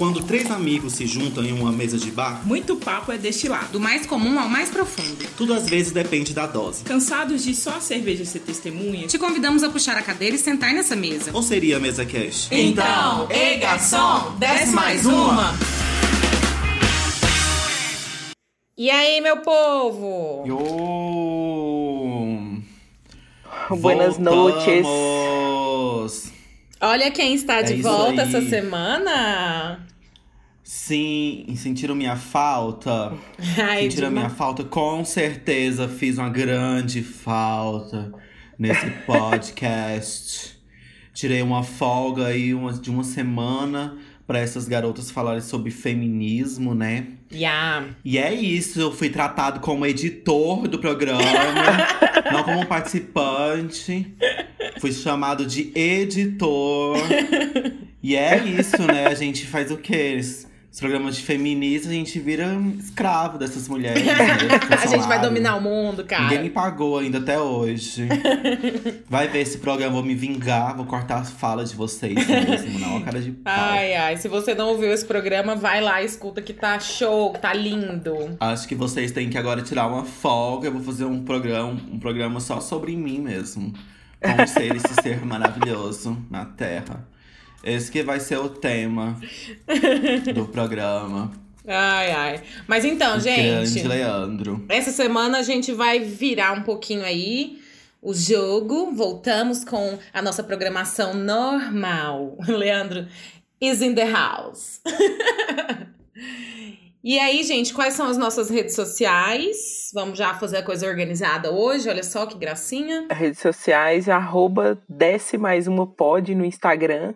Quando 0.00 0.22
três 0.22 0.50
amigos 0.50 0.94
se 0.94 1.06
juntam 1.06 1.44
em 1.44 1.52
uma 1.52 1.70
mesa 1.70 1.98
de 1.98 2.10
bar, 2.10 2.40
Muito 2.46 2.74
papo 2.74 3.12
é 3.12 3.18
destilado. 3.18 3.66
Do 3.72 3.78
mais 3.78 4.06
comum 4.06 4.40
ao 4.40 4.48
mais 4.48 4.70
profundo. 4.70 5.26
tudo 5.36 5.52
às 5.52 5.68
vezes 5.68 5.92
depende 5.92 6.32
da 6.32 6.46
dose. 6.46 6.84
Cansados 6.84 7.44
de 7.44 7.54
só 7.54 7.76
a 7.76 7.80
cerveja 7.82 8.24
ser 8.24 8.38
testemunha? 8.38 9.06
Te 9.06 9.18
convidamos 9.18 9.62
a 9.62 9.68
puxar 9.68 9.98
a 9.98 10.02
cadeira 10.02 10.34
e 10.34 10.38
sentar 10.38 10.72
nessa 10.72 10.96
mesa. 10.96 11.30
Ou 11.34 11.42
seria 11.42 11.76
a 11.76 11.80
mesa 11.80 12.06
cash? 12.06 12.48
Então, 12.50 13.28
ei 13.30 13.58
garçom, 13.58 14.36
desce 14.38 14.72
mais 14.72 15.04
uma. 15.04 15.52
E 18.78 18.88
aí, 18.90 19.20
meu 19.20 19.36
povo? 19.42 20.44
Yo! 20.46 20.56
Buenas 23.76 24.16
noches. 24.16 24.86
Olha 26.80 27.10
quem 27.10 27.34
está 27.34 27.56
É 27.56 27.64
de 27.64 27.74
isso 27.74 27.82
volta 27.82 28.22
aí. 28.22 28.28
essa 28.28 28.40
semana. 28.48 29.89
Sim, 30.72 31.46
sentiram 31.56 31.96
minha 31.96 32.14
falta? 32.14 33.12
Ai, 33.60 33.82
Sentiram 33.82 34.08
minha 34.08 34.28
falta? 34.30 34.62
Com 34.62 35.04
certeza 35.04 35.88
fiz 35.88 36.16
uma 36.16 36.28
grande 36.30 37.02
falta 37.02 38.12
nesse 38.56 38.88
podcast. 39.04 40.56
Tirei 41.12 41.42
uma 41.42 41.64
folga 41.64 42.26
aí 42.26 42.54
uma- 42.54 42.72
de 42.72 42.88
uma 42.88 43.02
semana 43.02 43.98
para 44.28 44.38
essas 44.38 44.68
garotas 44.68 45.10
falarem 45.10 45.40
sobre 45.40 45.72
feminismo, 45.72 46.72
né? 46.72 47.08
Ya. 47.32 47.86
E 48.04 48.16
é 48.16 48.32
isso, 48.32 48.80
eu 48.80 48.92
fui 48.92 49.10
tratado 49.10 49.58
como 49.58 49.84
editor 49.84 50.68
do 50.68 50.78
programa, 50.78 51.18
não 52.32 52.44
como 52.44 52.64
participante. 52.64 54.14
Fui 54.80 54.92
chamado 54.92 55.44
de 55.44 55.72
editor. 55.76 56.96
E 58.00 58.14
é 58.14 58.38
isso, 58.44 58.80
né? 58.84 59.08
A 59.08 59.14
gente 59.14 59.44
faz 59.48 59.72
o 59.72 59.76
quê? 59.76 60.20
Os 60.72 60.78
programas 60.78 61.16
de 61.16 61.22
feministas, 61.22 61.90
a 61.90 61.94
gente 61.94 62.20
vira 62.20 62.46
escravo 62.78 63.36
dessas 63.36 63.66
mulheres. 63.68 64.04
né? 64.06 64.14
A 64.70 64.86
gente 64.86 65.06
vai 65.08 65.20
dominar 65.20 65.56
o 65.56 65.60
mundo, 65.60 66.06
Ninguém 66.08 66.42
me 66.42 66.50
cara. 66.50 66.70
pagou 66.70 66.98
ainda 66.98 67.18
até 67.18 67.40
hoje. 67.40 68.06
Vai 69.10 69.26
ver 69.26 69.40
esse 69.40 69.58
programa, 69.58 69.94
vou 69.94 70.04
me 70.04 70.14
vingar, 70.14 70.76
vou 70.76 70.86
cortar 70.86 71.18
as 71.18 71.30
falas 71.32 71.70
de 71.70 71.76
vocês 71.76 72.14
mesmo, 72.14 72.78
não, 72.78 72.98
a 72.98 73.00
cara 73.02 73.20
de 73.20 73.32
pau. 73.32 73.52
Ai, 73.52 73.94
ai. 73.94 74.16
Se 74.16 74.28
você 74.28 74.54
não 74.54 74.68
ouviu 74.68 74.92
esse 74.92 75.04
programa, 75.04 75.56
vai 75.56 75.80
lá 75.80 76.02
escuta 76.02 76.40
que 76.40 76.52
tá 76.52 76.78
show, 76.78 77.32
que 77.32 77.40
tá 77.40 77.52
lindo. 77.52 78.36
Acho 78.38 78.68
que 78.68 78.76
vocês 78.76 79.10
têm 79.10 79.28
que 79.28 79.36
agora 79.36 79.62
tirar 79.62 79.88
uma 79.88 80.04
folga. 80.04 80.68
Eu 80.68 80.72
vou 80.72 80.82
fazer 80.82 81.04
um 81.04 81.24
programa, 81.24 81.72
um 81.90 81.98
programa 81.98 82.38
só 82.38 82.60
sobre 82.60 82.94
mim 82.94 83.18
mesmo. 83.18 83.72
Como 84.20 84.46
ser 84.46 84.76
esse 84.76 84.94
ser 85.02 85.24
maravilhoso 85.26 86.16
na 86.30 86.44
Terra. 86.44 87.04
Esse 87.62 87.90
que 87.90 88.02
vai 88.02 88.20
ser 88.20 88.38
o 88.38 88.48
tema 88.48 89.20
do 90.34 90.46
programa. 90.46 91.30
Ai, 91.66 92.10
ai. 92.10 92.42
Mas 92.66 92.84
então, 92.84 93.18
O 93.18 93.20
gente. 93.20 93.42
Grande 93.42 93.88
Leandro. 93.88 94.64
Essa 94.68 94.90
semana 94.90 95.38
a 95.38 95.42
gente 95.42 95.72
vai 95.72 96.00
virar 96.00 96.52
um 96.52 96.62
pouquinho 96.62 97.04
aí 97.04 97.60
o 98.02 98.14
jogo. 98.14 98.92
Voltamos 98.92 99.64
com 99.64 99.98
a 100.12 100.22
nossa 100.22 100.42
programação 100.42 101.14
normal. 101.14 102.36
Leandro 102.48 103.06
is 103.60 103.82
in 103.82 103.94
the 103.94 104.10
house. 104.10 104.80
e 107.04 107.18
aí, 107.18 107.42
gente, 107.42 107.74
quais 107.74 107.92
são 107.92 108.06
as 108.06 108.16
nossas 108.16 108.48
redes 108.48 108.74
sociais? 108.74 109.90
Vamos 109.92 110.16
já 110.16 110.32
fazer 110.34 110.58
a 110.58 110.62
coisa 110.62 110.88
organizada 110.88 111.52
hoje. 111.52 111.90
Olha 111.90 112.02
só 112.02 112.24
que 112.24 112.38
gracinha. 112.38 113.06
redes 113.10 113.40
sociais, 113.40 114.08
arroba 114.08 114.78
desce 114.88 115.36
mais 115.36 115.66
uma 115.66 115.86
pod 115.86 116.34
no 116.34 116.44
Instagram. 116.44 117.12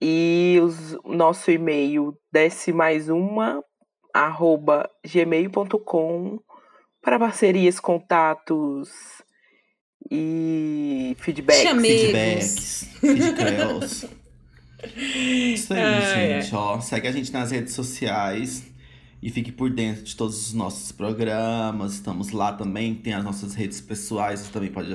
E 0.00 0.58
os, 0.62 0.96
nosso 1.04 1.50
e-mail 1.50 2.16
desce 2.32 2.72
mais 2.72 3.10
uma 3.10 3.62
arroba 4.14 4.88
gmail.com 5.06 6.38
para 7.02 7.18
parcerias, 7.18 7.78
contatos 7.78 8.88
e 10.10 11.14
feedbacks. 11.18 11.62
Chamei. 11.62 11.98
Feedbacks. 11.98 12.88
Feedcrels. 13.00 14.06
Isso 15.14 15.74
aí, 15.74 15.80
Ai, 15.80 16.40
gente. 16.40 16.54
Ó, 16.54 16.80
segue 16.80 17.08
a 17.08 17.12
gente 17.12 17.30
nas 17.30 17.50
redes 17.50 17.74
sociais. 17.74 18.64
E 19.22 19.28
fique 19.28 19.52
por 19.52 19.68
dentro 19.68 20.02
de 20.02 20.16
todos 20.16 20.46
os 20.46 20.54
nossos 20.54 20.92
programas. 20.92 21.92
Estamos 21.92 22.30
lá 22.30 22.54
também. 22.54 22.94
Tem 22.94 23.12
as 23.12 23.22
nossas 23.22 23.54
redes 23.54 23.78
pessoais. 23.78 24.40
Você 24.40 24.50
também 24.50 24.70
pode 24.70 24.94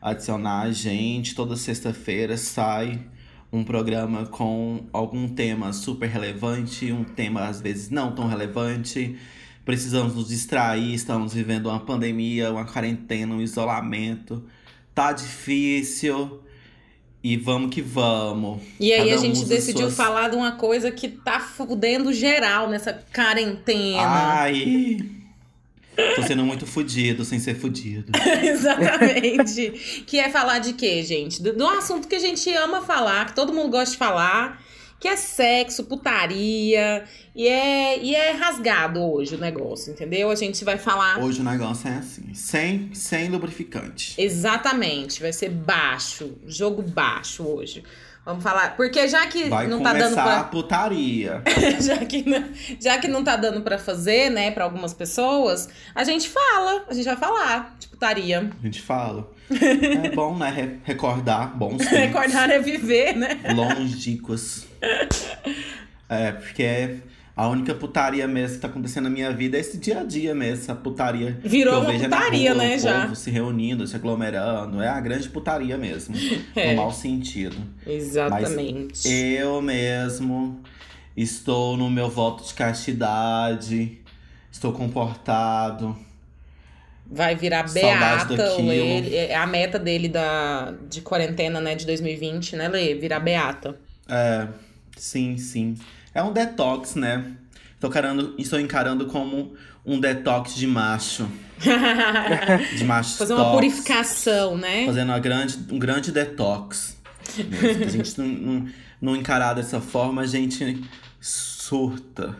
adicionar 0.00 0.62
a 0.62 0.70
gente. 0.70 1.34
Toda 1.34 1.56
sexta-feira 1.56 2.36
sai 2.36 3.04
um 3.52 3.64
programa 3.64 4.26
com 4.26 4.84
algum 4.92 5.28
tema 5.28 5.72
super 5.72 6.08
relevante, 6.08 6.92
um 6.92 7.04
tema 7.04 7.46
às 7.46 7.60
vezes 7.60 7.90
não 7.90 8.14
tão 8.14 8.26
relevante. 8.26 9.16
Precisamos 9.64 10.14
nos 10.14 10.28
distrair, 10.28 10.94
estamos 10.94 11.34
vivendo 11.34 11.66
uma 11.66 11.80
pandemia, 11.80 12.50
uma 12.50 12.64
quarentena, 12.64 13.34
um 13.34 13.40
isolamento. 13.40 14.42
Tá 14.94 15.12
difícil. 15.12 16.40
E 17.22 17.36
vamos 17.36 17.74
que 17.74 17.82
vamos. 17.82 18.62
E 18.78 18.92
aí 18.92 19.10
Cada 19.10 19.14
a 19.14 19.24
gente 19.24 19.44
decidiu 19.44 19.90
suas- 19.90 19.96
falar 19.96 20.28
de 20.28 20.36
uma 20.36 20.52
coisa 20.52 20.90
que 20.90 21.08
tá 21.08 21.40
fudendo 21.40 22.12
geral 22.12 22.70
nessa 22.70 22.92
quarentena. 23.14 24.00
Ai! 24.02 24.98
Tô 26.14 26.22
sendo 26.22 26.44
muito 26.44 26.66
fudido 26.66 27.24
sem 27.24 27.38
ser 27.40 27.54
fudido. 27.56 28.12
Exatamente. 28.42 30.04
que 30.06 30.18
é 30.18 30.28
falar 30.28 30.60
de 30.60 30.72
quê, 30.74 31.02
gente? 31.02 31.42
Do, 31.42 31.52
do 31.52 31.66
assunto 31.66 32.06
que 32.06 32.14
a 32.14 32.20
gente 32.20 32.48
ama 32.54 32.82
falar, 32.82 33.26
que 33.26 33.34
todo 33.34 33.52
mundo 33.52 33.70
gosta 33.70 33.92
de 33.92 33.98
falar, 33.98 34.62
que 35.00 35.08
é 35.08 35.16
sexo, 35.16 35.84
putaria. 35.84 37.04
E 37.34 37.46
é, 37.46 38.02
e 38.02 38.14
é 38.14 38.30
rasgado 38.32 39.00
hoje 39.00 39.34
o 39.34 39.38
negócio, 39.38 39.92
entendeu? 39.92 40.30
A 40.30 40.34
gente 40.34 40.64
vai 40.64 40.78
falar. 40.78 41.18
Hoje 41.22 41.40
o 41.40 41.44
negócio 41.44 41.88
é 41.88 41.94
assim: 41.94 42.32
sem, 42.34 42.94
sem 42.94 43.28
lubrificante. 43.28 44.14
Exatamente, 44.20 45.20
vai 45.20 45.32
ser 45.32 45.50
baixo, 45.50 46.36
jogo 46.46 46.82
baixo 46.82 47.44
hoje. 47.44 47.82
Vamos 48.28 48.42
falar, 48.44 48.76
porque 48.76 49.08
já 49.08 49.26
que 49.26 49.44
Vai 49.48 49.66
não 49.66 49.82
tá 49.82 49.94
dando 49.94 50.12
pra 50.12 50.40
a 50.40 50.44
putaria. 50.44 51.42
já 51.80 51.96
que, 52.04 52.28
não, 52.28 52.44
já 52.78 52.98
que 52.98 53.08
não 53.08 53.24
tá 53.24 53.36
dando 53.36 53.62
pra 53.62 53.78
fazer, 53.78 54.28
né, 54.28 54.50
pra 54.50 54.64
algumas 54.64 54.92
pessoas, 54.92 55.66
a 55.94 56.04
gente 56.04 56.28
fala, 56.28 56.84
a 56.86 56.92
gente 56.92 57.06
vai 57.06 57.16
falar 57.16 57.74
de 57.80 57.88
putaria. 57.88 58.50
A 58.62 58.66
gente 58.66 58.82
fala. 58.82 59.30
É 60.04 60.10
bom, 60.14 60.36
né? 60.36 60.50
Re- 60.50 60.78
recordar 60.84 61.56
bons 61.56 61.78
tempos. 61.88 61.88
Recordar 61.98 62.50
é 62.50 62.58
viver, 62.58 63.16
né? 63.16 63.40
longínquos. 63.54 64.66
É, 66.06 66.32
porque 66.32 66.96
a 67.38 67.46
única 67.46 67.72
putaria 67.72 68.26
mesmo 68.26 68.56
que 68.56 68.62
tá 68.62 68.66
acontecendo 68.66 69.04
na 69.04 69.10
minha 69.10 69.32
vida 69.32 69.56
é 69.56 69.60
esse 69.60 69.78
dia 69.78 70.00
a 70.00 70.02
dia 70.02 70.34
mesmo, 70.34 70.64
essa 70.64 70.74
putaria. 70.74 71.38
Virou 71.44 71.82
uma 71.82 71.92
vejo 71.92 72.06
é 72.06 72.08
putaria, 72.08 72.52
rua, 72.52 72.64
né, 72.64 72.74
o 72.74 72.78
já. 72.80 73.02
povo 73.02 73.14
se 73.14 73.30
reunindo, 73.30 73.86
se 73.86 73.94
aglomerando. 73.94 74.82
É 74.82 74.88
a 74.88 75.00
grande 75.00 75.28
putaria 75.28 75.78
mesmo. 75.78 76.16
É. 76.56 76.70
No 76.70 76.82
mau 76.82 76.92
sentido. 76.92 77.56
Exatamente. 77.86 79.08
Eu 79.08 79.62
mesmo 79.62 80.60
estou 81.16 81.76
no 81.76 81.88
meu 81.88 82.10
voto 82.10 82.44
de 82.44 82.52
castidade. 82.54 84.00
Estou 84.50 84.72
comportado. 84.72 85.96
Vai 87.06 87.36
virar 87.36 87.72
beata, 87.72 88.56
o 88.56 88.72
ele, 88.72 89.14
é 89.14 89.36
a 89.36 89.46
meta 89.46 89.78
dele 89.78 90.08
da, 90.08 90.74
de 90.90 91.00
quarentena, 91.02 91.60
né, 91.60 91.76
de 91.76 91.86
2020, 91.86 92.56
né, 92.56 92.66
Lê? 92.66 92.96
Virar 92.96 93.20
beata. 93.20 93.78
É, 94.08 94.48
sim, 94.96 95.38
sim. 95.38 95.76
É 96.14 96.22
um 96.22 96.32
detox, 96.32 96.94
né? 96.94 97.24
Tô 97.80 97.88
encarando, 97.88 98.34
estou 98.38 98.58
encarando 98.58 99.06
como 99.06 99.54
um 99.84 100.00
detox 100.00 100.54
de 100.54 100.66
macho. 100.66 101.28
De 102.76 102.84
macho 102.84 103.16
Fazer 103.16 103.34
uma 103.34 103.50
purificação, 103.50 104.56
né? 104.56 104.86
Fazendo 104.86 105.08
uma 105.08 105.18
grande, 105.18 105.58
um 105.72 105.78
grande 105.78 106.12
detox. 106.12 106.96
a 107.34 107.88
gente 107.88 108.16
não, 108.16 108.26
não, 108.26 108.68
não 109.00 109.16
encarar 109.16 109.54
dessa 109.54 109.80
forma, 109.80 110.22
a 110.22 110.26
gente 110.26 110.80
surta. 111.20 112.36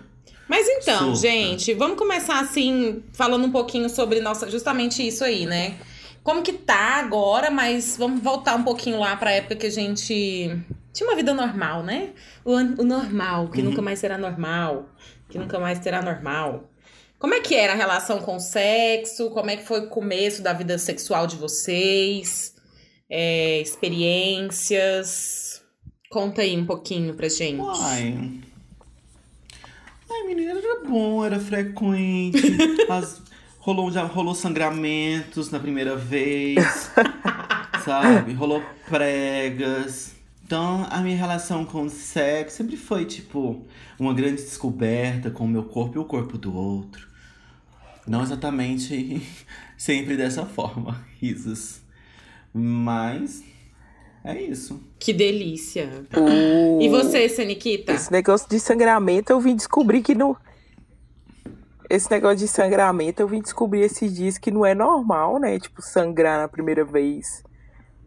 Mas 0.49 0.67
então, 0.67 1.14
Surta. 1.14 1.21
gente, 1.21 1.75
vamos 1.75 1.99
começar 1.99 2.41
assim, 2.41 3.03
falando 3.12 3.44
um 3.44 3.50
pouquinho 3.50 3.91
sobre 3.91 4.21
nossa, 4.21 4.50
justamente 4.50 5.06
isso 5.06 5.23
aí, 5.23 5.44
né? 5.44 5.76
Como 6.23 6.43
que 6.43 6.55
tá 6.55 6.99
agora, 6.99 7.50
mas 7.50 7.97
vamos 7.99 8.23
voltar 8.23 8.55
um 8.55 8.62
pouquinho 8.62 8.99
lá 8.99 9.14
pra 9.17 9.32
época 9.32 9.56
que 9.56 9.67
a 9.67 9.71
gente 9.71 10.59
tinha 10.93 11.08
uma 11.08 11.17
vida 11.17 11.35
normal, 11.35 11.82
né? 11.82 12.11
O, 12.44 12.52
o 12.55 12.85
normal, 12.85 13.49
que 13.49 13.61
Uhum. 13.61 13.70
nunca 13.70 13.82
mais 13.82 13.99
será 13.99 14.19
normal, 14.19 14.88
que 15.29 15.38
nunca 15.38 15.58
mais 15.58 15.79
será 15.79 16.02
normal. 16.02 16.70
Como 17.19 17.35
é 17.35 17.40
que 17.40 17.55
era 17.55 17.73
a 17.73 17.76
relação 17.76 18.20
com 18.20 18.37
o 18.37 18.40
sexo? 18.40 19.31
Como 19.31 19.50
é 19.50 19.56
que 19.56 19.67
foi 19.67 19.81
o 19.81 19.88
começo 19.88 20.43
da 20.43 20.52
vida 20.52 20.79
sexual 20.79 21.26
de 21.26 21.37
vocês? 21.37 22.55
É, 23.11 23.61
experiências? 23.61 25.62
Conta 26.11 26.43
aí 26.43 26.56
um 26.56 26.64
pouquinho 26.64 27.14
pra 27.14 27.29
gente. 27.29 27.61
Uai. 27.61 28.40
Ai, 30.11 30.23
menina, 30.26 30.52
era 30.52 30.81
bom, 30.88 31.25
era 31.25 31.38
frequente. 31.40 32.40
As, 32.88 33.20
rolou, 33.58 33.90
já 33.90 34.05
rolou 34.05 34.35
sangramentos 34.35 35.50
na 35.50 35.58
primeira 35.61 35.96
vez. 35.96 36.90
sabe? 37.85 38.32
Rolou 38.32 38.62
pregas. 38.88 40.14
Então, 40.49 40.87
a 40.89 41.03
minha 41.03 41.15
relação 41.15 41.62
com 41.62 41.83
o 41.83 41.91
sexo 41.91 42.56
sempre 42.56 42.75
foi, 42.79 43.05
tipo, 43.05 43.67
uma 44.00 44.15
grande 44.15 44.37
descoberta 44.41 45.31
com 45.31 45.45
o 45.45 45.47
meu 45.47 45.62
corpo 45.65 45.99
e 45.99 46.00
o 46.00 46.06
corpo 46.06 46.39
do 46.39 46.56
outro. 46.56 47.06
Não 48.06 48.23
exatamente 48.23 49.21
sempre 49.77 50.17
dessa 50.17 50.47
forma, 50.47 51.05
risos. 51.21 51.83
Mas 52.55 53.45
é 54.25 54.41
isso. 54.41 54.83
Que 54.99 55.12
delícia. 55.12 56.06
O- 56.17 56.81
E 56.81 56.89
você, 56.89 57.29
Seniquita? 57.29 57.93
Esse 57.93 58.11
negócio 58.11 58.49
de 58.49 58.59
sangramento 58.59 59.31
eu 59.31 59.41
vim 59.41 59.55
descobrir 59.55 60.00
que 60.00 60.15
não. 60.15 60.35
Esse 61.91 62.11
negócio 62.11 62.39
de 62.39 62.49
sangramento 62.49 63.21
eu 63.21 63.29
vim 63.29 63.43
descobrir 63.43 63.83
esses 63.83 64.15
dias 64.17 64.39
que 64.39 64.50
não 64.50 64.65
é 64.65 64.75
normal, 64.75 65.39
né? 65.39 65.59
Tipo, 65.59 65.83
sangrar 65.83 66.41
na 66.41 66.49
primeira 66.49 66.87
vez. 66.87 67.43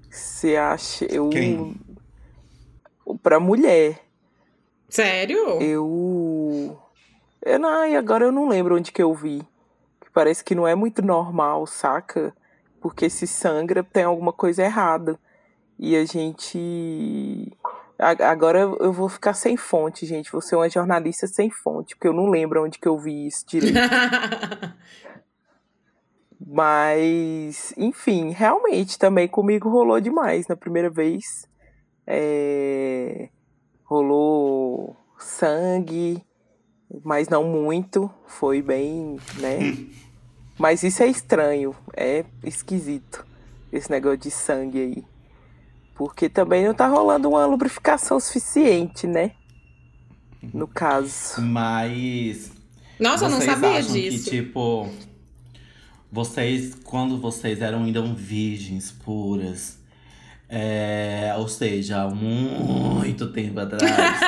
Você 0.10 0.56
acha. 0.56 1.06
Eu. 1.06 1.30
Quem? 1.30 1.76
Pra 3.18 3.40
mulher. 3.40 4.00
Sério? 4.90 5.62
Eu. 5.62 6.78
Eu 7.44 7.60
não, 7.60 7.86
e 7.86 7.96
agora 7.96 8.26
eu 8.26 8.32
não 8.32 8.48
lembro 8.48 8.76
onde 8.76 8.92
que 8.92 9.02
eu 9.02 9.14
vi. 9.14 9.42
Parece 10.14 10.44
que 10.44 10.54
não 10.54 10.68
é 10.68 10.76
muito 10.76 11.02
normal, 11.02 11.66
saca? 11.66 12.36
Porque 12.82 13.10
se 13.10 13.26
sangra 13.26 13.84
tem 13.84 14.04
alguma 14.04 14.34
coisa 14.34 14.64
errada. 14.64 15.18
E 15.80 15.96
a 15.96 16.06
gente. 16.06 17.52
Agora 17.98 18.60
eu 18.60 18.92
vou 18.92 19.08
ficar 19.08 19.34
sem 19.34 19.56
fonte, 19.56 20.06
gente. 20.06 20.32
Vou 20.32 20.42
ser 20.42 20.56
uma 20.56 20.70
jornalista 20.70 21.28
sem 21.28 21.50
fonte, 21.50 21.96
porque 21.96 22.08
eu 22.08 22.14
não 22.14 22.28
lembro 22.30 22.64
onde 22.64 22.80
que 22.80 22.88
eu 22.88 22.98
vi 22.98 23.28
isso 23.28 23.46
direito. 23.48 23.78
Mas, 26.46 27.74
enfim, 27.78 28.32
realmente 28.32 28.98
também 28.98 29.28
comigo 29.28 29.70
rolou 29.70 30.02
demais 30.02 30.48
na 30.48 30.56
primeira 30.56 30.90
vez. 30.90 31.48
É, 32.14 33.30
Rolou 33.86 34.98
sangue, 35.18 36.22
mas 37.06 37.30
não 37.30 37.46
muito. 37.46 38.12
Foi 38.28 38.62
bem, 38.62 39.18
né? 39.40 39.78
Mas 40.60 40.84
isso 40.84 41.02
é 41.02 41.08
estranho, 41.08 41.76
é 41.98 42.24
esquisito, 42.44 43.26
esse 43.74 43.90
negócio 43.90 44.20
de 44.20 44.30
sangue 44.30 44.80
aí. 44.80 45.04
Porque 45.96 46.30
também 46.30 46.64
não 46.66 46.74
tá 46.74 46.88
rolando 46.88 47.30
uma 47.30 47.48
lubrificação 47.48 48.20
suficiente, 48.20 49.08
né? 49.08 49.32
No 50.54 50.68
caso. 50.68 51.42
Mas. 51.42 52.52
Nossa, 53.00 53.26
eu 53.26 53.30
não 53.30 53.42
sabia 53.42 53.80
acham 53.80 53.94
disso. 53.94 54.30
Que, 54.30 54.38
tipo, 54.38 54.88
vocês, 56.12 56.76
quando 56.84 57.20
vocês 57.20 57.60
eram 57.60 57.84
ainda 57.84 58.04
virgens 58.14 58.92
puras, 58.92 59.81
é, 60.54 61.34
ou 61.38 61.48
seja, 61.48 62.10
muito 62.10 63.32
tempo 63.32 63.58
atrás, 63.58 64.20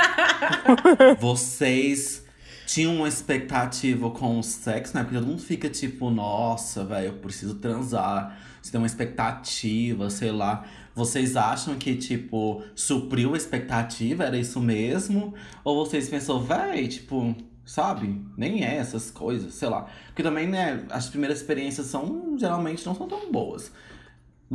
vocês 1.20 2.24
tinham 2.66 2.96
uma 2.96 3.10
expectativa 3.10 4.10
com 4.10 4.40
o 4.40 4.44
sexo, 4.44 4.96
né? 4.96 5.04
Porque 5.04 5.18
todo 5.18 5.28
mundo 5.28 5.42
fica 5.42 5.70
tipo, 5.70 6.10
nossa, 6.10 6.86
velho, 6.86 7.08
eu 7.08 7.14
preciso 7.16 7.56
transar. 7.56 8.40
Você 8.62 8.72
tem 8.72 8.80
uma 8.80 8.88
expectativa, 8.88 10.10
sei 10.10 10.31
lá. 10.31 10.66
Vocês 10.96 11.36
acham 11.36 11.75
que, 11.75 11.94
tipo, 11.96 12.64
supriu 12.74 13.34
a 13.34 13.38
expectativa? 13.38 14.24
Era 14.24 14.38
isso 14.38 14.62
mesmo? 14.62 15.34
Ou 15.62 15.86
vocês 15.86 16.08
pensou, 16.08 16.42
véi, 16.42 16.88
tipo, 16.88 17.36
sabe? 17.66 18.22
Nem 18.38 18.64
é 18.64 18.78
essas 18.78 19.12
coisas, 19.12 19.56
sei 19.56 19.68
lá. 19.68 19.88
Porque 20.08 20.24
também, 20.24 20.48
né, 20.48 20.86
as 20.90 21.10
primeiras 21.10 21.40
experiências 21.40 21.88
são, 21.88 22.38
geralmente, 22.40 22.86
não 22.86 22.96
são 22.96 23.10
tão 23.10 23.30
boas. 23.30 23.74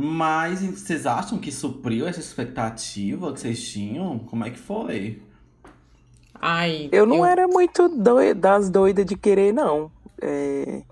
Mas 0.01 0.61
vocês 0.61 1.05
acham 1.05 1.37
que 1.39 1.51
supriu 1.51 2.07
essa 2.07 2.19
expectativa 2.19 3.33
que 3.33 3.39
vocês 3.39 3.61
tinham? 3.69 4.19
Como 4.19 4.45
é 4.45 4.49
que 4.49 4.59
foi? 4.59 5.21
Ai, 6.41 6.89
Eu 6.91 7.05
não 7.05 7.25
era 7.25 7.47
muito 7.47 7.89
doi- 7.89 8.33
das 8.33 8.69
doidas 8.69 9.05
de 9.05 9.15
querer, 9.17 9.53
não. 9.53 9.91
É, 10.21 10.83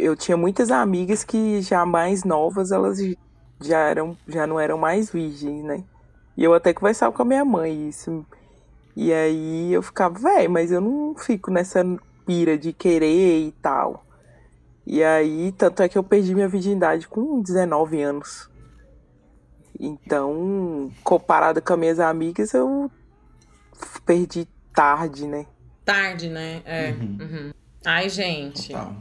Eu 0.00 0.16
tinha 0.16 0.36
muitas 0.36 0.70
amigas 0.70 1.24
que 1.24 1.60
já 1.62 1.86
mais 1.86 2.24
novas, 2.24 2.72
elas 2.72 2.98
já, 3.60 3.78
eram, 3.88 4.16
já 4.26 4.46
não 4.46 4.58
eram 4.60 4.76
mais 4.78 5.10
virgens, 5.10 5.62
né? 5.64 5.84
E 6.36 6.44
eu 6.44 6.54
até 6.54 6.72
conversava 6.74 7.12
com 7.14 7.22
a 7.22 7.24
minha 7.24 7.44
mãe 7.44 7.88
isso. 7.88 8.26
E 8.96 9.12
aí 9.12 9.72
eu 9.72 9.82
ficava, 9.82 10.18
véi, 10.18 10.48
mas 10.48 10.72
eu 10.72 10.80
não 10.80 11.14
fico 11.16 11.50
nessa 11.50 11.84
pira 12.26 12.58
de 12.58 12.72
querer 12.72 13.48
e 13.48 13.52
tal. 13.62 14.04
E 14.90 15.04
aí, 15.04 15.52
tanto 15.52 15.82
é 15.82 15.88
que 15.88 15.98
eu 15.98 16.02
perdi 16.02 16.34
minha 16.34 16.48
virgindade 16.48 17.06
com 17.06 17.42
19 17.42 18.00
anos. 18.00 18.48
Então, 19.78 20.90
comparado 21.04 21.60
com 21.60 21.74
as 21.74 21.78
minhas 21.78 22.00
amigas, 22.00 22.54
eu 22.54 22.90
perdi 24.06 24.48
tarde, 24.74 25.26
né? 25.26 25.44
Tarde, 25.84 26.30
né? 26.30 26.62
É. 26.64 26.92
Uhum. 26.92 27.18
uhum. 27.20 27.50
Ai, 27.84 28.08
gente. 28.08 28.68
Total. 28.68 28.96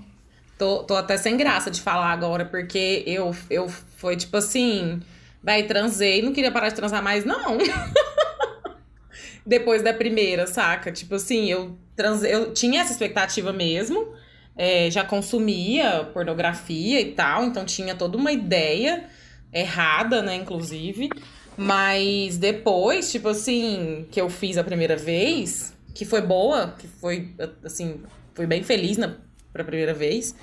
Tô, 0.58 0.84
tô 0.84 0.94
até 0.94 1.16
sem 1.16 1.38
graça 1.38 1.72
de 1.72 1.80
falar 1.80 2.12
agora, 2.12 2.44
porque 2.44 3.06
eu, 3.08 3.34
eu 3.50 3.70
foi 3.70 4.18
tipo 4.18 4.36
assim, 4.36 5.02
vai, 5.42 5.64
transei, 5.64 6.22
não 6.22 6.34
queria 6.34 6.52
parar 6.52 6.68
de 6.68 6.76
transar 6.76 7.02
mais, 7.02 7.24
não. 7.24 7.58
Depois 9.46 9.82
da 9.82 9.94
primeira, 9.94 10.48
saca? 10.48 10.92
Tipo 10.92 11.16
assim, 11.16 11.46
eu 11.46 11.78
transei, 11.96 12.34
eu 12.34 12.54
tinha 12.54 12.82
essa 12.82 12.92
expectativa 12.92 13.54
mesmo, 13.54 14.14
é, 14.58 14.90
já 14.90 15.04
consumia 15.04 16.10
pornografia 16.14 17.00
e 17.00 17.12
tal, 17.12 17.46
então 17.46 17.64
tinha 17.64 17.96
toda 17.96 18.18
uma 18.18 18.32
ideia 18.32 19.06
errada, 19.54 20.22
né, 20.22 20.36
inclusive. 20.36 21.10
Mas 21.56 22.38
depois, 22.38 23.12
tipo 23.12 23.30
assim, 23.30 24.08
que 24.12 24.20
eu 24.20 24.30
fiz 24.30 24.58
a 24.58 24.64
primeira 24.64 24.96
vez, 24.96 25.74
que 25.94 26.06
foi 26.06 26.22
boa, 26.22 26.76
que 26.78 26.88
foi, 26.88 27.34
assim, 27.64 28.02
fui 28.34 28.46
bem 28.46 28.64
feliz 28.64 28.98
na 28.98 29.16
pra 29.52 29.64
primeira 29.64 29.94
vez. 29.94 30.36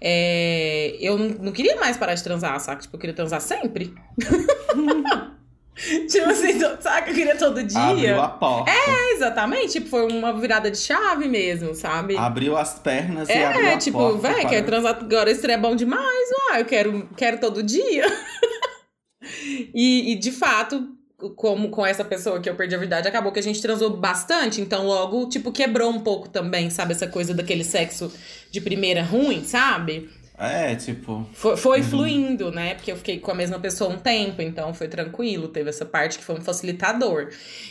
É, 0.00 0.96
eu 1.00 1.18
não, 1.18 1.28
não 1.28 1.52
queria 1.52 1.76
mais 1.76 1.96
parar 1.96 2.14
de 2.14 2.22
transar, 2.22 2.58
saca? 2.60 2.82
Tipo, 2.82 2.96
eu 2.96 3.00
queria 3.00 3.14
transar 3.14 3.40
sempre. 3.40 3.94
tipo 6.08 6.28
assim, 6.30 6.60
saca? 6.80 7.10
Eu 7.10 7.14
queria 7.14 7.36
todo 7.36 7.62
dia. 7.62 7.80
Abriu 7.80 8.20
a 8.20 8.28
porta. 8.28 8.70
É, 8.70 9.12
exatamente. 9.14 9.72
Tipo, 9.72 9.88
foi 9.88 10.06
uma 10.12 10.32
virada 10.38 10.70
de 10.70 10.78
chave 10.78 11.26
mesmo, 11.28 11.74
sabe? 11.74 12.16
Abriu 12.16 12.56
as 12.56 12.78
pernas 12.78 13.28
e 13.28 13.32
abriu 13.32 13.66
É, 13.66 13.74
a 13.74 13.78
tipo, 13.78 13.98
porta. 13.98 14.18
véi, 14.28 14.40
para- 14.42 14.50
quer 14.50 14.64
transar 14.64 14.98
agora, 15.00 15.30
esse 15.30 15.40
trem 15.40 15.54
é 15.54 15.58
bom 15.58 15.74
demais, 15.74 16.28
uai, 16.50 16.60
eu 16.60 16.64
quero, 16.66 17.08
quero 17.16 17.38
todo 17.40 17.62
dia. 17.62 18.04
e, 19.74 20.12
e, 20.12 20.16
de 20.16 20.32
fato, 20.32 20.88
como 21.36 21.68
com 21.70 21.84
essa 21.84 22.04
pessoa 22.04 22.40
que 22.40 22.48
eu 22.48 22.54
perdi 22.54 22.74
a 22.74 22.78
verdade, 22.78 23.08
acabou 23.08 23.30
que 23.32 23.38
a 23.38 23.42
gente 23.42 23.60
transou 23.60 23.90
bastante, 23.90 24.60
então 24.60 24.86
logo, 24.86 25.28
tipo, 25.28 25.52
quebrou 25.52 25.90
um 25.90 26.00
pouco 26.00 26.28
também, 26.28 26.70
sabe? 26.70 26.92
Essa 26.92 27.06
coisa 27.06 27.34
daquele 27.34 27.64
sexo 27.64 28.12
de 28.50 28.60
primeira 28.60 29.02
ruim, 29.02 29.44
sabe? 29.44 30.08
É, 30.42 30.74
tipo. 30.74 31.26
Foi, 31.34 31.54
foi 31.56 31.82
fluindo, 31.82 32.50
né? 32.50 32.74
Porque 32.74 32.90
eu 32.90 32.96
fiquei 32.96 33.18
com 33.18 33.30
a 33.30 33.34
mesma 33.34 33.58
pessoa 33.60 33.90
um 33.90 33.98
tempo, 33.98 34.40
então 34.40 34.72
foi 34.72 34.88
tranquilo. 34.88 35.48
Teve 35.48 35.68
essa 35.68 35.84
parte 35.84 36.16
que 36.18 36.24
foi 36.24 36.36
um 36.36 36.40
facilitador. 36.40 37.28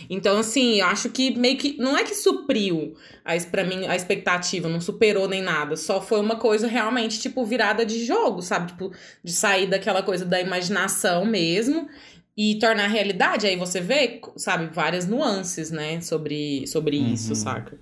Então, 0.08 0.38
assim, 0.38 0.80
eu 0.80 0.86
acho 0.86 1.10
que 1.10 1.36
meio 1.36 1.58
que. 1.58 1.76
Não 1.80 1.98
é 1.98 2.04
que 2.04 2.14
supriu 2.14 2.94
a, 3.26 3.36
es- 3.36 3.46
pra 3.46 3.64
mim 3.64 3.88
a 3.88 3.96
expectativa, 3.96 4.70
não 4.70 4.80
superou 4.80 5.28
nem 5.28 5.42
nada. 5.42 5.76
Só 5.76 6.00
foi 6.00 6.20
uma 6.20 6.36
coisa 6.36 6.68
realmente, 6.68 7.20
tipo, 7.20 7.44
virada 7.44 7.84
de 7.84 8.06
jogo, 8.06 8.42
sabe? 8.44 8.68
Tipo, 8.72 8.92
de 9.24 9.32
sair 9.34 9.66
daquela 9.66 10.04
coisa 10.04 10.24
da 10.24 10.40
imaginação 10.40 11.26
mesmo 11.26 11.90
e 12.38 12.60
tornar 12.60 12.86
realidade. 12.88 13.48
Aí 13.48 13.56
você 13.56 13.82
vê, 13.82 14.22
sabe, 14.38 14.70
várias 14.72 15.08
nuances, 15.08 15.72
né? 15.72 16.00
Sobre, 16.02 16.68
sobre 16.68 16.98
isso, 16.98 17.30
Uhum. 17.30 17.36
saca? 17.36 17.78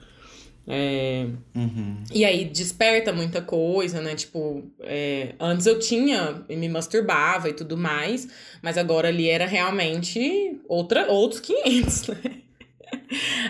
É. 0.70 1.26
Uhum. 1.56 2.04
E 2.14 2.26
aí 2.26 2.44
desperta 2.46 3.14
muita 3.14 3.42
coisa, 3.42 4.02
né? 4.02 4.16
Tipo, 4.16 4.70
é, 4.82 5.34
antes 5.40 5.66
eu 5.66 5.80
tinha, 5.80 6.44
e 6.50 6.56
me 6.58 6.68
masturbava 6.68 7.48
e 7.50 7.54
tudo 7.54 7.78
mais, 7.78 8.28
mas 8.62 8.78
agora 8.78 9.08
ali 9.08 9.30
era 9.30 9.46
realmente 9.46 10.60
outra, 10.68 11.10
outros 11.10 11.40
500, 11.40 12.08
né? 12.10 12.42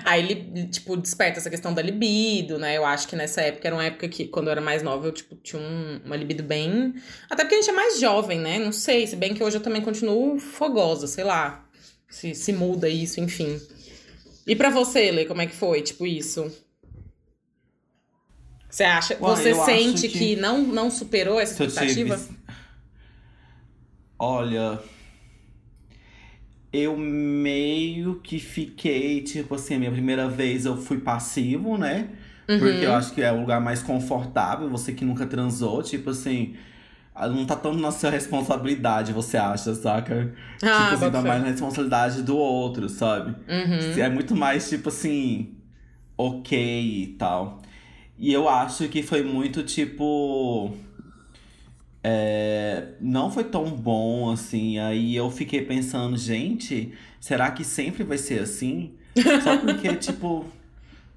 Aí 0.05 0.24
ele, 0.24 0.67
tipo, 0.67 0.95
desperta 0.97 1.39
essa 1.39 1.50
questão 1.50 1.74
da 1.74 1.81
libido, 1.81 2.57
né? 2.57 2.77
Eu 2.77 2.86
acho 2.86 3.07
que 3.07 3.15
nessa 3.15 3.41
época 3.41 3.67
era 3.67 3.75
uma 3.75 3.86
época 3.86 4.07
que, 4.07 4.25
quando 4.27 4.47
eu 4.47 4.51
era 4.51 4.62
mais 4.62 4.81
nova, 4.83 5.07
eu, 5.07 5.12
tipo, 5.12 5.36
tinha 5.38 5.62
um- 5.62 6.01
uma 6.05 6.15
libido 6.15 6.43
bem. 6.43 6.93
Até 7.29 7.43
porque 7.43 7.55
a 7.55 7.59
gente 7.62 7.69
é 7.69 7.74
mais 7.74 8.00
jovem, 8.00 8.39
né? 8.39 8.59
Não 8.59 8.71
sei, 8.71 9.05
se 9.07 9.15
bem 9.15 9.33
que 9.33 9.43
hoje 9.43 9.57
eu 9.57 9.62
também 9.62 9.81
continuo 9.81 10.39
fogosa, 10.39 11.07
sei 11.07 11.24
lá. 11.24 11.67
Se, 12.09 12.33
se 12.33 12.53
muda 12.53 12.88
isso, 12.89 13.19
enfim. 13.19 13.59
E 14.45 14.55
pra 14.55 14.69
você, 14.69 15.12
Lê, 15.12 15.25
como 15.25 15.41
é 15.41 15.45
que 15.47 15.55
foi? 15.55 15.81
Tipo, 15.81 16.05
isso? 16.07 16.51
Você 18.69 18.83
acha? 18.83 19.13
Ué, 19.15 19.17
você 19.19 19.53
sente 19.53 20.07
que... 20.09 20.19
que 20.19 20.36
não, 20.36 20.62
não 20.62 20.91
superou 20.91 21.39
essa 21.39 21.63
eu 21.63 21.67
expectativa? 21.67 22.17
tive. 22.17 22.38
Olha. 24.19 24.79
Eu 26.71 26.97
meio 26.97 28.19
que 28.19 28.39
fiquei, 28.39 29.21
tipo 29.21 29.55
assim, 29.55 29.75
a 29.75 29.79
minha 29.79 29.91
primeira 29.91 30.27
vez 30.27 30.65
eu 30.65 30.75
fui 30.77 31.00
passivo, 31.00 31.77
né? 31.77 32.09
Uhum. 32.47 32.59
Porque 32.59 32.86
eu 32.86 32.93
acho 32.93 33.13
que 33.13 33.21
é 33.21 33.31
o 33.31 33.39
lugar 33.39 33.59
mais 33.62 33.81
confortável, 33.81 34.69
você 34.69 34.93
que 34.93 35.03
nunca 35.05 35.25
transou, 35.25 35.81
tipo 35.81 36.09
assim. 36.09 36.55
ah, 37.15 37.27
não 37.27 37.45
tá 37.45 37.55
tanto 37.55 37.77
na 37.79 37.91
sua 37.91 38.09
responsabilidade, 38.09 39.12
você 39.13 39.38
acha, 39.38 39.74
saca? 39.75 40.33
Ah, 40.62 40.91
tipo 40.91 41.05
assim, 41.05 41.12
tá 41.12 41.21
mais 41.21 41.41
na 41.41 41.50
responsabilidade 41.50 42.21
do 42.21 42.38
outro, 42.38 42.88
sabe? 42.89 43.31
Uhum. 43.47 44.01
É 44.01 44.09
muito 44.09 44.36
mais, 44.36 44.69
tipo 44.69 44.89
assim, 44.89 45.55
ok 46.17 47.03
e 47.03 47.07
tal. 47.17 47.62
E 48.17 48.33
eu 48.33 48.50
acho 48.50 48.88
que 48.89 49.03
foi 49.03 49.21
muito, 49.24 49.63
tipo. 49.63 50.74
é, 52.03 52.89
não 53.01 53.29
foi 53.31 53.43
tão 53.43 53.65
bom 53.71 54.31
assim. 54.31 54.79
Aí 54.79 55.15
eu 55.15 55.29
fiquei 55.29 55.62
pensando, 55.62 56.17
gente, 56.17 56.93
será 57.19 57.51
que 57.51 57.63
sempre 57.63 58.03
vai 58.03 58.17
ser 58.17 58.39
assim? 58.41 58.93
Só 59.43 59.57
porque, 59.57 59.93
tipo, 59.97 60.45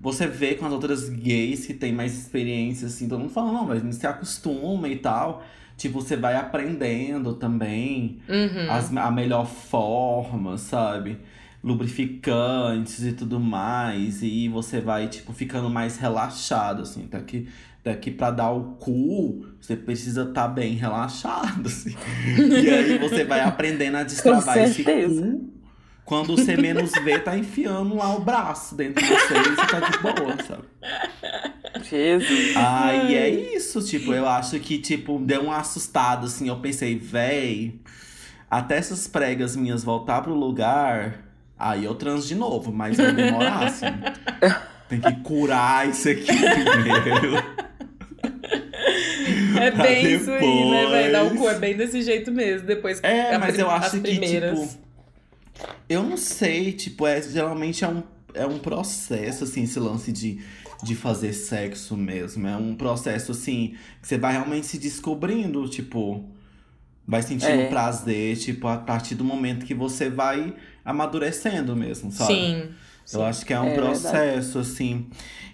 você 0.00 0.26
vê 0.26 0.54
com 0.54 0.66
as 0.66 0.72
outras 0.72 1.08
gays 1.08 1.66
que 1.66 1.74
tem 1.74 1.92
mais 1.92 2.14
experiência, 2.18 2.86
assim, 2.86 3.08
todo 3.08 3.20
mundo 3.20 3.32
fala, 3.32 3.52
não, 3.52 3.66
mas 3.66 3.94
se 3.96 4.06
acostuma 4.06 4.88
e 4.88 4.96
tal. 4.96 5.42
Tipo, 5.76 6.00
você 6.02 6.16
vai 6.16 6.36
aprendendo 6.36 7.34
também 7.34 8.18
Uhum. 8.28 8.70
as- 8.70 8.94
a 8.94 9.10
melhor 9.10 9.46
forma, 9.46 10.58
sabe? 10.58 11.18
Lubrificantes 11.62 13.02
e 13.04 13.12
tudo 13.12 13.38
mais. 13.38 14.22
E 14.22 14.48
você 14.48 14.80
vai, 14.80 15.08
tipo, 15.08 15.32
ficando 15.32 15.68
mais 15.68 15.96
relaxado, 15.96 16.82
assim. 16.82 17.06
Daqui, 17.10 17.48
daqui 17.84 18.10
pra 18.10 18.30
dar 18.30 18.50
o 18.50 18.76
cu, 18.76 19.46
você 19.60 19.76
precisa 19.76 20.24
estar 20.24 20.48
bem 20.48 20.74
relaxado, 20.74 21.66
assim. 21.66 21.94
E 22.62 22.68
aí 22.70 22.98
você 22.98 23.24
vai 23.24 23.40
aprendendo 23.40 23.96
a 23.96 24.02
destravar 24.02 24.58
esse 24.58 24.82
cu. 24.84 25.50
Quando 26.04 26.36
você 26.36 26.56
menos 26.56 26.90
vê, 27.04 27.20
tá 27.20 27.38
enfiando 27.38 27.94
lá 27.94 28.16
o 28.16 28.20
braço 28.20 28.74
dentro 28.74 29.00
de 29.00 29.08
você 29.08 29.34
e 29.34 29.54
você 29.54 29.66
tá 29.66 29.78
de 29.78 29.98
boa, 29.98 30.36
sabe? 30.42 30.64
Jesus. 31.88 32.56
Ah, 32.56 32.94
e 32.94 33.14
é 33.14 33.28
isso, 33.28 33.80
tipo, 33.84 34.12
eu 34.12 34.28
acho 34.28 34.58
que, 34.58 34.78
tipo, 34.78 35.20
deu 35.20 35.44
um 35.44 35.52
assustado, 35.52 36.26
assim, 36.26 36.48
eu 36.48 36.56
pensei, 36.56 36.98
véi, 36.98 37.80
até 38.50 38.76
essas 38.76 39.06
pregas 39.06 39.54
minhas 39.54 39.84
voltar 39.84 40.20
pro 40.22 40.34
lugar, 40.34 41.29
aí 41.60 41.84
eu 41.84 41.94
transo 41.94 42.26
de 42.26 42.34
novo, 42.34 42.72
mas 42.72 42.96
vai 42.96 43.12
demorar, 43.12 43.64
assim. 43.68 43.86
Tem 44.88 45.00
que 45.00 45.12
curar 45.22 45.88
isso 45.88 46.08
aqui 46.08 46.24
primeiro. 46.26 47.36
É 49.60 49.70
bem 49.70 50.14
isso 50.14 50.30
aí, 50.30 50.70
né, 50.70 50.86
velho? 50.86 51.12
Dar 51.12 51.24
o 51.24 51.28
cu 51.28 51.34
depois. 51.34 51.56
é 51.56 51.58
bem 51.58 51.76
desse 51.76 52.02
jeito 52.02 52.32
mesmo. 52.32 52.66
Depois 52.66 53.00
É, 53.02 53.36
mas 53.38 53.58
eu 53.58 53.70
acho 53.70 54.00
que, 54.00 54.18
tipo, 54.18 54.68
eu 55.88 56.02
não 56.02 56.16
sei, 56.16 56.72
tipo, 56.72 57.06
é, 57.06 57.20
geralmente 57.22 57.84
é 57.84 57.88
um, 57.88 58.02
é 58.34 58.46
um 58.46 58.58
processo, 58.58 59.44
assim, 59.44 59.64
esse 59.64 59.78
lance 59.78 60.10
de, 60.10 60.40
de 60.82 60.94
fazer 60.94 61.32
sexo 61.32 61.96
mesmo. 61.96 62.46
É 62.46 62.56
um 62.56 62.74
processo, 62.74 63.32
assim, 63.32 63.74
que 64.00 64.08
você 64.08 64.16
vai 64.18 64.32
realmente 64.32 64.66
se 64.66 64.78
descobrindo, 64.78 65.68
tipo, 65.68 66.24
vai 67.06 67.22
sentindo 67.22 67.50
É. 67.50 67.66
prazer, 67.68 68.36
tipo, 68.38 68.66
a 68.66 68.78
partir 68.78 69.14
do 69.14 69.24
momento 69.24 69.66
que 69.66 69.74
você 69.74 70.08
vai 70.08 70.54
amadurecendo 70.90 71.74
mesmo, 71.76 72.10
sabe? 72.12 72.32
Sim. 72.34 72.68
Eu 73.12 73.24
acho 73.24 73.44
que 73.44 73.52
é 73.52 73.58
um 73.60 73.66
É 73.68 73.74
processo, 73.74 74.58
assim. 74.58 75.06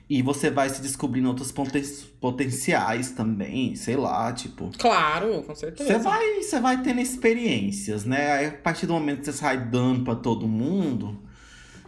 E 0.08 0.22
você 0.22 0.50
vai 0.50 0.68
se 0.68 0.80
descobrindo 0.82 1.26
outros 1.28 1.50
poten- 1.50 1.82
potenciais 2.20 3.10
também, 3.10 3.74
sei 3.74 3.96
lá, 3.96 4.32
tipo. 4.32 4.70
Claro, 4.78 5.42
com 5.42 5.54
certeza. 5.54 5.92
Você 5.92 5.98
vai, 5.98 6.42
você 6.42 6.60
vai 6.60 6.80
tendo 6.82 7.00
experiências, 7.00 8.04
né? 8.04 8.32
Aí, 8.32 8.46
a 8.46 8.52
partir 8.52 8.86
do 8.86 8.92
momento 8.92 9.20
que 9.20 9.24
você 9.26 9.32
sai 9.32 9.58
dando 9.58 10.04
pra 10.04 10.14
todo 10.14 10.46
mundo, 10.46 11.18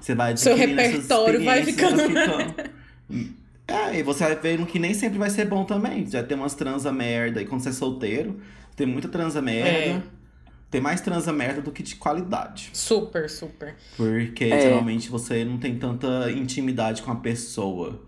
você 0.00 0.14
vai 0.14 0.36
Seu 0.36 0.56
repertório 0.56 1.44
vai 1.44 1.60
experiências, 1.60 2.06
vai 2.06 2.06
ficando. 2.06 2.54
É, 3.68 3.98
e 3.98 4.02
você 4.02 4.24
vai 4.24 4.36
vendo 4.36 4.66
que 4.66 4.78
nem 4.78 4.94
sempre 4.94 5.18
vai 5.18 5.28
ser 5.30 5.44
bom 5.46 5.64
também. 5.64 6.06
Já 6.06 6.22
tem 6.22 6.36
umas 6.36 6.54
transa 6.54 6.90
merda. 6.90 7.42
E 7.42 7.44
quando 7.44 7.60
você 7.60 7.68
é 7.68 7.72
solteiro, 7.72 8.40
tem 8.74 8.86
muita 8.86 9.08
transa 9.08 9.42
merda. 9.42 9.68
É. 9.70 10.02
Tem 10.70 10.80
mais 10.80 11.00
transa 11.00 11.32
merda 11.32 11.62
do 11.62 11.72
que 11.72 11.82
de 11.82 11.96
qualidade. 11.96 12.70
Super, 12.74 13.28
super. 13.30 13.74
Porque 13.96 14.44
É. 14.44 14.60
geralmente 14.60 15.08
você 15.08 15.44
não 15.44 15.56
tem 15.56 15.78
tanta 15.78 16.30
intimidade 16.30 17.00
com 17.02 17.10
a 17.10 17.16
pessoa. 17.16 18.02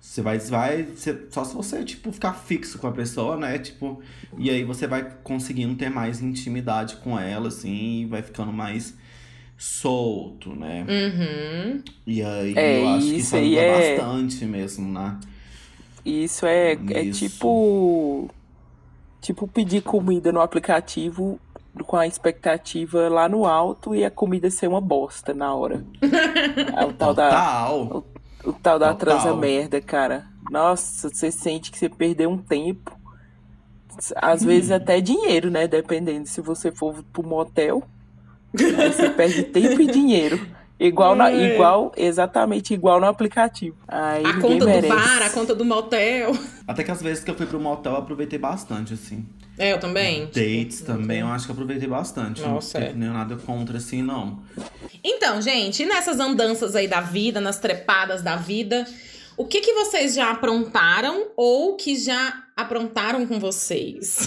Você 0.00 0.22
vai, 0.22 0.38
vai 0.38 0.82
você- 0.84 1.26
só 1.30 1.44
se 1.44 1.54
você, 1.54 1.84
tipo, 1.84 2.10
ficar 2.12 2.32
fixo 2.32 2.78
com 2.78 2.86
a 2.86 2.92
pessoa, 2.92 3.36
né? 3.36 3.58
Tipo, 3.58 4.00
e 4.38 4.48
aí 4.48 4.64
você 4.64 4.86
vai 4.86 5.10
conseguindo 5.24 5.74
ter 5.74 5.90
mais 5.90 6.22
intimidade 6.22 6.96
com 6.96 7.18
ela, 7.18 7.48
assim, 7.48 8.02
e 8.02 8.06
vai 8.06 8.22
ficando 8.22 8.52
mais 8.52 8.94
solto, 9.58 10.54
né? 10.54 10.86
Uhum. 10.88 11.82
E 12.06 12.22
aí 12.22 12.54
É, 12.56 12.82
eu 12.82 12.88
acho 12.90 13.06
que 13.08 13.16
isso 13.16 13.36
ajuda 13.36 13.60
é- 13.60 13.96
bastante 13.96 14.44
mesmo, 14.44 14.92
né? 14.92 15.18
Isso 16.04 16.46
é, 16.46 16.72
é 16.72 17.10
tipo. 17.10 18.30
Tipo 19.20 19.48
pedir 19.48 19.82
comida 19.82 20.30
no 20.30 20.40
aplicativo 20.40 21.40
com 21.84 21.96
a 21.96 22.06
expectativa 22.06 23.08
lá 23.08 23.28
no 23.28 23.44
alto 23.46 23.94
e 23.94 24.04
a 24.04 24.10
comida 24.10 24.50
ser 24.50 24.68
uma 24.68 24.80
bosta 24.80 25.34
na 25.34 25.54
hora. 25.54 25.84
É 26.76 26.84
o 26.84 26.92
tal 26.92 27.14
da, 27.14 27.28
Total. 27.30 28.04
o 28.44 28.52
tal 28.52 28.78
da 28.78 28.94
Total. 28.94 28.96
transa 29.18 29.36
merda, 29.36 29.80
cara. 29.80 30.26
Nossa, 30.50 31.08
você 31.08 31.30
sente 31.30 31.70
que 31.70 31.78
você 31.78 31.88
perdeu 31.88 32.30
um 32.30 32.38
tempo. 32.38 32.96
Às 34.16 34.42
Hum. 34.42 34.46
vezes 34.46 34.70
até 34.70 35.00
dinheiro, 35.00 35.50
né? 35.50 35.66
Dependendo 35.66 36.26
se 36.28 36.40
você 36.40 36.70
for 36.70 37.02
pro 37.12 37.22
motel. 37.26 37.82
aí 38.58 38.92
você 38.92 39.10
perde 39.10 39.42
tempo 39.52 39.80
e 39.82 39.86
dinheiro. 39.86 40.38
Igual, 40.78 41.14
na, 41.16 41.30
É. 41.30 41.54
igual, 41.54 41.90
exatamente 41.96 42.74
igual 42.74 43.00
no 43.00 43.06
aplicativo. 43.06 43.76
Aí 43.88 44.24
A 44.26 44.34
conta 44.40 44.56
do 44.58 44.66
merece. 44.66 44.88
bar, 44.88 45.22
a 45.22 45.30
conta 45.30 45.54
do 45.54 45.64
motel. 45.64 46.32
Até 46.68 46.84
que 46.84 46.90
as 46.90 47.00
vezes 47.00 47.24
que 47.24 47.30
eu 47.30 47.34
fui 47.34 47.46
pro 47.46 47.58
motel, 47.58 47.92
eu 47.92 47.98
aproveitei 47.98 48.38
bastante, 48.38 48.92
assim. 48.92 49.24
É, 49.58 49.72
eu 49.72 49.80
também. 49.80 50.26
Dates 50.26 50.78
Tipo, 50.80 50.92
também, 50.92 51.20
eu 51.20 51.28
acho 51.28 51.46
que 51.46 51.50
eu 51.50 51.54
aproveitei 51.54 51.88
bastante. 51.88 52.42
Nossa, 52.42 52.78
não 52.78 52.86
é. 52.86 52.90
tenho 52.90 53.12
nada 53.12 53.36
contra, 53.36 53.78
assim, 53.78 54.02
não. 54.02 54.40
Então, 55.02 55.40
gente, 55.40 55.82
e 55.82 55.86
nessas 55.86 56.20
andanças 56.20 56.76
aí 56.76 56.86
da 56.86 57.00
vida, 57.00 57.40
nas 57.40 57.58
trepadas 57.58 58.20
da 58.20 58.36
vida, 58.36 58.84
o 59.36 59.46
que 59.46 59.60
que 59.60 59.72
vocês 59.72 60.14
já 60.14 60.30
aprontaram 60.30 61.28
ou 61.36 61.76
que 61.76 61.96
já 61.96 62.44
aprontaram 62.56 63.26
com 63.26 63.38
vocês? 63.38 64.26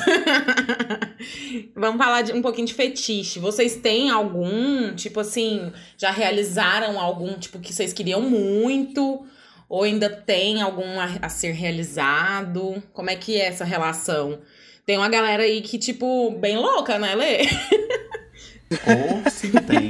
Vamos 1.75 1.97
falar 1.97 2.21
de 2.21 2.31
um 2.31 2.41
pouquinho 2.41 2.67
de 2.67 2.73
fetiche. 2.73 3.39
Vocês 3.39 3.75
têm 3.77 4.09
algum, 4.09 4.93
tipo 4.93 5.19
assim, 5.19 5.71
já 5.97 6.11
realizaram 6.11 6.99
algum, 6.99 7.33
tipo, 7.39 7.59
que 7.59 7.73
vocês 7.73 7.91
queriam 7.91 8.21
muito? 8.21 9.25
Ou 9.67 9.83
ainda 9.83 10.09
tem 10.09 10.61
algum 10.61 10.99
a, 10.99 11.05
a 11.23 11.29
ser 11.29 11.51
realizado? 11.53 12.81
Como 12.93 13.09
é 13.09 13.15
que 13.15 13.35
é 13.35 13.45
essa 13.45 13.65
relação? 13.65 14.39
Tem 14.85 14.97
uma 14.97 15.09
galera 15.09 15.43
aí 15.43 15.61
que, 15.61 15.77
tipo, 15.77 16.31
bem 16.31 16.57
louca, 16.57 16.97
né, 16.97 17.15
Lê? 17.15 17.41
Ou 18.87 19.29
se 19.29 19.49
tem. 19.51 19.89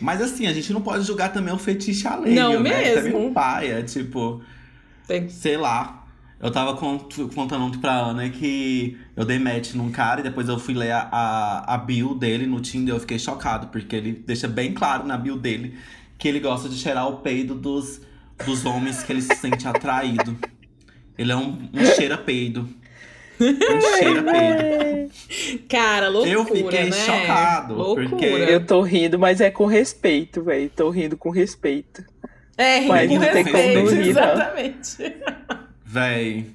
Mas 0.00 0.20
assim, 0.22 0.46
a 0.46 0.52
gente 0.52 0.72
não 0.72 0.80
pode 0.80 1.04
julgar 1.04 1.32
também 1.32 1.52
o 1.52 1.58
fetiche 1.58 2.06
alheio, 2.06 2.34
Não 2.34 2.60
né? 2.60 2.70
mesmo. 2.70 2.94
Também 3.02 3.16
um 3.28 3.32
paia, 3.32 3.82
tipo, 3.82 4.40
Tem- 5.06 5.28
sei 5.28 5.56
lá. 5.56 6.06
Eu 6.40 6.52
tava 6.52 6.76
cont- 6.76 7.18
contando 7.34 7.64
ontem 7.64 7.78
pra 7.80 7.94
Ana 7.96 8.28
que 8.28 8.96
eu 9.16 9.24
dei 9.24 9.40
match 9.40 9.74
num 9.74 9.90
cara 9.90 10.20
e 10.20 10.22
depois 10.22 10.48
eu 10.48 10.56
fui 10.56 10.72
ler 10.72 10.92
a, 10.92 11.08
a, 11.10 11.74
a 11.74 11.78
bio 11.78 12.14
dele 12.14 12.46
no 12.46 12.60
Tinder 12.60 12.94
e 12.94 12.96
eu 12.96 13.00
fiquei 13.00 13.18
chocado, 13.18 13.66
porque 13.68 13.96
ele 13.96 14.12
deixa 14.24 14.46
bem 14.46 14.72
claro 14.72 15.04
na 15.04 15.16
bio 15.16 15.36
dele 15.36 15.76
que 16.16 16.28
ele 16.28 16.38
gosta 16.38 16.68
de 16.68 16.76
cheirar 16.76 17.08
o 17.08 17.16
peido 17.16 17.56
dos, 17.56 18.00
dos 18.46 18.64
homens 18.64 19.02
que 19.02 19.12
ele 19.12 19.20
se 19.22 19.34
sente 19.34 19.66
atraído. 19.66 20.36
Ele 21.16 21.32
é 21.32 21.36
um, 21.36 21.68
um 21.72 21.84
Cara, 25.68 26.08
loucura, 26.08 26.32
Eu 26.34 26.44
fiquei 26.44 26.84
né? 26.84 26.92
chocado, 26.92 27.74
Loucura. 27.74 28.08
porque- 28.08 28.26
Eu 28.26 28.64
tô 28.64 28.80
rindo, 28.82 29.18
mas 29.18 29.40
é 29.40 29.50
com 29.50 29.66
respeito, 29.66 30.42
velho. 30.42 30.70
Tô 30.74 30.90
rindo 30.90 31.16
com 31.16 31.30
respeito. 31.30 32.04
É, 32.56 32.78
rindo 32.80 32.88
Mas 32.88 33.08
com 33.10 33.18
respeito, 33.18 33.90
rir, 33.94 34.08
exatamente. 34.08 34.96
Véi. 35.84 36.46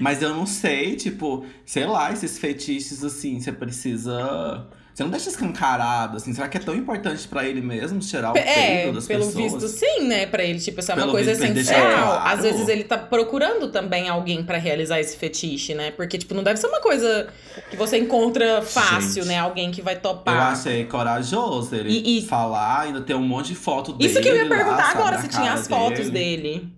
Mas 0.00 0.22
eu 0.22 0.30
não 0.30 0.46
sei, 0.46 0.96
tipo, 0.96 1.44
sei 1.64 1.84
lá, 1.86 2.10
esses 2.12 2.38
fetiches 2.38 3.04
assim, 3.04 3.38
você 3.40 3.52
precisa. 3.52 4.66
Você 4.94 5.02
não 5.04 5.10
deixa 5.10 5.30
escancarado, 5.30 6.18
assim. 6.18 6.34
Será 6.34 6.48
que 6.48 6.58
é 6.58 6.60
tão 6.60 6.74
importante 6.76 7.26
pra 7.26 7.48
ele 7.48 7.62
mesmo 7.62 8.02
cheirar 8.02 8.34
o 8.34 8.36
É, 8.36 8.92
das 8.92 9.06
pelo 9.06 9.24
pessoas? 9.26 9.34
visto, 9.52 9.66
sim, 9.68 10.06
né? 10.06 10.26
Pra 10.26 10.44
ele, 10.44 10.58
tipo, 10.60 10.80
isso 10.80 10.90
é 10.92 10.94
uma 10.94 11.00
Pelo 11.02 11.12
coisa 11.12 11.32
essencial. 11.32 11.80
claro. 11.80 12.28
Às 12.28 12.42
vezes 12.42 12.68
ele 12.68 12.84
tá 12.84 12.98
procurando 12.98 13.68
também 13.70 14.10
alguém 14.10 14.44
pra 14.44 14.58
realizar 14.58 15.00
esse 15.00 15.16
fetiche, 15.16 15.74
né? 15.74 15.92
Porque, 15.92 16.18
tipo, 16.18 16.34
não 16.34 16.42
deve 16.42 16.60
ser 16.60 16.66
uma 16.66 16.80
coisa 16.80 17.28
que 17.70 17.76
você 17.76 17.96
encontra 17.96 18.60
fácil, 18.60 19.22
Gente. 19.22 19.28
né? 19.28 19.38
Alguém 19.38 19.70
que 19.70 19.80
vai 19.80 19.94
Eu 19.94 20.00
topar. 20.00 20.52
achei 20.52 20.84
corajoso 20.84 21.74
ele 21.74 21.88
E- 21.90 22.18
e- 22.18 22.26
falar, 22.26 22.80
ainda 22.82 23.00
tem 23.00 23.16
um 23.16 23.22
monte 23.26 23.48
de 23.48 23.54
foto 23.54 23.94
dele. 23.94 24.10
Isso 24.10 24.20
que 24.20 24.28
eu 24.28 24.36
ia 24.36 24.42
lá, 24.42 24.48
perguntar 24.50 24.82
sabe, 24.88 24.98
agora, 25.00 25.18
se 25.22 25.28
tinha 25.28 25.52
as 25.54 25.66
fotos 25.66 26.10
dele. 26.10 26.68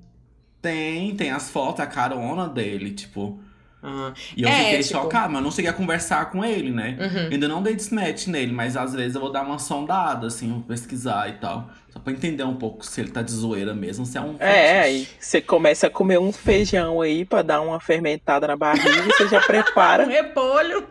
Tem, 0.63 1.15
tem 1.15 1.31
as 1.31 1.51
fotos, 1.51 1.81
a 1.81 1.87
carona 1.87 2.49
dele, 2.49 2.93
tipo. 2.93 3.39
Ah, 3.87 4.13
E 4.35 4.43
eu 4.43 4.49
É, 4.49 4.53
fiquei 4.65 4.79
tipo- 4.83 5.01
chocado, 5.01 5.29
mas 5.29 5.37
eu 5.41 5.45
não 5.45 5.51
cheguei 5.51 5.71
a 5.71 5.75
conversar 5.75 6.31
com 6.31 6.43
ele, 6.43 6.71
né? 6.71 6.97
uhum. 6.99 7.29
Ainda 7.33 7.47
não 7.47 7.63
dei 7.63 7.77
desmatch 7.77 8.29
nele, 8.29 8.51
mas 8.51 8.79
às 8.79 8.95
vezes 8.95 9.15
eu 9.15 9.21
vou 9.21 9.31
dar 9.31 9.43
uma 9.43 9.59
sondada, 9.59 10.27
assim, 10.29 10.51
vou 10.51 10.61
pesquisar 10.63 11.29
e 11.29 11.33
tal. 11.35 11.69
Só 11.91 11.99
pra 12.01 12.13
entender 12.13 12.43
um 12.45 12.57
pouco 12.57 12.85
se 12.85 13.01
ele 13.01 13.11
tá 13.11 13.21
de 13.23 13.31
zoeira 13.31 13.75
mesmo, 13.75 14.07
se 14.07 14.17
é 14.17 14.21
um. 14.23 14.37
É, 14.41 14.49
fetiche. 14.49 14.79
aí 14.79 15.09
você 15.21 15.41
começa 15.41 15.87
a 15.87 15.91
comer 15.91 16.19
um 16.19 16.33
feijão 16.33 17.01
aí 17.03 17.25
pra 17.27 17.43
dar 17.43 17.61
uma 17.61 17.79
fermentada 17.79 18.47
na 18.49 18.57
barriga, 18.57 19.03
você 19.03 19.29
já 19.29 19.39
Um 19.45 19.47
prepara. 19.47 20.05
repolho. 20.07 20.89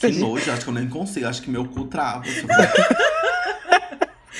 Que 0.00 0.08
nojo, 0.08 0.50
acho 0.50 0.64
que 0.64 0.68
eu 0.70 0.74
nem 0.74 0.88
consigo, 0.88 1.26
acho 1.26 1.40
que 1.40 1.48
meu 1.50 1.64
cu 1.66 1.84
trava. 1.86 2.24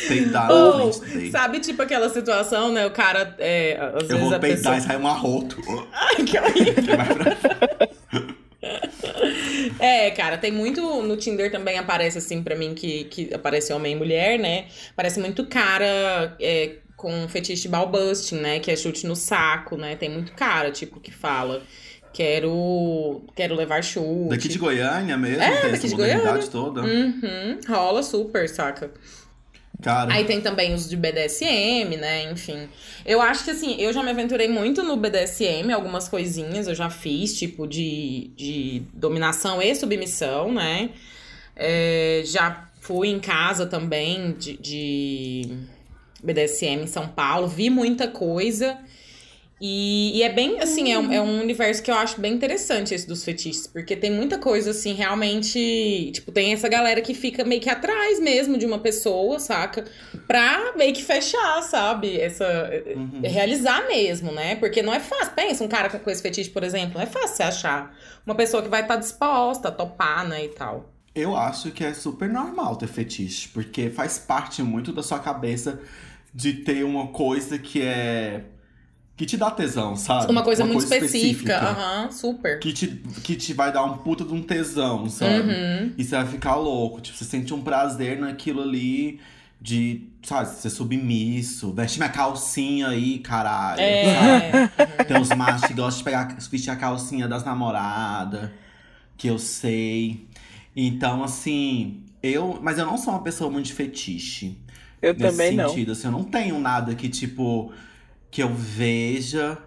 Peidar 0.08 0.48
na 0.48 0.54
Ou, 0.54 0.92
frente 0.92 1.12
dele. 1.14 1.30
sabe, 1.30 1.60
tipo 1.60 1.82
aquela 1.82 2.08
situação, 2.08 2.72
né? 2.72 2.86
O 2.86 2.90
cara, 2.90 3.34
é, 3.38 3.78
às 3.94 4.02
Eu 4.02 4.08
vezes 4.08 4.24
vou 4.24 4.34
a 4.34 4.38
peidar 4.38 4.56
pessoa... 4.58 4.76
e 4.76 4.80
sai 4.80 4.96
um 4.96 5.06
arroto. 5.06 5.56
Ai, 5.92 6.16
que 6.24 6.38
horrível. 6.38 6.96
É, 9.78 10.10
cara, 10.12 10.38
tem 10.38 10.52
muito 10.52 10.80
no 11.02 11.16
Tinder 11.16 11.50
também 11.50 11.76
aparece 11.78 12.18
assim 12.18 12.42
pra 12.42 12.54
mim 12.54 12.74
que, 12.74 13.04
que 13.04 13.34
aparece 13.34 13.72
homem 13.72 13.92
e 13.94 13.96
mulher, 13.96 14.38
né? 14.38 14.66
Parece 14.94 15.18
muito 15.18 15.44
cara 15.46 16.36
é, 16.40 16.76
com 16.96 17.26
fetiche 17.28 17.66
ball 17.68 17.88
busting, 17.88 18.36
né? 18.36 18.60
Que 18.60 18.70
é 18.70 18.76
chute 18.76 19.06
no 19.06 19.16
saco, 19.16 19.76
né? 19.76 19.96
Tem 19.96 20.08
muito 20.08 20.32
cara, 20.32 20.70
tipo, 20.70 21.00
que 21.00 21.10
fala. 21.12 21.62
Quero, 22.12 23.22
quero 23.34 23.54
levar 23.54 23.82
chute. 23.82 24.28
Daqui 24.28 24.46
de 24.48 24.58
Goiânia 24.58 25.16
mesmo, 25.16 25.42
É, 25.42 25.50
tem 25.50 25.70
daqui 25.72 25.74
essa 25.74 25.88
de 25.88 25.94
modernidade 25.94 26.50
toda. 26.50 26.82
Uhum, 26.82 27.58
rola 27.68 28.02
super, 28.02 28.48
saca? 28.48 28.90
Cara, 29.82 30.14
Aí 30.14 30.24
tem 30.24 30.40
também 30.40 30.72
os 30.72 30.88
de 30.88 30.96
BDSM, 30.96 31.96
né? 31.96 32.30
Enfim. 32.30 32.68
Eu 33.04 33.20
acho 33.20 33.44
que 33.44 33.50
assim, 33.50 33.74
eu 33.80 33.92
já 33.92 34.02
me 34.02 34.10
aventurei 34.10 34.48
muito 34.48 34.82
no 34.82 34.96
BDSM, 34.96 35.72
algumas 35.72 36.08
coisinhas 36.08 36.68
eu 36.68 36.74
já 36.74 36.88
fiz, 36.88 37.36
tipo 37.36 37.66
de, 37.66 38.30
de 38.36 38.82
dominação 38.94 39.60
e 39.60 39.74
submissão, 39.74 40.52
né? 40.52 40.90
É, 41.56 42.22
já 42.24 42.68
fui 42.80 43.08
em 43.08 43.18
casa 43.18 43.66
também 43.66 44.32
de, 44.38 44.56
de 44.56 45.58
BDSM 46.22 46.84
em 46.84 46.86
São 46.86 47.08
Paulo, 47.08 47.48
vi 47.48 47.68
muita 47.68 48.06
coisa. 48.06 48.78
E, 49.64 50.18
e 50.18 50.22
é 50.24 50.28
bem, 50.28 50.58
assim, 50.58 50.90
é 50.92 50.98
um, 50.98 51.12
é 51.12 51.20
um 51.20 51.40
universo 51.40 51.80
que 51.80 51.88
eu 51.88 51.94
acho 51.94 52.20
bem 52.20 52.32
interessante 52.32 52.92
esse 52.92 53.06
dos 53.06 53.22
fetiches, 53.22 53.68
porque 53.68 53.94
tem 53.94 54.10
muita 54.10 54.36
coisa, 54.36 54.72
assim, 54.72 54.92
realmente. 54.92 56.10
Tipo, 56.12 56.32
tem 56.32 56.52
essa 56.52 56.68
galera 56.68 57.00
que 57.00 57.14
fica 57.14 57.44
meio 57.44 57.60
que 57.60 57.70
atrás 57.70 58.18
mesmo 58.18 58.58
de 58.58 58.66
uma 58.66 58.80
pessoa, 58.80 59.38
saca? 59.38 59.84
Pra 60.26 60.72
meio 60.76 60.92
que 60.92 61.04
fechar, 61.04 61.62
sabe? 61.62 62.20
Essa. 62.20 62.44
Uhum. 62.96 63.20
Realizar 63.22 63.86
mesmo, 63.86 64.32
né? 64.32 64.56
Porque 64.56 64.82
não 64.82 64.92
é 64.92 64.98
fácil. 64.98 65.32
Pensa, 65.36 65.62
um 65.62 65.68
cara 65.68 65.88
com 65.88 66.10
esse 66.10 66.20
fetiche, 66.20 66.50
por 66.50 66.64
exemplo, 66.64 66.94
não 66.94 67.02
é 67.02 67.06
fácil 67.06 67.36
você 67.36 67.42
achar 67.44 67.96
uma 68.26 68.34
pessoa 68.34 68.64
que 68.64 68.68
vai 68.68 68.82
estar 68.82 68.96
disposta 68.96 69.68
a 69.68 69.70
topar, 69.70 70.26
né? 70.26 70.44
E 70.44 70.48
tal. 70.48 70.92
eu 71.14 71.36
acho 71.36 71.70
que 71.70 71.84
é 71.84 71.94
super 71.94 72.28
normal 72.28 72.74
ter 72.74 72.88
fetiche, 72.88 73.48
porque 73.50 73.90
faz 73.90 74.18
parte 74.18 74.60
muito 74.60 74.92
da 74.92 75.04
sua 75.04 75.20
cabeça 75.20 75.80
de 76.34 76.52
ter 76.52 76.84
uma 76.84 77.08
coisa 77.08 77.58
que 77.58 77.80
é. 77.80 78.44
Que 79.16 79.26
te 79.26 79.36
dá 79.36 79.50
tesão, 79.50 79.94
sabe? 79.94 80.30
Uma 80.30 80.42
coisa 80.42 80.64
muito 80.64 80.82
específica. 80.82 81.58
Aham, 81.58 82.10
super. 82.10 82.58
Que 82.58 82.72
te, 82.72 82.86
que 83.22 83.36
te 83.36 83.52
vai 83.52 83.72
dar 83.72 83.84
um 83.84 83.98
puta 83.98 84.24
de 84.24 84.32
um 84.32 84.42
tesão, 84.42 85.08
sabe? 85.08 85.50
Uhum. 85.50 85.92
E 85.96 86.04
você 86.04 86.16
vai 86.16 86.26
ficar 86.26 86.56
louco. 86.56 87.00
Tipo, 87.00 87.18
você 87.18 87.24
sente 87.24 87.52
um 87.52 87.60
prazer 87.62 88.18
naquilo 88.18 88.62
ali 88.62 89.20
de, 89.60 90.08
sabe, 90.22 90.48
ser 90.48 90.70
submisso. 90.70 91.72
Veste 91.72 91.98
minha 91.98 92.08
calcinha 92.08 92.88
aí, 92.88 93.18
caralho. 93.20 93.80
sabe? 93.80 94.72
É. 94.98 95.04
Tem 95.04 95.20
uns 95.20 95.28
machos 95.28 95.68
que 95.68 95.74
gostam 95.74 95.98
de 95.98 96.04
pegar, 96.04 96.36
vestir 96.50 96.70
a 96.70 96.76
calcinha 96.76 97.28
das 97.28 97.44
namoradas. 97.44 98.50
Que 99.16 99.28
eu 99.28 99.38
sei. 99.38 100.26
Então, 100.74 101.22
assim, 101.22 102.02
eu. 102.22 102.58
Mas 102.62 102.78
eu 102.78 102.86
não 102.86 102.96
sou 102.96 103.12
uma 103.12 103.22
pessoa 103.22 103.50
muito 103.50 103.66
de 103.66 103.72
fetiche. 103.74 104.58
Eu 105.00 105.14
Nesse 105.14 105.30
também 105.30 105.56
não. 105.56 105.68
sentido, 105.68 105.92
assim, 105.92 106.06
eu 106.06 106.12
não 106.12 106.24
tenho 106.24 106.58
nada 106.58 106.94
que, 106.94 107.08
tipo, 107.08 107.72
que 108.32 108.42
eu 108.42 108.52
veja, 108.52 109.58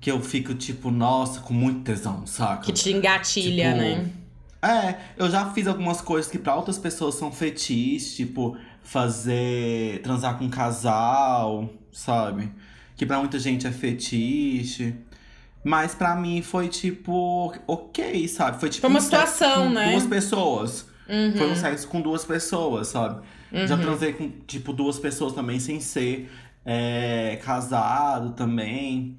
que 0.00 0.08
eu 0.10 0.22
fico, 0.22 0.54
tipo, 0.54 0.88
nossa, 0.88 1.40
com 1.40 1.52
muito 1.52 1.80
tesão, 1.80 2.24
saca? 2.24 2.62
Que 2.62 2.72
te 2.72 2.92
engatilha, 2.92 3.72
Tipo, 3.72 3.82
né? 3.82 4.10
É, 4.62 4.94
eu 5.16 5.28
já 5.28 5.50
fiz 5.50 5.66
algumas 5.66 6.00
coisas 6.00 6.30
que 6.30 6.38
pra 6.38 6.54
outras 6.54 6.78
pessoas 6.78 7.16
são 7.16 7.32
fetiches, 7.32 8.14
tipo, 8.14 8.56
fazer. 8.84 10.00
transar 10.02 10.38
com 10.38 10.44
um 10.44 10.48
casal, 10.48 11.68
sabe? 11.92 12.50
Que 12.96 13.04
pra 13.04 13.18
muita 13.18 13.38
gente 13.38 13.66
é 13.66 13.72
fetiche. 13.72 14.94
Mas 15.64 15.92
pra 15.92 16.14
mim 16.14 16.40
foi 16.40 16.68
tipo, 16.68 17.52
ok, 17.66 18.28
sabe? 18.28 18.60
Foi 18.60 18.68
tipo. 18.70 18.82
Foi 18.82 18.90
uma 18.90 19.00
um 19.00 19.02
sexo 19.02 19.32
situação, 19.32 19.64
com 19.64 19.70
né? 19.70 19.90
Duas 19.90 20.06
pessoas. 20.06 20.86
Uhum. 21.08 21.36
Foi 21.36 21.50
um 21.50 21.56
sexo 21.56 21.88
com 21.88 22.00
duas 22.00 22.24
pessoas, 22.24 22.88
sabe? 22.88 23.26
Já 23.50 23.78
transei 23.78 24.12
com, 24.12 24.30
tipo, 24.46 24.72
duas 24.72 24.98
pessoas 24.98 25.32
também 25.32 25.58
sem 25.58 25.80
ser 25.80 26.30
é, 26.70 27.36
casado 27.42 28.32
também. 28.34 29.16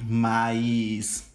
Mas. 0.00 1.26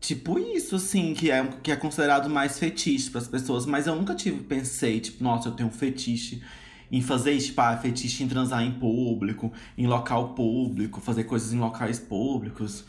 Tipo 0.00 0.38
isso, 0.38 0.76
assim, 0.76 1.12
que 1.12 1.30
é, 1.30 1.44
que 1.62 1.70
é 1.70 1.76
considerado 1.76 2.30
mais 2.30 2.58
fetiche 2.58 3.10
pras 3.10 3.28
pessoas. 3.28 3.66
Mas 3.66 3.86
eu 3.86 3.94
nunca 3.94 4.14
tive, 4.14 4.42
pensei, 4.42 5.00
tipo, 5.00 5.22
nossa, 5.22 5.48
eu 5.48 5.52
tenho 5.52 5.68
um 5.68 5.72
fetiche 5.72 6.42
em 6.90 7.02
fazer 7.02 7.32
isso, 7.32 7.48
tipo, 7.48 7.60
ah, 7.60 7.76
fetiche 7.76 8.22
em 8.24 8.28
transar 8.28 8.62
em 8.62 8.70
público, 8.72 9.52
em 9.76 9.86
local 9.86 10.30
público, 10.30 11.00
fazer 11.00 11.24
coisas 11.24 11.52
em 11.52 11.58
locais 11.58 11.98
públicos. 11.98 12.84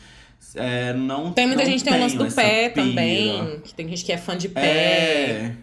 É, 0.55 0.93
não 0.93 1.33
Tem 1.33 1.47
muita 1.47 1.63
não 1.63 1.69
gente 1.69 1.83
que 1.83 1.89
tem 1.89 1.99
o 1.99 2.01
lance 2.01 2.17
do 2.17 2.31
pé 2.31 2.69
pira. 2.69 2.87
também. 2.87 3.59
Que 3.59 3.73
tem 3.73 3.89
gente 3.89 4.05
que 4.05 4.11
é 4.13 4.17
fã 4.17 4.37
de 4.37 4.47
pé, 4.47 4.61
É, 4.61 5.55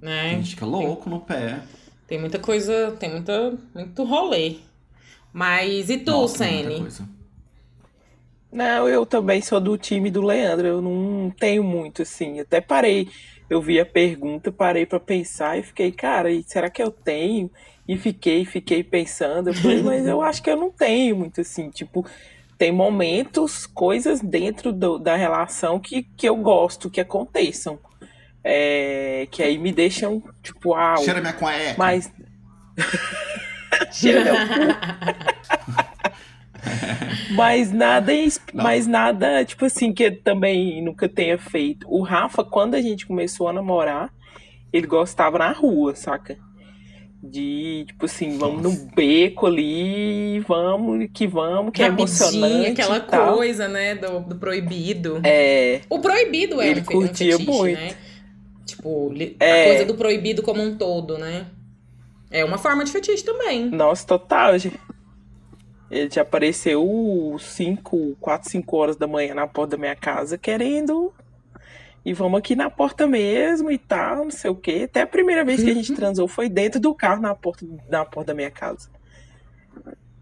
né? 0.00 0.30
tem 0.30 0.42
gente 0.44 0.56
que 0.56 0.62
é 0.62 0.66
louco 0.66 1.10
no 1.10 1.18
pé. 1.20 1.60
Tem 2.10 2.18
muita 2.20 2.38
coisa, 2.38 2.92
tem 3.00 3.10
muita, 3.10 3.58
muito 3.74 4.04
rolê. 4.04 4.58
Mas 5.32 5.90
e 5.90 5.98
tu, 5.98 6.28
Nossa, 6.28 6.36
Sene? 6.36 6.86
Não, 8.52 8.88
eu 8.88 9.06
também 9.06 9.40
sou 9.40 9.60
do 9.60 9.78
time 9.78 10.10
do 10.10 10.22
Leandro. 10.22 10.66
Eu 10.66 10.82
não 10.82 11.30
tenho 11.30 11.62
muito, 11.62 12.02
assim. 12.02 12.40
Até 12.40 12.60
parei. 12.60 13.08
Eu 13.48 13.60
vi 13.62 13.80
a 13.80 13.86
pergunta, 13.86 14.52
parei 14.52 14.86
pra 14.86 15.00
pensar 15.00 15.58
e 15.58 15.62
fiquei, 15.62 15.92
cara, 15.92 16.30
e 16.32 16.42
será 16.44 16.70
que 16.70 16.82
eu 16.82 16.90
tenho? 16.90 17.50
E 17.86 17.96
fiquei, 17.98 18.44
fiquei 18.44 18.82
pensando. 18.84 19.48
Eu 19.48 19.54
falei, 19.54 19.80
mas 19.82 20.06
eu 20.06 20.20
acho 20.22 20.42
que 20.42 20.50
eu 20.50 20.56
não 20.56 20.70
tenho 20.72 21.16
muito, 21.16 21.40
assim. 21.40 21.70
Tipo, 21.70 22.04
tem 22.58 22.72
momentos, 22.72 23.66
coisas 23.66 24.20
dentro 24.20 24.72
do- 24.72 24.98
da 24.98 25.16
relação 25.16 25.80
que, 25.80 26.04
que 26.16 26.28
eu 26.28 26.36
gosto 26.36 26.90
que 26.90 27.00
aconteçam. 27.00 27.80
É, 28.42 29.26
que 29.30 29.42
aí 29.42 29.58
me 29.58 29.70
deixam, 29.72 30.22
tipo, 30.42 30.74
ah, 30.74 30.96
Cheira 30.98 31.20
minha 31.20 31.32
cueca. 31.32 31.74
mas. 31.76 32.10
Cheira. 33.92 34.24
Mas 37.30 37.72
nada, 37.72 38.12
Não. 38.52 38.62
mas 38.64 38.86
nada, 38.86 39.44
tipo 39.44 39.64
assim, 39.64 39.92
que 39.92 40.02
eu 40.04 40.20
também 40.22 40.82
nunca 40.82 41.08
tenha 41.08 41.38
feito. 41.38 41.86
O 41.88 42.02
Rafa, 42.02 42.44
quando 42.44 42.74
a 42.74 42.82
gente 42.82 43.06
começou 43.06 43.48
a 43.48 43.52
namorar, 43.52 44.12
ele 44.72 44.86
gostava 44.86 45.38
na 45.38 45.52
rua, 45.52 45.94
saca? 45.94 46.36
De, 47.22 47.84
tipo 47.86 48.04
assim, 48.06 48.36
vamos 48.36 48.62
Nossa. 48.62 48.84
no 48.84 48.90
beco 48.94 49.46
ali, 49.46 50.40
vamos 50.40 51.08
que 51.14 51.26
vamos, 51.26 51.72
que 51.72 51.82
é 51.82 51.86
emocionante. 51.86 52.40
Rapidinho, 52.40 52.72
aquela 52.72 53.00
tal. 53.00 53.34
coisa, 53.36 53.68
né, 53.68 53.94
do, 53.94 54.20
do 54.20 54.36
proibido. 54.36 55.20
É, 55.24 55.80
O 55.88 55.98
proibido 55.98 56.60
é 56.60 56.68
Ele 56.68 56.80
um 56.80 56.84
curtia 56.84 57.38
fetiche, 57.38 57.50
muito. 57.50 57.78
né? 57.80 57.94
Tipo, 58.70 59.12
É. 59.38 59.62
a 59.62 59.66
coisa 59.68 59.84
do 59.84 59.94
proibido 59.94 60.42
como 60.42 60.62
um 60.62 60.76
todo, 60.76 61.16
né? 61.18 61.46
É 62.30 62.44
uma 62.44 62.58
forma 62.58 62.84
de 62.84 62.92
fetiche 62.92 63.24
também. 63.24 63.66
nossa, 63.70 64.06
total. 64.06 64.56
gente. 64.58 64.78
Ele 65.90 66.08
já 66.08 66.22
apareceu 66.22 67.36
5, 67.40 68.16
4, 68.20 68.48
5 68.48 68.76
horas 68.76 68.96
da 68.96 69.08
manhã 69.08 69.34
na 69.34 69.46
porta 69.48 69.72
da 69.76 69.80
minha 69.80 69.96
casa 69.96 70.38
querendo. 70.38 71.12
E 72.04 72.12
vamos 72.14 72.38
aqui 72.38 72.54
na 72.54 72.70
porta 72.70 73.06
mesmo 73.06 73.70
e 73.70 73.76
tal, 73.76 74.18
não 74.24 74.30
sei 74.30 74.50
o 74.50 74.54
quê. 74.54 74.82
Até 74.84 75.02
a 75.02 75.06
primeira 75.06 75.44
vez 75.44 75.62
que 75.62 75.70
a 75.70 75.74
gente 75.74 75.92
transou 75.96 76.28
foi 76.28 76.48
dentro 76.48 76.80
do 76.80 76.94
carro 76.94 77.20
na 77.20 77.34
porta, 77.34 77.66
na 77.88 78.04
porta 78.04 78.28
da 78.28 78.34
minha 78.34 78.50
casa. 78.50 78.88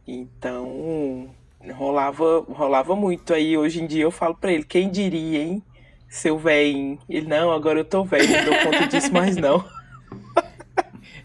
Então, 0.06 1.28
rolava, 1.74 2.40
rolava 2.48 2.96
muito. 2.96 3.34
Aí 3.34 3.56
hoje 3.56 3.82
em 3.82 3.86
dia 3.86 4.02
eu 4.04 4.10
falo 4.10 4.34
pra 4.34 4.52
ele, 4.52 4.64
quem 4.64 4.90
diria, 4.90 5.42
hein? 5.42 5.62
Seu 6.08 6.38
velho. 6.38 6.98
Ele, 7.08 7.26
não, 7.26 7.50
agora 7.52 7.80
eu 7.80 7.84
tô 7.84 8.04
velho, 8.04 8.28
não 8.28 8.44
dou 8.44 8.54
conta 8.64 8.86
disso 8.86 9.12
mais 9.12 9.36
não. 9.36 9.64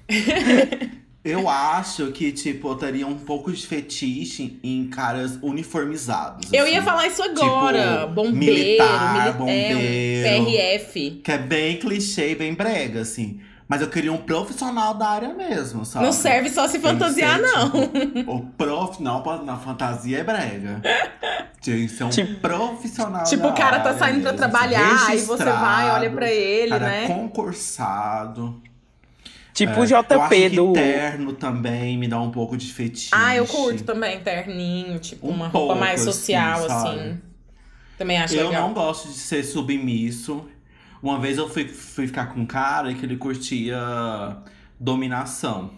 Eu 1.24 1.48
acho 1.48 2.12
que, 2.12 2.34
tipo, 2.34 2.68
eu 2.68 2.76
teria 2.76 3.08
um 3.08 3.18
pouco 3.18 3.50
de 3.50 3.66
fetiche 3.66 4.60
em 4.62 4.90
caras 4.90 5.40
uniformizados. 5.42 6.52
Eu 6.52 6.66
assim. 6.66 6.74
ia 6.74 6.84
falar 6.84 7.08
isso 7.08 7.24
agora. 7.24 8.00
Tipo, 8.02 8.14
bombeiro, 8.14 8.36
militar, 8.36 9.24
mili- 9.24 9.38
bombeiro. 9.38 10.28
É, 10.28 10.42
um 10.42 10.46
PRF. 10.46 11.22
Que 11.24 11.32
é 11.32 11.38
bem 11.38 11.78
clichê 11.78 12.32
e 12.32 12.36
bem 12.36 12.54
brega, 12.54 13.00
assim. 13.00 13.40
Mas 13.74 13.82
eu 13.82 13.88
queria 13.90 14.14
um 14.14 14.18
profissional 14.18 14.94
da 14.94 15.08
área 15.10 15.34
mesmo, 15.34 15.84
sabe? 15.84 16.06
Não 16.06 16.12
serve 16.12 16.48
só 16.48 16.68
se 16.68 16.78
fantasiar, 16.78 17.40
não. 17.42 17.72
tipo, 17.72 18.32
o 18.36 18.46
prof, 18.56 19.02
não, 19.02 19.24
na 19.44 19.58
fantasia 19.58 20.20
é 20.20 20.24
brega. 20.24 20.80
Tem 21.60 21.88
que 21.88 21.90
ser 21.90 22.04
um 22.04 22.10
Tipo- 22.10 22.40
profissional. 22.40 23.24
Tipo, 23.24 23.42
da 23.42 23.50
o 23.50 23.54
cara 23.56 23.80
tá 23.80 23.98
saindo 23.98 24.22
pra 24.22 24.32
mesmo, 24.32 24.38
trabalhar, 24.38 25.08
aí 25.08 25.18
você 25.18 25.44
vai, 25.44 25.90
olha 25.90 26.12
pra 26.12 26.30
ele, 26.32 26.70
cara 26.70 26.86
né? 26.86 27.08
concursado. 27.08 28.62
Tipo 29.56 29.72
É, 29.72 29.76
o 29.76 29.78
eu 29.80 29.84
acho 30.20 30.30
JP 30.30 30.50
do. 30.50 30.74
terno 30.74 31.34
também 31.34 31.98
me 31.98 32.08
dá 32.08 32.22
um 32.22 32.30
pouco 32.30 32.56
de 32.56 32.72
fetiche. 32.72 33.10
Ah, 33.12 33.36
eu 33.36 33.48
curto 33.48 33.84
também, 33.84 34.20
terninho, 34.20 35.00
tipo, 35.00 35.26
Um 35.28 35.32
uma 35.32 35.48
roupa 35.48 35.74
pouco, 35.74 35.80
mais 35.80 36.02
assim, 36.02 36.12
social, 36.12 36.68
sabe? 36.68 37.00
assim. 37.00 37.22
Também 37.98 38.20
acho 38.20 38.36
Eu 38.36 38.50
legal. 38.50 38.68
não 38.68 38.74
gosto 38.76 39.08
de 39.08 39.16
ser 39.16 39.44
submisso. 39.44 40.46
Uma 41.04 41.20
vez 41.20 41.38
eu 41.38 41.50
fui, 41.50 41.68
fui 41.68 42.08
ficar 42.08 42.28
com 42.28 42.40
um 42.40 42.46
cara 42.46 42.94
que 42.94 43.06
ele 43.06 43.18
curtia 43.18 43.78
dominação. 44.80 45.72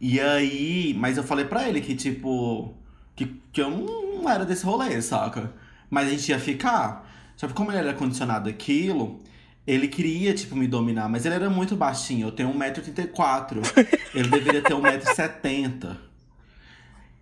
E 0.00 0.18
aí, 0.18 0.96
mas 0.98 1.18
eu 1.18 1.22
falei 1.22 1.44
pra 1.44 1.68
ele 1.68 1.82
que, 1.82 1.94
tipo, 1.94 2.74
que, 3.14 3.26
que 3.52 3.60
eu 3.60 3.68
não 3.68 4.30
era 4.30 4.46
desse 4.46 4.64
rolê, 4.64 5.02
saca? 5.02 5.52
Mas 5.90 6.08
a 6.08 6.10
gente 6.12 6.26
ia 6.30 6.38
ficar. 6.38 7.06
Só 7.36 7.46
que 7.46 7.52
como 7.52 7.70
ele 7.70 7.80
era 7.80 7.92
condicionado 7.92 8.48
aquilo, 8.48 9.22
ele 9.66 9.86
queria, 9.86 10.32
tipo, 10.32 10.56
me 10.56 10.66
dominar, 10.66 11.06
mas 11.10 11.26
ele 11.26 11.34
era 11.34 11.50
muito 11.50 11.76
baixinho. 11.76 12.28
Eu 12.28 12.32
tenho 12.32 12.50
1,84m. 12.54 13.88
ele 14.14 14.28
deveria 14.28 14.62
ter 14.62 14.72
1,70m. 14.72 15.96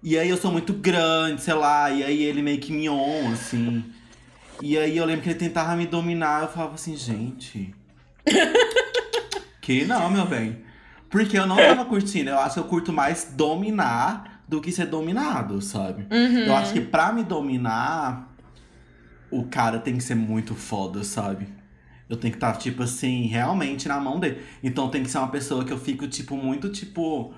E 0.05 0.17
aí 0.17 0.29
eu 0.29 0.37
sou 0.37 0.53
muito 0.53 0.73
grande, 0.73 1.43
sei 1.43 1.55
lá, 1.55 1.91
e 1.91 2.05
aí 2.05 2.23
ele 2.23 2.43
meio 2.43 2.61
que 2.61 2.73
me 2.73 2.89
on, 2.89 3.33
assim. 3.33 3.85
E 4.63 4.79
aí 4.79 4.97
eu 4.97 5.05
lembro 5.05 5.23
que 5.23 5.29
ele 5.31 5.39
tentava 5.39 5.77
me 5.77 5.87
dominar, 5.87 6.43
eu 6.43 6.49
falava 6.49 6.75
assim, 6.75 6.97
gente. 6.97 7.75
que 9.61 9.85
não, 9.85 10.11
meu 10.11 10.27
bem. 10.27 10.65
Porque 11.11 11.39
eu 11.39 11.47
não 11.47 11.57
tava 11.57 11.85
curtindo, 11.85 12.31
eu 12.31 12.39
acho 12.39 12.55
que 12.55 12.61
eu 12.61 12.65
curto 12.65 12.93
mais 12.93 13.33
dominar 13.37 14.43
do 14.49 14.61
que 14.61 14.73
ser 14.73 14.87
dominado, 14.87 15.61
sabe? 15.61 16.07
Eu 16.47 16.55
acho 16.55 16.73
que 16.73 16.81
pra 16.81 17.13
me 17.13 17.23
dominar, 17.25 18.35
o 19.31 19.45
cara 19.45 19.79
tem 19.79 19.97
que 19.97 20.03
ser 20.03 20.15
muito 20.15 20.55
foda, 20.55 21.03
sabe? 21.05 21.49
Eu 22.09 22.17
tenho 22.17 22.33
que 22.33 22.37
estar, 22.37 22.53
tipo 22.57 22.83
assim, 22.83 23.27
realmente 23.27 23.89
na 23.89 23.99
mão 23.99 24.21
dele. 24.21 24.41
Então 24.63 24.89
tem 24.89 25.03
que 25.03 25.11
ser 25.11 25.19
uma 25.19 25.29
pessoa 25.29 25.65
que 25.65 25.73
eu 25.73 25.79
fico, 25.79 26.07
tipo, 26.07 26.37
muito, 26.37 26.69
tipo. 26.71 27.35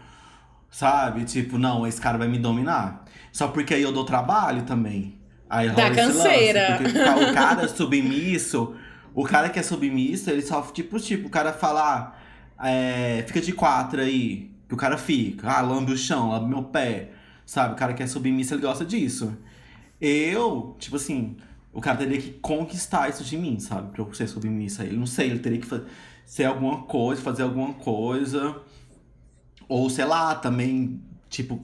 Sabe? 0.70 1.24
Tipo, 1.24 1.57
não, 1.57 1.87
esse 1.87 1.98
cara 1.98 2.18
vai 2.18 2.28
me 2.28 2.38
dominar. 2.38 3.04
Só 3.33 3.48
porque 3.48 3.72
aí 3.72 3.83
eu 3.83 3.92
dou 3.92 4.04
trabalho 4.04 4.62
também. 4.64 5.17
Aí 5.50 5.68
rola 5.68 5.88
lance, 5.88 5.96
canseira. 6.18 6.78
porque 6.78 6.98
o 6.98 7.04
ca- 7.04 7.16
o 7.30 7.34
cara 7.34 7.68
submisso, 7.68 8.74
o 9.14 9.24
cara 9.24 9.48
que 9.48 9.58
é 9.58 9.62
submisso, 9.62 10.30
ele 10.30 10.42
só, 10.42 10.61
tipo, 10.62 10.98
tipo, 11.00 11.28
o 11.28 11.30
cara 11.30 11.52
fala, 11.52 12.14
ah, 12.58 12.68
é, 12.68 13.24
fica 13.26 13.40
de 13.40 13.52
quatro 13.52 14.00
aí. 14.00 14.50
Que 14.68 14.74
o 14.74 14.76
cara 14.76 14.98
fica, 14.98 15.50
ah, 15.50 15.61
lambe 15.62 15.92
o 15.92 15.96
chão, 15.96 16.30
lambe 16.30 16.48
meu 16.50 16.62
pé. 16.64 17.11
Sabe? 17.46 17.72
O 17.72 17.76
cara 17.76 17.94
que 17.94 18.02
é 18.02 18.06
submisso, 18.06 18.52
ele 18.52 18.61
gosta 18.61 18.84
disso. 18.84 19.34
Eu, 19.98 20.76
tipo 20.78 20.96
assim, 20.96 21.37
o 21.72 21.80
cara 21.80 21.96
teria 21.96 22.20
que 22.20 22.32
conquistar 22.32 23.08
isso 23.08 23.24
de 23.24 23.38
mim, 23.38 23.58
sabe? 23.58 23.90
Pra 23.92 24.02
eu 24.04 24.12
ser 24.12 24.26
submissa 24.28 24.82
a 24.82 24.87
ele. 24.87 24.96
Não 24.98 25.06
sei, 25.06 25.30
ele 25.30 25.38
teria 25.38 25.58
que 25.58 25.66
ser 26.26 26.44
alguma 26.44 26.82
coisa, 26.82 27.22
fazer 27.22 27.42
alguma 27.44 27.72
coisa. 27.72 28.56
Ou, 29.66 29.88
sei 29.88 30.04
lá, 30.04 30.34
também, 30.34 31.00
tipo, 31.30 31.61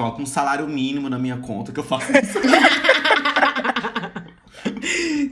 coloca 0.00 0.22
um 0.22 0.26
salário 0.26 0.66
mínimo 0.66 1.10
na 1.10 1.18
minha 1.18 1.36
conta 1.36 1.72
que 1.72 1.78
eu 1.80 1.84
faço 1.84 2.10
isso. 2.12 2.38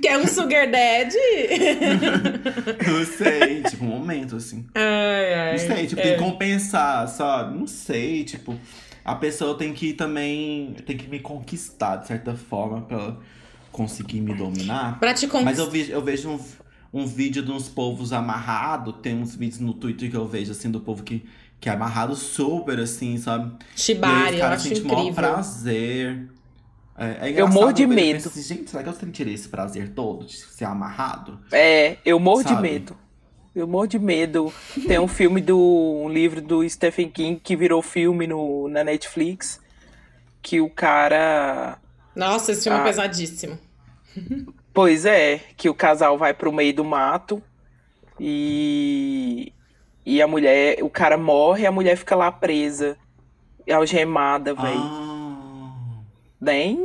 Quer 0.02 0.18
um 0.18 0.26
sugar 0.26 0.70
daddy? 0.70 1.16
Não 2.86 3.04
sei, 3.04 3.62
tipo, 3.62 3.84
um 3.84 3.88
momento, 3.88 4.36
assim. 4.36 4.66
ai, 4.74 5.34
ai. 5.34 5.52
Não 5.52 5.58
sei, 5.76 5.86
tipo, 5.86 6.00
É. 6.00 6.04
tem 6.04 6.12
que 6.14 6.18
compensar, 6.18 7.08
sabe? 7.08 7.58
Não 7.58 7.66
sei, 7.66 8.24
tipo, 8.24 8.56
a 9.04 9.14
pessoa 9.14 9.56
tem 9.56 9.72
que 9.72 9.92
também, 9.92 10.74
tem 10.86 10.96
que 10.96 11.08
me 11.08 11.18
conquistar, 11.18 11.96
de 11.96 12.06
certa 12.06 12.34
forma, 12.34 12.82
pra 12.82 12.96
ela 12.96 13.20
conseguir 13.72 14.20
me 14.20 14.34
dominar. 14.34 14.98
Pra 15.00 15.12
te 15.14 15.26
conquistar. 15.26 15.44
Mas 15.50 15.58
eu, 15.58 15.70
vi, 15.70 15.90
eu 15.90 16.02
vejo 16.02 16.30
um, 16.30 16.40
um 17.00 17.06
vídeo 17.06 17.42
de 17.42 17.50
uns 17.50 17.68
povos 17.68 18.12
amarrados, 18.12 18.94
tem 19.02 19.14
uns 19.14 19.34
vídeos 19.34 19.60
no 19.60 19.74
Twitter 19.74 20.10
que 20.10 20.16
eu 20.16 20.26
vejo, 20.26 20.52
assim, 20.52 20.70
do 20.70 20.80
povo 20.80 21.02
que, 21.02 21.24
que 21.60 21.68
é 21.68 21.72
amarrado 21.72 22.14
super, 22.16 22.78
assim, 22.80 23.18
sabe? 23.18 23.56
E 24.04 24.12
aí 24.12 24.24
Shibari, 24.24 24.36
os 24.36 24.40
eu 24.40 24.40
caras 24.40 24.60
acho 24.60 24.68
sentem 24.68 24.84
maior 24.84 25.08
incrível. 25.08 25.14
prazer. 25.14 26.28
É, 26.96 27.30
é 27.30 27.40
Eu 27.40 27.48
morro 27.48 27.72
de 27.72 27.86
vejo 27.86 27.92
e 27.92 27.96
medo. 27.96 28.12
penso 28.14 28.28
assim, 28.28 28.42
Gente, 28.42 28.70
será 28.70 28.82
que 28.82 28.88
eu 28.88 28.92
sentiria 28.92 29.34
esse 29.34 29.48
prazer 29.48 29.90
todo 29.94 30.26
de 30.26 30.36
ser 30.36 30.64
amarrado? 30.64 31.38
É, 31.52 31.98
eu 32.04 32.18
morro 32.20 32.42
de 32.42 32.48
Sabe? 32.50 32.62
medo. 32.62 32.96
Eu 33.54 33.66
morro 33.66 33.86
de 33.86 33.98
medo. 33.98 34.52
Tem 34.86 34.98
um 34.98 35.08
filme 35.08 35.40
do. 35.40 35.58
um 35.58 36.08
livro 36.08 36.40
do 36.40 36.68
Stephen 36.68 37.10
King 37.10 37.40
que 37.40 37.56
virou 37.56 37.82
filme 37.82 38.26
no, 38.26 38.68
na 38.68 38.84
Netflix. 38.84 39.60
Que 40.42 40.60
o 40.60 40.70
cara. 40.70 41.78
Nossa, 42.14 42.52
esse 42.52 42.64
filme 42.64 42.78
é 42.78 42.82
Ah. 42.82 42.84
pesadíssimo. 42.84 43.58
Pois 44.72 45.04
é, 45.04 45.38
que 45.56 45.68
o 45.68 45.74
casal 45.74 46.16
vai 46.18 46.32
pro 46.34 46.52
meio 46.52 46.74
do 46.74 46.84
mato 46.84 47.42
e. 48.18 49.52
E 50.08 50.22
a 50.22 50.26
mulher. 50.26 50.82
O 50.82 50.88
cara 50.88 51.18
morre 51.18 51.64
e 51.64 51.66
a 51.66 51.70
mulher 51.70 51.94
fica 51.94 52.16
lá 52.16 52.32
presa. 52.32 52.96
Algemada, 53.70 54.54
velho. 54.54 54.80
Ah. 54.80 56.00
Nem. 56.40 56.76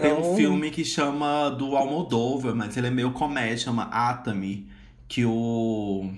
Tem 0.00 0.10
não- 0.10 0.32
um 0.32 0.36
filme 0.36 0.70
que 0.70 0.82
chama 0.82 1.50
do 1.50 1.76
Almodóvar, 1.76 2.54
mas 2.54 2.74
ele 2.78 2.86
é 2.86 2.90
meio 2.90 3.10
comédia, 3.12 3.58
chama 3.58 3.84
Atami, 3.92 4.66
que 5.06 5.22
o 5.26 6.10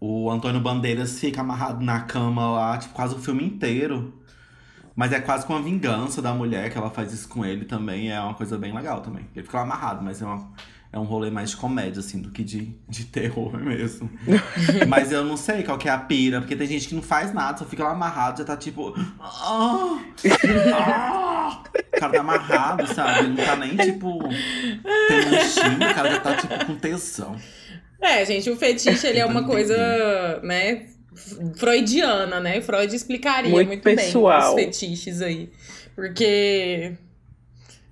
o 0.00 0.30
Antônio 0.30 0.60
Bandeiras 0.60 1.18
fica 1.20 1.40
amarrado 1.42 1.84
na 1.84 2.00
cama 2.00 2.50
lá, 2.50 2.78
tipo, 2.78 2.94
quase 2.94 3.14
o 3.14 3.18
filme 3.20 3.44
inteiro. 3.44 4.12
Mas 4.96 5.12
é 5.12 5.20
quase 5.20 5.46
com 5.46 5.54
a 5.54 5.60
vingança 5.60 6.20
da 6.20 6.34
mulher 6.34 6.70
que 6.72 6.78
ela 6.78 6.90
faz 6.90 7.12
isso 7.12 7.28
com 7.28 7.44
ele 7.44 7.64
também, 7.64 8.10
é 8.10 8.20
uma 8.20 8.34
coisa 8.34 8.58
bem 8.58 8.72
legal 8.74 9.00
também. 9.00 9.24
Ele 9.34 9.44
fica 9.44 9.58
lá 9.58 9.62
amarrado, 9.64 10.04
mas 10.04 10.20
é, 10.20 10.24
uma, 10.24 10.48
é 10.92 10.98
um 10.98 11.04
rolê 11.04 11.30
mais 11.30 11.50
de 11.50 11.56
comédia, 11.56 12.00
assim, 12.00 12.20
do 12.20 12.30
que 12.30 12.42
de, 12.42 12.74
de 12.88 13.04
terror 13.04 13.56
mesmo. 13.60 14.10
mas 14.88 15.12
eu 15.12 15.24
não 15.24 15.36
sei 15.36 15.62
qual 15.62 15.78
que 15.78 15.88
é 15.88 15.92
a 15.92 15.98
pira, 15.98 16.40
porque 16.40 16.56
tem 16.56 16.66
gente 16.66 16.88
que 16.88 16.94
não 16.94 17.02
faz 17.02 17.32
nada, 17.32 17.58
só 17.58 17.64
fica 17.64 17.84
lá 17.84 17.90
amarrado, 17.90 18.38
já 18.38 18.44
tá 18.44 18.56
tipo. 18.56 18.94
"Ah, 19.20 19.98
ah". 20.74 21.62
O 21.96 22.00
cara 22.00 22.12
tá 22.12 22.20
amarrado, 22.20 22.86
sabe? 22.94 23.18
Ele 23.20 23.28
não 23.28 23.44
tá 23.44 23.56
nem, 23.56 23.76
tipo, 23.76 24.18
tendo 25.08 25.28
um 25.28 25.90
o 25.90 25.94
cara 25.94 26.10
já 26.10 26.20
tá, 26.20 26.36
tipo, 26.36 26.66
com 26.66 26.76
tesão. 26.76 27.36
É, 28.00 28.24
gente, 28.24 28.48
o 28.48 28.56
fetiche 28.56 29.06
ele 29.06 29.18
é 29.18 29.26
uma 29.26 29.44
coisa, 29.44 30.40
né, 30.42 30.86
freudiana, 31.56 32.40
né? 32.40 32.60
Freud 32.60 32.94
explicaria 32.94 33.50
Muito 33.50 33.68
muito, 33.68 33.82
bem 33.82 33.96
os 33.96 34.54
fetiches 34.54 35.20
aí. 35.20 35.50
Porque 35.94 36.96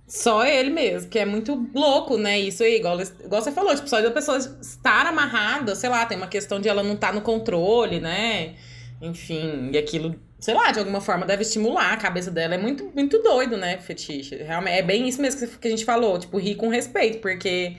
só 0.07 0.47
ele 0.47 0.71
mesmo, 0.71 1.11
que 1.11 1.19
é 1.19 1.25
muito 1.25 1.69
louco, 1.75 2.17
né? 2.17 2.39
Isso 2.39 2.63
aí, 2.63 2.77
igual, 2.77 3.01
igual 3.01 3.43
você 3.43 3.51
falou, 3.51 3.75
tipo, 3.75 3.89
só 3.89 4.01
da 4.01 4.11
pessoa 4.11 4.39
estar 4.39 5.07
amarrada, 5.07 5.75
sei 5.75 5.91
lá, 5.91 6.07
tem 6.07 6.17
uma 6.17 6.29
questão 6.29 6.61
de 6.61 6.69
ela 6.69 6.83
não 6.83 6.95
estar 6.95 7.13
no 7.13 7.21
controle, 7.21 7.99
né? 7.99 8.55
Enfim, 9.03 9.71
e 9.73 9.77
aquilo, 9.79 10.15
sei 10.39 10.55
lá, 10.55 10.71
de 10.71 10.79
alguma 10.79 11.01
forma 11.01 11.27
deve 11.27 11.43
estimular 11.43 11.93
a 11.93 11.97
cabeça 11.97 12.31
dela. 12.31 12.55
É 12.55 12.59
muito, 12.59 12.91
muito 12.95 13.21
doido, 13.21 13.57
né, 13.57 13.79
fetiche. 13.79 14.37
Realmente, 14.37 14.79
é 14.79 14.83
bem 14.83 15.09
isso 15.09 15.21
mesmo 15.21 15.47
que 15.59 15.67
a 15.67 15.71
gente 15.71 15.85
falou, 15.85 16.19
tipo, 16.19 16.39
rir 16.39 16.55
com 16.55 16.69
respeito, 16.69 17.19
porque 17.19 17.77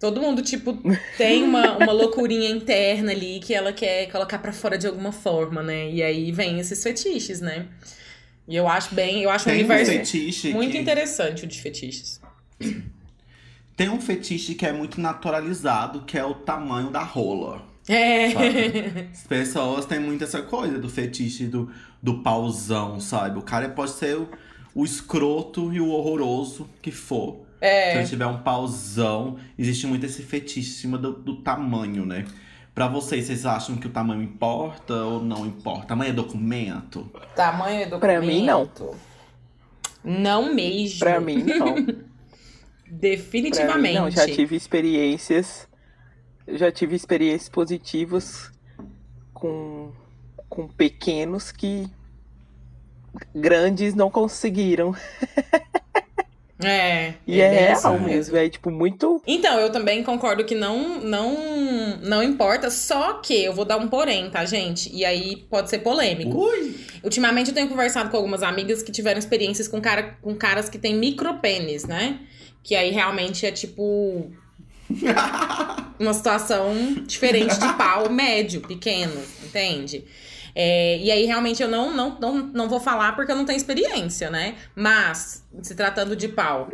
todo 0.00 0.20
mundo, 0.20 0.42
tipo, 0.42 0.76
tem 1.16 1.44
uma, 1.44 1.76
uma 1.76 1.92
loucurinha 1.92 2.50
interna 2.50 3.12
ali 3.12 3.38
que 3.38 3.54
ela 3.54 3.72
quer 3.72 4.10
colocar 4.10 4.38
pra 4.38 4.52
fora 4.52 4.76
de 4.76 4.88
alguma 4.88 5.12
forma, 5.12 5.62
né? 5.62 5.90
E 5.90 6.02
aí 6.02 6.32
vem 6.32 6.58
esses 6.58 6.82
fetiches, 6.82 7.40
né? 7.40 7.68
E 8.48 8.54
eu 8.56 8.68
acho 8.68 8.94
bem, 8.94 9.22
eu 9.22 9.30
acho 9.30 9.44
Tem 9.44 9.54
um 9.54 9.58
universo 9.58 9.90
fetiche 9.92 10.52
muito 10.52 10.72
que... 10.72 10.78
interessante 10.78 11.44
o 11.44 11.46
de 11.48 11.60
fetiches. 11.60 12.20
Tem 13.76 13.88
um 13.90 14.00
fetiche 14.00 14.54
que 14.54 14.64
é 14.64 14.72
muito 14.72 15.00
naturalizado, 15.00 16.02
que 16.02 16.16
é 16.16 16.24
o 16.24 16.34
tamanho 16.34 16.90
da 16.90 17.02
rola. 17.02 17.62
É. 17.88 18.30
Sabe? 18.30 19.08
As 19.12 19.26
pessoas 19.26 19.84
têm 19.84 20.00
muito 20.00 20.24
essa 20.24 20.42
coisa 20.42 20.78
do 20.78 20.88
fetiche 20.88 21.46
do, 21.46 21.70
do 22.02 22.22
pauzão, 22.22 22.98
sabe? 23.00 23.38
O 23.38 23.42
cara 23.42 23.68
pode 23.68 23.90
ser 23.92 24.16
o, 24.16 24.28
o 24.74 24.84
escroto 24.84 25.72
e 25.72 25.80
o 25.80 25.88
horroroso 25.88 26.68
que 26.80 26.90
for. 26.90 27.44
Se 27.60 27.66
É. 27.66 27.98
ele 27.98 28.08
tiver 28.08 28.26
um 28.26 28.38
pauzão, 28.38 29.36
existe 29.58 29.86
muito 29.86 30.06
esse 30.06 30.22
fetiche 30.22 30.70
em 30.70 30.74
cima 30.74 30.96
do, 30.98 31.12
do 31.12 31.36
tamanho, 31.42 32.06
né? 32.06 32.24
Pra 32.76 32.88
vocês, 32.88 33.24
vocês 33.24 33.46
acham 33.46 33.74
que 33.78 33.86
o 33.86 33.90
tamanho 33.90 34.20
importa 34.20 34.92
ou 34.92 35.18
não 35.18 35.46
importa? 35.46 35.86
Tamanho 35.86 36.10
é 36.10 36.12
documento? 36.12 37.10
Tamanho 37.34 37.80
é 37.80 37.86
documento. 37.86 38.00
Pra 38.00 38.20
mim, 38.20 38.44
não. 38.44 38.70
Não 40.04 40.54
mesmo. 40.54 40.98
Pra 40.98 41.18
mim, 41.18 41.42
não. 41.42 41.72
Pra 41.72 41.80
mim, 41.82 42.04
Definitivamente. 42.86 43.94
não. 43.94 44.10
Já 44.10 44.26
tive 44.26 44.54
experiências. 44.56 45.66
Eu 46.46 46.58
já 46.58 46.70
tive 46.70 46.94
experiências 46.94 47.48
positivas 47.48 48.52
com, 49.32 49.90
com 50.46 50.68
pequenos 50.68 51.50
que 51.50 51.88
grandes 53.34 53.94
não 53.94 54.10
conseguiram. 54.10 54.94
É. 56.62 57.14
E 57.26 57.40
é, 57.40 57.50
bem 57.50 57.58
real 57.58 57.76
isso 57.76 58.00
mesmo. 58.00 58.36
É 58.36 58.48
tipo 58.48 58.70
muito. 58.70 59.22
Então, 59.26 59.58
eu 59.60 59.70
também 59.70 60.02
concordo 60.02 60.44
que 60.44 60.54
não, 60.54 61.00
não 61.00 61.26
não, 61.76 61.96
não 62.02 62.22
importa. 62.22 62.70
Só 62.70 63.14
que 63.14 63.44
eu 63.44 63.52
vou 63.52 63.64
dar 63.64 63.76
um 63.76 63.88
porém, 63.88 64.30
tá, 64.30 64.44
gente? 64.44 64.94
E 64.94 65.04
aí 65.04 65.36
pode 65.50 65.70
ser 65.70 65.78
polêmico. 65.78 66.38
Ui! 66.38 66.74
Ultimamente 67.02 67.48
eu 67.48 67.54
tenho 67.54 67.68
conversado 67.68 68.10
com 68.10 68.16
algumas 68.16 68.42
amigas 68.42 68.82
que 68.82 68.92
tiveram 68.92 69.18
experiências 69.18 69.68
com, 69.68 69.80
cara, 69.80 70.16
com 70.22 70.34
caras 70.34 70.68
que 70.68 70.78
têm 70.78 70.94
micropênis, 70.94 71.84
né? 71.84 72.20
Que 72.62 72.74
aí 72.74 72.90
realmente 72.90 73.44
é 73.46 73.52
tipo. 73.52 74.30
uma 75.98 76.14
situação 76.14 76.74
diferente 77.06 77.58
de 77.58 77.72
pau 77.74 78.08
médio, 78.08 78.60
pequeno, 78.60 79.20
entende? 79.44 80.04
É, 80.58 80.96
e 80.98 81.10
aí, 81.10 81.26
realmente, 81.26 81.62
eu 81.62 81.68
não, 81.68 81.94
não, 81.94 82.16
não, 82.18 82.34
não 82.38 82.66
vou 82.68 82.80
falar 82.80 83.14
porque 83.14 83.30
eu 83.30 83.36
não 83.36 83.44
tenho 83.44 83.58
experiência, 83.58 84.30
né? 84.30 84.54
Mas, 84.74 85.44
se 85.60 85.74
tratando 85.74 86.16
de 86.16 86.28
pau 86.28 86.66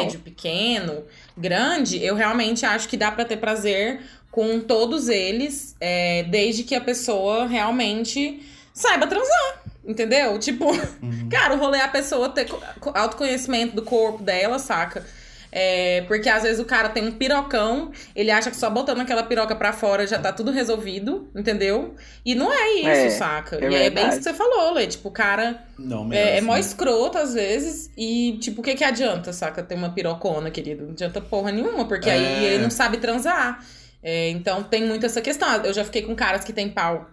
médio, 0.00 0.18
pequeno, 0.18 1.04
grande, 1.38 2.02
eu 2.04 2.16
realmente 2.16 2.66
acho 2.66 2.88
que 2.88 2.96
dá 2.96 3.12
pra 3.12 3.24
ter 3.24 3.36
prazer 3.36 4.00
com 4.32 4.58
todos 4.58 5.08
eles, 5.08 5.76
é, 5.80 6.24
desde 6.24 6.64
que 6.64 6.74
a 6.74 6.80
pessoa 6.80 7.46
realmente 7.46 8.44
saiba 8.74 9.06
transar. 9.06 9.62
Entendeu? 9.86 10.36
Tipo, 10.38 10.66
cara, 11.30 11.54
o 11.54 11.58
rolê 11.58 11.78
é 11.78 11.82
a 11.84 11.88
pessoa 11.88 12.28
ter 12.30 12.46
co- 12.48 12.60
co- 12.80 12.92
autoconhecimento 12.96 13.76
do 13.76 13.82
corpo 13.82 14.22
dela, 14.24 14.58
saca? 14.58 15.06
É, 15.52 16.02
porque 16.06 16.28
às 16.28 16.44
vezes 16.44 16.60
o 16.60 16.64
cara 16.64 16.88
tem 16.88 17.08
um 17.08 17.12
pirocão, 17.12 17.90
ele 18.14 18.30
acha 18.30 18.50
que 18.50 18.56
só 18.56 18.70
botando 18.70 19.00
aquela 19.00 19.24
piroca 19.24 19.56
pra 19.56 19.72
fora 19.72 20.06
já 20.06 20.16
tá 20.18 20.32
tudo 20.32 20.52
resolvido, 20.52 21.28
entendeu? 21.34 21.94
E 22.24 22.34
não 22.36 22.52
é 22.52 22.70
isso, 22.74 22.88
É, 22.88 23.10
saca? 23.10 23.56
é 23.56 23.68
e 23.68 23.74
é 23.74 23.90
bem 23.90 24.08
isso 24.08 24.18
que 24.18 24.22
você 24.24 24.34
falou, 24.34 24.72
Lê. 24.74 24.86
Tipo, 24.86 25.08
o 25.08 25.12
cara 25.12 25.64
Não 25.76 26.04
mesmo. 26.04 26.14
é, 26.24 26.38
é 26.38 26.40
mó 26.40 26.56
escroto 26.56 27.18
às 27.18 27.34
vezes. 27.34 27.90
E, 27.96 28.38
tipo, 28.40 28.60
o 28.60 28.64
que 28.64 28.74
que 28.76 28.84
adianta, 28.84 29.32
saca? 29.32 29.60
Ter 29.62 29.74
uma 29.74 29.90
pirocona, 29.90 30.50
querido? 30.50 30.84
Não 30.84 30.92
adianta 30.92 31.20
porra 31.20 31.50
nenhuma, 31.50 31.84
porque 31.84 32.08
aí 32.08 32.44
É. 32.46 32.54
ele 32.54 32.62
não 32.62 32.70
sabe 32.70 32.98
transar. 32.98 33.64
É, 34.02 34.28
então 34.30 34.62
tem 34.62 34.84
muito 34.86 35.04
essa 35.04 35.20
questão. 35.20 35.48
Eu 35.64 35.72
já 35.74 35.84
fiquei 35.84 36.02
com 36.02 36.14
caras 36.14 36.44
que 36.44 36.52
tem 36.52 36.68
pau 36.70 37.10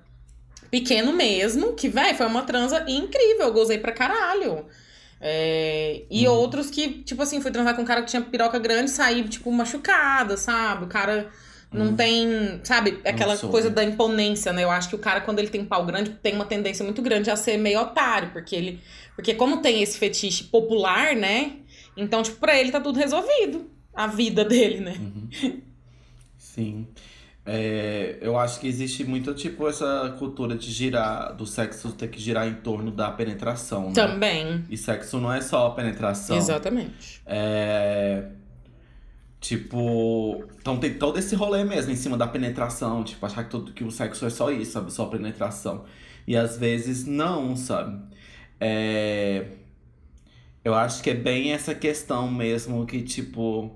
pequeno 0.69 1.11
mesmo, 1.13 1.73
que, 1.73 1.89
véi, 1.89 2.13
foi 2.13 2.25
uma 2.27 2.43
transa 2.43 2.85
incrível. 2.87 3.47
Eu 3.47 3.53
gozei 3.53 3.77
pra 3.77 3.91
caralho. 3.91 4.65
É, 5.19 6.03
e 6.09 6.27
Uhum. 6.27 6.33
outros 6.35 6.69
que, 6.69 7.03
tipo 7.03 7.21
assim, 7.23 7.41
fui 7.41 7.51
transar 7.51 7.75
com 7.75 7.81
um 7.81 7.85
cara 7.85 8.01
que 8.01 8.09
tinha 8.09 8.21
piroca 8.21 8.59
grande 8.59 8.91
e 8.91 8.93
saí, 8.93 9.23
tipo, 9.27 9.51
machucada, 9.51 10.37
sabe? 10.37 10.85
O 10.85 10.87
cara 10.87 11.29
não 11.71 11.95
tem, 11.95 12.61
sabe, 12.63 12.99
aquela 13.03 13.37
coisa 13.37 13.69
da 13.69 13.83
imponência, 13.83 14.53
né? 14.53 14.63
Eu 14.63 14.71
acho 14.71 14.89
que 14.89 14.95
o 14.95 14.99
cara, 14.99 15.21
quando 15.21 15.39
ele 15.39 15.49
tem 15.49 15.65
pau 15.65 15.85
grande, 15.85 16.11
tem 16.11 16.33
uma 16.33 16.45
tendência 16.45 16.83
muito 16.85 17.01
grande 17.01 17.29
a 17.29 17.35
ser 17.35 17.57
meio 17.57 17.79
otário, 17.81 18.29
porque 18.31 18.55
ele. 18.55 18.79
Porque 19.15 19.33
como 19.33 19.57
tem 19.57 19.81
esse 19.81 19.97
fetiche 19.97 20.43
popular, 20.45 21.15
né? 21.15 21.53
Então, 21.95 22.21
tipo, 22.21 22.37
pra 22.37 22.57
ele 22.57 22.71
tá 22.71 22.79
tudo 22.79 22.99
resolvido. 22.99 23.69
A 23.93 24.05
vida 24.05 24.45
dele, 24.45 24.79
né? 24.79 24.95
Sim. 26.37 26.87
É, 27.49 28.17
eu 28.19 28.37
acho 28.37 28.59
que 28.59 28.67
existe 28.67 29.05
muito, 29.05 29.33
tipo, 29.33 29.69
essa 29.69 30.13
cultura 30.19 30.57
de 30.57 30.69
girar, 30.69 31.33
do 31.33 31.45
sexo 31.45 31.93
ter 31.93 32.09
que 32.09 32.19
girar 32.19 32.45
em 32.45 32.55
torno 32.55 32.91
da 32.91 33.09
penetração, 33.09 33.87
né? 33.87 33.93
Também. 33.93 34.65
E 34.69 34.75
sexo 34.75 35.17
não 35.17 35.31
é 35.31 35.39
só 35.39 35.67
a 35.67 35.71
penetração. 35.71 36.35
Exatamente. 36.35 37.21
É. 37.25 38.25
Tipo. 39.39 40.43
Então 40.59 40.77
tem 40.77 40.95
todo 40.95 41.17
esse 41.17 41.35
rolê 41.35 41.63
mesmo 41.63 41.89
em 41.89 41.95
cima 41.95 42.17
da 42.17 42.27
penetração. 42.27 43.01
Tipo, 43.05 43.25
achar 43.25 43.45
que, 43.45 43.49
tudo, 43.49 43.71
que 43.71 43.85
o 43.85 43.91
sexo 43.91 44.25
é 44.25 44.29
só 44.29 44.51
isso, 44.51 44.73
sabe? 44.73 44.91
Só 44.91 45.05
penetração. 45.05 45.85
E 46.27 46.35
às 46.35 46.57
vezes 46.57 47.05
não, 47.05 47.55
sabe? 47.55 47.97
É. 48.59 49.45
Eu 50.65 50.73
acho 50.73 51.01
que 51.01 51.11
é 51.11 51.13
bem 51.13 51.53
essa 51.53 51.73
questão 51.73 52.29
mesmo 52.29 52.85
que, 52.85 53.01
tipo. 53.03 53.73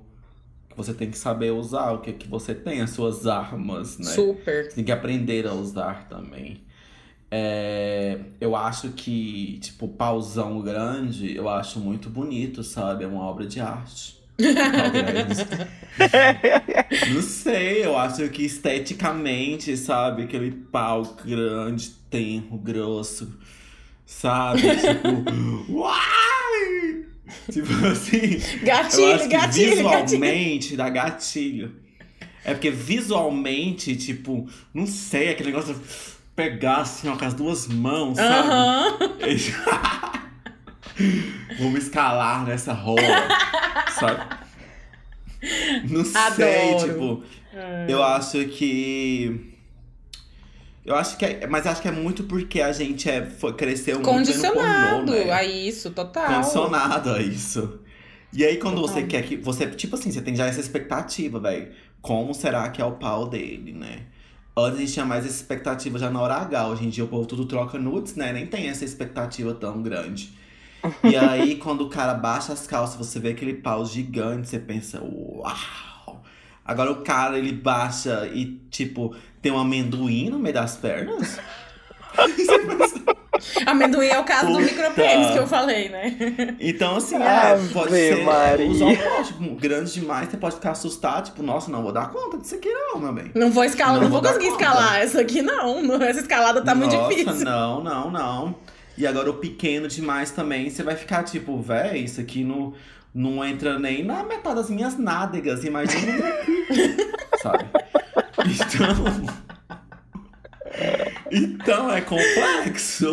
Que 0.72 0.78
Você 0.78 0.94
tem 0.94 1.12
que 1.12 1.18
saber 1.18 1.52
usar 1.52 1.92
o 1.92 2.00
que, 2.00 2.14
que 2.14 2.28
você 2.28 2.56
tem, 2.56 2.82
as 2.82 2.92
suas 2.92 3.28
armas, 3.28 3.98
né? 3.98 4.12
Super. 4.12 4.66
Você 4.66 4.76
tem 4.76 4.84
que 4.84 4.92
aprender 4.92 5.46
a 5.48 5.54
usar 5.54 6.08
também. 6.08 6.62
É, 7.30 8.20
eu 8.42 8.56
acho 8.56 8.90
que, 8.90 9.58
tipo, 9.60 9.88
pauzão 9.88 10.60
grande, 10.62 11.34
eu 11.36 11.48
acho 11.48 11.80
muito 11.80 12.10
bonito, 12.10 12.62
sabe? 12.64 13.06
É 13.06 13.08
uma 13.08 13.24
obra 13.24 13.46
de 13.46 13.62
arte. 13.62 14.20
Não 17.14 17.22
sei, 17.22 17.86
eu 17.86 17.98
acho 17.98 18.28
que 18.30 18.44
esteticamente, 18.44 19.78
sabe? 19.78 20.24
Aquele 20.24 20.52
pau 20.52 21.04
grande, 21.24 21.90
tenro, 22.10 22.58
grosso, 22.58 23.38
sabe? 24.06 24.62
Tipo, 24.62 25.72
uai! 25.72 26.21
Tipo 27.52 27.74
assim. 27.88 28.42
eu 28.60 28.66
Gatilho, 28.66 29.14
acho 29.14 29.24
que 29.24 29.30
gatilho, 29.30 29.36
gatilho. 29.36 29.76
visualmente 29.76 30.76
dá 30.78 30.90
gatilho. 30.90 31.76
É 32.44 32.54
porque 32.54 32.72
visualmente, 32.72 33.96
tipo, 33.96 34.48
não 34.74 34.88
sei, 34.88 35.30
aquele 35.30 35.52
negócio 35.52 35.76
de 35.76 35.80
pegar 36.36 36.78
assim, 36.78 37.08
ó, 37.08 37.16
com 37.16 37.26
as 37.26 37.36
duas 37.36 37.68
mãos, 37.68 38.18
sabe? 38.18 38.50
Aham. 38.50 38.98
Vamos 41.60 41.84
escalar 41.84 42.46
nessa 42.46 42.74
rola, 42.74 43.02
sabe? 44.00 44.36
Não 45.90 46.04
sei, 46.06 46.74
Adoro. 46.74 46.94
tipo, 46.94 47.24
eu 47.88 48.04
acho 48.04 48.46
que. 48.46 49.51
Eu 50.86 50.96
acho 50.96 51.18
que 51.18 51.26
é. 51.26 51.48
Mas 51.48 51.68
acho 51.68 51.82
que 51.82 51.88
é 51.88 51.92
muito 51.92 52.24
porque 52.24 52.62
a 52.62 52.72
gente 52.72 53.10
é, 53.10 53.26
foi, 53.26 53.54
cresceu 53.54 53.96
muito 53.96 54.08
vendo 54.08 54.18
Condicionado 54.18 55.06
pornô, 55.06 55.26
né? 55.26 55.32
a 55.32 55.44
isso, 55.44 55.92
total. 55.92 56.36
condicionado 56.36 57.12
a 57.12 57.22
isso. 57.22 57.80
E 58.34 58.46
aí, 58.46 58.58
quando 58.58 58.82
você 58.82 59.02
Total. 59.02 59.08
quer 59.10 59.24
que. 59.24 59.38
Você, 59.38 59.68
tipo 59.68 59.96
assim, 59.96 60.12
você 60.12 60.22
tem 60.22 60.36
já 60.36 60.46
essa 60.46 60.60
expectativa, 60.60 61.40
velho. 61.40 61.72
Como 62.02 62.34
será 62.34 62.70
que 62.70 62.82
é 62.82 62.86
o 62.86 62.94
pau 62.94 63.28
dele, 63.28 63.74
né? 63.74 64.04
Antes 64.58 64.78
a 64.78 64.80
gente 64.82 64.94
tinha 64.94 65.06
mais 65.06 65.26
essa 65.26 65.36
expectativa 65.36 66.00
já 66.00 66.10
na 66.10 66.20
hora 66.20 66.36
H. 66.36 66.68
Hoje 66.68 66.86
em 66.86 66.90
dia 66.90 67.04
o 67.04 67.08
povo 67.08 67.26
tudo 67.26 67.46
troca 67.46 67.78
nudes, 67.78 68.16
né? 68.16 68.34
Nem 68.34 68.46
tem 68.48 68.68
essa 68.68 68.84
expectativa 68.84 69.54
tão 69.54 69.82
grande. 69.82 70.34
E 71.04 71.16
aí, 71.16 71.56
quando 71.62 71.82
o 71.82 71.90
cara 71.90 72.14
baixa 72.14 72.52
as 72.54 72.66
calças, 72.66 72.98
você 72.98 73.20
vê 73.20 73.30
aquele 73.30 73.54
pau 73.54 73.86
gigante, 73.86 74.50
você 74.50 74.60
pensa, 74.60 75.00
uau! 75.02 75.91
Agora 76.66 76.92
o 76.92 77.04
cara, 77.04 77.38
ele 77.38 77.52
baixa 77.52 78.28
e, 78.34 78.60
tipo, 78.70 79.16
tem 79.42 79.52
um 79.52 79.58
amendoim 79.58 80.30
no 80.30 80.40
meio 80.40 80.54
das 80.54 80.76
pernas? 80.78 81.40
Amendoim 83.66 84.08
é 84.08 84.20
o 84.20 84.24
caso 84.24 84.48
do 84.48 84.54
Puta. 84.60 84.66
micropênis 84.66 85.32
que 85.32 85.38
eu 85.38 85.48
falei, 85.48 85.90
né? 85.90 86.16
Então, 86.60 86.98
assim, 86.98 87.16
é, 87.16 87.58
pode 87.74 87.90
ser 87.92 88.24
Maria. 88.24 88.68
usar 88.70 88.86
um 88.86 88.96
pau, 88.96 89.24
tipo, 89.24 89.56
grande 89.56 89.94
demais, 89.94 90.30
você 90.30 90.38
pode 90.38 90.56
ficar 90.56 90.72
assustado, 90.72 91.26
tipo, 91.26 91.42
nossa, 91.42 91.72
não 91.72 91.82
vou 91.82 91.92
dar 91.92 92.10
conta 92.12 92.38
disso 92.38 92.56
aqui 92.56 92.70
não, 92.70 93.00
meu 93.00 93.14
bem. 93.14 93.32
Não 93.34 93.50
vou 93.52 93.64
escalar, 93.64 93.96
Não 93.96 94.02
não, 94.04 94.10
vou 94.10 94.22
vou 94.22 94.30
conseguir 94.32 94.52
conta. 94.52 94.64
escalar 94.64 95.02
essa 95.02 95.22
aqui, 95.22 95.42
não. 95.42 95.82
Não, 95.82 95.96
Essa 96.04 96.20
escalada 96.20 96.62
tá 96.62 96.76
muito 96.76 96.96
nossa, 96.96 97.16
difícil. 97.16 97.46
não, 97.46 97.82
não, 97.84 98.12
não. 98.12 98.56
E 98.98 99.08
agora 99.08 99.30
o 99.30 99.36
pequeno 99.36 99.88
demais 99.88 100.30
também, 100.32 100.70
você 100.70 100.84
vai 100.84 100.96
ficar 100.96 101.24
tipo, 101.24 101.60
véi, 101.62 102.04
isso 102.04 102.20
aqui 102.22 102.44
não, 102.44 102.74
não 103.14 103.44
entra 103.44 103.78
nem 103.78 104.04
na 104.04 104.24
metade 104.24 104.56
das 104.56 104.70
minhas 104.70 104.98
nádegas, 104.98 105.64
imagina 105.64 106.14
sabe? 107.42 107.66
Então... 108.46 109.42
Então 111.32 111.92
é 111.92 112.02
complexo. 112.02 113.10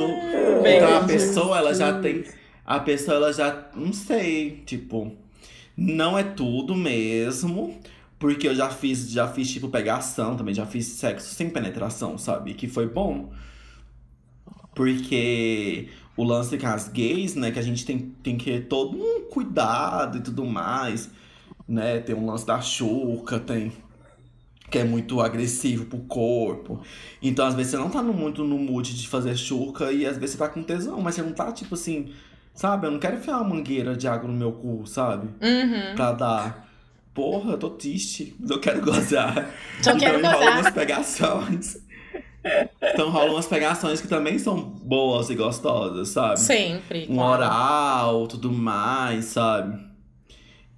Bem, 0.62 0.76
então 0.76 0.96
a 0.96 1.04
pessoa, 1.04 1.58
ela 1.58 1.74
já 1.74 2.00
tem. 2.00 2.24
A 2.66 2.80
pessoa, 2.80 3.16
ela 3.16 3.32
já. 3.32 3.68
Não 3.74 3.92
sei, 3.92 4.62
tipo. 4.66 5.16
Não 5.76 6.18
é 6.18 6.24
tudo 6.24 6.74
mesmo. 6.74 7.78
Porque 8.18 8.48
eu 8.48 8.54
já 8.54 8.68
fiz, 8.68 9.08
já 9.10 9.28
fiz, 9.28 9.48
tipo, 9.48 9.68
pegação 9.68 10.36
também. 10.36 10.52
Já 10.52 10.66
fiz 10.66 10.86
sexo 10.86 11.32
sem 11.32 11.48
penetração, 11.48 12.18
sabe? 12.18 12.54
Que 12.54 12.66
foi 12.66 12.88
bom. 12.88 13.32
Porque 14.74 15.88
o 16.18 16.24
lance 16.24 16.58
com 16.58 16.66
as 16.66 16.88
gays, 16.88 17.34
né? 17.34 17.50
Que 17.50 17.58
a 17.58 17.62
gente 17.62 17.86
tem, 17.86 17.98
tem 18.22 18.36
que 18.36 18.44
ter 18.44 18.66
todo 18.66 18.98
um 18.98 19.22
cuidado 19.30 20.18
e 20.18 20.20
tudo 20.20 20.44
mais. 20.44 21.08
Né? 21.66 22.00
Tem 22.00 22.14
um 22.14 22.26
lance 22.26 22.44
da 22.46 22.60
chuca, 22.60 23.38
tem 23.40 23.72
que 24.70 24.78
é 24.78 24.84
muito 24.84 25.18
agressivo 25.22 25.86
pro 25.86 25.98
corpo. 26.00 26.82
Então, 27.22 27.46
às 27.46 27.54
vezes, 27.54 27.70
você 27.70 27.78
não 27.78 27.88
tá 27.88 28.02
no- 28.02 28.12
muito 28.12 28.44
no 28.44 28.58
mood 28.58 28.94
de 28.94 29.08
fazer 29.08 29.34
chuca 29.34 29.90
e 29.90 30.04
às 30.04 30.18
vezes 30.18 30.32
você 30.32 30.38
tá 30.38 30.46
com 30.48 30.62
tesão, 30.62 31.00
mas 31.00 31.14
você 31.14 31.22
não 31.22 31.32
tá 31.32 31.50
tipo 31.52 31.74
assim, 31.74 32.10
sabe? 32.52 32.86
Eu 32.86 32.90
não 32.90 32.98
quero 32.98 33.16
enfiar 33.16 33.38
uma 33.40 33.54
mangueira 33.54 33.96
de 33.96 34.06
água 34.06 34.28
no 34.30 34.36
meu 34.36 34.52
cu, 34.52 34.86
sabe? 34.86 35.28
Uhum. 35.42 35.94
Pra 35.96 36.12
dar. 36.12 36.68
Porra, 37.14 37.52
eu 37.52 37.58
tô 37.58 37.70
triste, 37.70 38.36
mas 38.38 38.50
eu 38.50 38.60
quero 38.60 38.82
gozar. 38.84 39.50
Só 39.82 39.92
então 39.92 39.98
quero 39.98 40.20
rola 40.20 40.36
gozar. 40.36 40.60
umas 40.60 40.70
pegações. 40.74 41.78
Então 42.82 43.10
rolam 43.10 43.34
umas 43.34 43.46
pegações 43.46 44.00
que 44.00 44.08
também 44.08 44.38
são 44.38 44.58
boas 44.60 45.30
e 45.30 45.34
gostosas, 45.34 46.08
sabe? 46.08 46.40
Sempre. 46.40 47.06
um 47.08 47.16
claro. 47.16 47.42
oral, 47.42 48.26
tudo 48.26 48.52
mais, 48.52 49.26
sabe? 49.26 49.78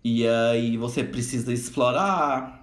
E 0.03 0.27
aí 0.27 0.77
você 0.77 1.05
precisa 1.05 1.53
explorar. 1.53 2.61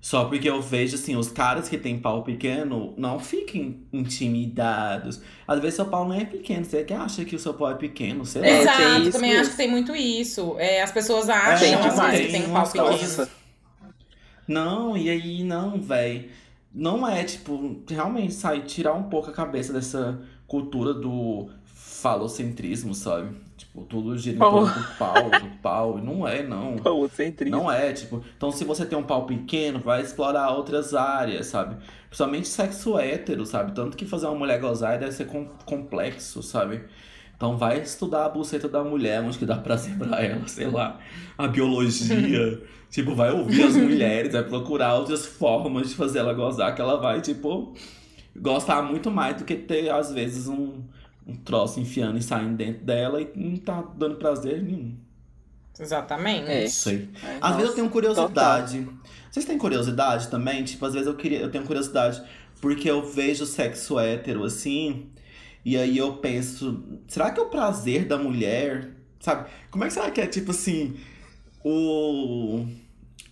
Só 0.00 0.26
porque 0.26 0.48
eu 0.48 0.62
vejo, 0.62 0.94
assim, 0.94 1.16
os 1.16 1.32
caras 1.32 1.68
que 1.68 1.76
têm 1.76 1.98
pau 1.98 2.22
pequeno 2.22 2.94
não 2.96 3.18
fiquem 3.18 3.84
intimidados. 3.92 5.20
Às 5.48 5.58
vezes 5.58 5.74
seu 5.74 5.86
pau 5.86 6.06
não 6.06 6.14
é 6.14 6.24
pequeno, 6.24 6.64
você 6.64 6.84
que 6.84 6.94
acha 6.94 7.24
que 7.24 7.34
o 7.34 7.38
seu 7.38 7.54
pau 7.54 7.72
é 7.72 7.74
pequeno, 7.74 8.24
sei 8.24 8.42
lá. 8.42 8.46
É, 8.46 8.60
Exato, 8.60 8.78
tem 8.78 9.02
isso 9.02 9.12
também 9.12 9.30
mesmo. 9.30 9.42
acho 9.42 9.50
que 9.50 9.56
tem 9.56 9.68
muito 9.68 9.96
isso. 9.96 10.54
É, 10.58 10.80
as 10.80 10.92
pessoas 10.92 11.28
acham 11.28 11.58
Tem 11.58 11.74
às 11.74 11.98
vezes 11.98 12.26
que 12.26 12.32
tem 12.32 12.46
um 12.46 12.52
pau 12.52 12.68
pequeno. 12.68 13.28
Não, 14.46 14.96
e 14.96 15.10
aí, 15.10 15.42
não, 15.42 15.80
véi. 15.80 16.30
Não 16.78 17.08
é, 17.08 17.24
tipo, 17.24 17.82
realmente 17.88 18.34
sai, 18.34 18.60
tirar 18.60 18.92
um 18.92 19.04
pouco 19.04 19.30
a 19.30 19.32
cabeça 19.32 19.72
dessa 19.72 20.20
cultura 20.46 20.92
do 20.92 21.48
falocentrismo, 21.64 22.94
sabe? 22.94 23.30
Tipo, 23.56 23.82
tudo 23.82 24.16
gira 24.18 24.36
em 24.36 24.38
torno 24.38 24.66
do 24.72 24.96
pau, 24.98 25.30
do 25.30 25.50
pau. 25.62 25.98
E 25.98 26.02
Não 26.02 26.28
é, 26.28 26.42
não. 26.42 26.76
Falocentrismo. 26.78 27.56
Não 27.56 27.72
é, 27.72 27.92
tipo. 27.92 28.22
Então, 28.36 28.50
se 28.52 28.64
você 28.64 28.84
tem 28.84 28.98
um 28.98 29.02
pau 29.02 29.24
pequeno, 29.24 29.78
vai 29.80 30.02
explorar 30.02 30.50
outras 30.50 30.92
áreas, 30.94 31.46
sabe? 31.46 31.76
Principalmente 32.08 32.48
sexo 32.48 32.98
hétero, 32.98 33.46
sabe? 33.46 33.72
Tanto 33.72 33.96
que 33.96 34.04
fazer 34.04 34.26
uma 34.26 34.34
mulher 34.36 34.60
gozar 34.60 34.98
deve 34.98 35.12
ser 35.12 35.26
com- 35.26 35.48
complexo, 35.64 36.42
sabe? 36.42 36.82
Então, 37.36 37.56
vai 37.58 37.80
estudar 37.80 38.24
a 38.24 38.28
buceta 38.28 38.66
da 38.68 38.82
mulher, 38.82 39.22
onde 39.22 39.38
que 39.38 39.44
dá 39.44 39.56
prazer 39.56 39.96
pra 39.98 40.22
ela, 40.22 40.48
sei 40.48 40.68
lá. 40.68 40.98
A 41.36 41.46
biologia. 41.46 42.62
tipo, 42.90 43.14
vai 43.14 43.30
ouvir 43.30 43.62
as 43.64 43.76
mulheres, 43.76 44.32
vai 44.32 44.42
procurar 44.42 44.94
outras 44.94 45.26
formas 45.26 45.90
de 45.90 45.94
fazer 45.94 46.20
ela 46.20 46.32
gozar, 46.32 46.74
que 46.74 46.80
ela 46.80 46.96
vai, 46.96 47.20
tipo, 47.20 47.74
gostar 48.34 48.82
muito 48.82 49.10
mais 49.10 49.36
do 49.36 49.44
que 49.44 49.54
ter, 49.54 49.90
às 49.90 50.10
vezes, 50.10 50.48
um, 50.48 50.82
um 51.26 51.36
troço 51.36 51.78
enfiando 51.78 52.16
e 52.16 52.22
saindo 52.22 52.56
dentro 52.56 52.84
dela 52.84 53.20
e 53.20 53.30
não 53.34 53.56
tá 53.56 53.84
dando 53.96 54.16
prazer 54.16 54.62
nenhum. 54.62 54.96
Exatamente. 55.78 56.50
É. 56.50 56.62
Não 56.62 56.70
sei. 56.70 57.08
É, 57.22 57.34
Às 57.34 57.40
nossa, 57.40 57.54
vezes 57.56 57.68
eu 57.70 57.74
tenho 57.76 57.90
curiosidade. 57.90 58.88
Vocês 59.30 59.44
têm 59.44 59.58
curiosidade 59.58 60.28
também? 60.28 60.64
Tipo, 60.64 60.86
às 60.86 60.94
vezes 60.94 61.06
eu 61.06 61.14
queria, 61.14 61.40
eu 61.40 61.50
tenho 61.50 61.64
curiosidade 61.64 62.22
porque 62.60 62.90
eu 62.90 63.02
vejo 63.02 63.44
sexo 63.44 63.98
hétero 63.98 64.44
assim, 64.44 65.06
e 65.66 65.76
aí 65.76 65.98
eu 65.98 66.12
penso, 66.18 66.80
será 67.08 67.32
que 67.32 67.40
é 67.40 67.42
o 67.42 67.46
prazer 67.46 68.04
da 68.04 68.16
mulher, 68.16 68.92
sabe? 69.18 69.50
Como 69.68 69.82
é 69.82 69.88
que 69.88 69.94
será 69.94 70.12
que 70.12 70.20
é 70.20 70.26
tipo 70.28 70.52
assim, 70.52 70.94
o 71.64 72.64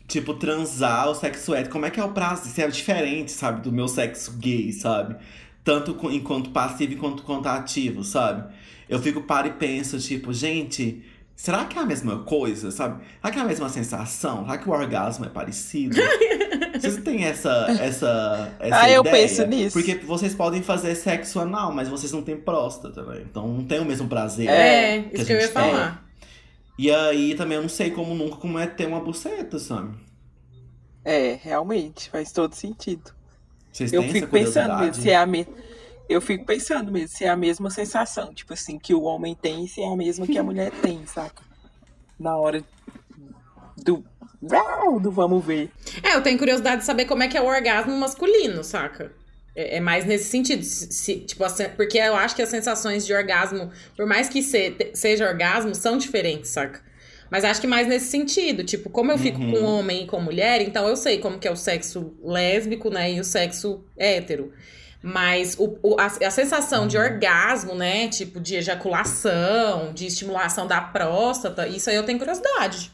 tipo 0.08 0.34
transar 0.34 1.08
o 1.08 1.14
sexo 1.14 1.54
hétero, 1.54 1.70
como 1.70 1.86
é 1.86 1.92
que 1.92 2.00
é 2.00 2.04
o 2.04 2.10
prazer? 2.10 2.50
Se 2.50 2.60
é 2.60 2.66
diferente, 2.66 3.30
sabe, 3.30 3.60
do 3.60 3.70
meu 3.70 3.86
sexo 3.86 4.36
gay, 4.36 4.72
sabe? 4.72 5.14
Tanto 5.62 5.96
enquanto 6.10 6.50
passivo 6.50 6.96
quanto 6.96 7.22
quanto 7.22 7.46
ativo, 7.46 8.02
sabe? 8.02 8.52
Eu 8.88 8.98
fico 8.98 9.22
para 9.22 9.46
e 9.46 9.52
penso, 9.52 9.96
tipo, 10.00 10.32
gente, 10.32 11.04
Será 11.36 11.64
que 11.64 11.78
é 11.78 11.82
a 11.82 11.86
mesma 11.86 12.20
coisa, 12.24 12.70
sabe? 12.70 13.04
Será 13.20 13.32
que 13.32 13.38
é 13.38 13.42
a 13.42 13.44
mesma 13.44 13.68
sensação? 13.68 14.44
Será 14.44 14.58
que 14.58 14.68
o 14.68 14.72
orgasmo 14.72 15.24
é 15.24 15.28
parecido? 15.28 15.96
Vocês 16.78 16.96
têm 16.98 17.24
essa, 17.24 17.66
essa, 17.80 18.56
essa 18.58 18.80
Ah, 18.80 18.90
eu 18.90 19.00
ideia? 19.00 19.16
penso 19.16 19.46
nisso. 19.46 19.72
Porque 19.72 19.94
vocês 19.96 20.34
podem 20.34 20.60
fazer 20.62 20.94
sexo 20.96 21.40
anal, 21.40 21.72
mas 21.72 21.88
vocês 21.88 22.12
não 22.12 22.20
têm 22.22 22.36
próstata, 22.36 23.02
né? 23.04 23.22
Então 23.22 23.46
não 23.48 23.64
tem 23.64 23.78
o 23.80 23.84
mesmo 23.84 24.08
prazer. 24.08 24.48
É, 24.48 25.02
que 25.02 25.14
isso 25.14 25.22
a 25.22 25.24
que 25.26 25.32
eu 25.32 25.36
ia 25.40 25.42
tem. 25.42 25.52
falar. 25.52 26.04
E 26.76 26.90
aí 26.90 27.34
também 27.36 27.56
eu 27.56 27.62
não 27.62 27.68
sei 27.68 27.90
como 27.90 28.14
nunca 28.14 28.36
como 28.36 28.58
é 28.58 28.66
ter 28.66 28.86
uma 28.86 29.00
buceta, 29.00 29.58
sabe? 29.58 29.96
É, 31.04 31.38
realmente, 31.42 32.10
faz 32.10 32.32
todo 32.32 32.54
sentido. 32.54 33.12
Vocês 33.72 33.92
Eu 33.92 34.02
têm 34.02 34.12
fico 34.12 34.36
essa 34.36 34.62
pensando 34.62 34.78
mesmo 34.78 34.94
se 34.94 35.10
é 35.10 35.16
a 35.16 35.26
me... 35.26 35.46
Eu 36.08 36.20
fico 36.20 36.44
pensando 36.44 36.92
mesmo 36.92 37.08
se 37.16 37.24
é 37.24 37.28
a 37.28 37.36
mesma 37.36 37.70
sensação, 37.70 38.32
tipo 38.34 38.52
assim, 38.52 38.78
que 38.78 38.94
o 38.94 39.02
homem 39.02 39.34
tem 39.34 39.64
e 39.64 39.68
se 39.68 39.80
é 39.82 39.86
a 39.90 39.96
mesma 39.96 40.26
que 40.26 40.36
a 40.38 40.42
mulher 40.42 40.70
tem, 40.82 41.04
saca? 41.06 41.42
Na 42.18 42.36
hora 42.36 42.62
do. 43.78 44.04
Do 45.00 45.10
vamos 45.10 45.42
ver. 45.44 45.70
É, 46.02 46.14
eu 46.14 46.22
tenho 46.22 46.38
curiosidade 46.38 46.80
de 46.82 46.86
saber 46.86 47.06
como 47.06 47.22
é 47.22 47.28
que 47.28 47.36
é 47.36 47.40
o 47.40 47.46
orgasmo 47.46 47.96
masculino, 47.96 48.62
saca? 48.62 49.10
É, 49.56 49.78
é 49.78 49.80
mais 49.80 50.04
nesse 50.04 50.24
sentido. 50.26 50.62
se- 50.62 50.92
se- 50.92 51.20
tipo, 51.20 51.42
porque 51.76 51.96
eu 51.96 52.14
acho 52.14 52.36
que 52.36 52.42
as 52.42 52.50
sensações 52.50 53.06
de 53.06 53.14
orgasmo, 53.14 53.70
por 53.96 54.04
mais 54.06 54.28
que 54.28 54.42
se- 54.42 54.76
seja 54.92 55.26
orgasmo, 55.26 55.74
são 55.74 55.96
diferentes, 55.96 56.50
saca? 56.50 56.82
Mas 57.30 57.42
acho 57.42 57.58
que 57.60 57.66
mais 57.66 57.88
nesse 57.88 58.06
sentido. 58.10 58.62
Tipo, 58.64 58.90
como 58.90 59.10
eu 59.10 59.16
fico 59.18 59.40
Uhum. 59.40 59.52
com 59.52 59.64
homem 59.64 60.02
e 60.02 60.06
com 60.06 60.20
mulher, 60.20 60.60
então 60.60 60.86
eu 60.86 60.96
sei 60.96 61.18
como 61.18 61.38
que 61.38 61.48
é 61.48 61.50
o 61.50 61.56
sexo 61.56 62.14
lésbico, 62.22 62.90
né? 62.90 63.12
E 63.12 63.20
o 63.20 63.24
sexo 63.24 63.82
hétero. 63.96 64.52
Mas 65.06 65.54
o, 65.58 65.78
o- 65.82 65.96
a, 66.00 66.06
a 66.06 66.30
sensação 66.30 66.86
de 66.88 66.96
orgasmo, 66.96 67.74
né? 67.74 68.08
Tipo, 68.08 68.40
de 68.40 68.56
ejaculação, 68.56 69.92
de 69.92 70.06
estimulação 70.06 70.66
da 70.66 70.80
próstata, 70.80 71.68
isso 71.68 71.90
aí 71.90 71.96
eu 71.96 72.04
tenho 72.04 72.18
curiosidade. 72.18 72.90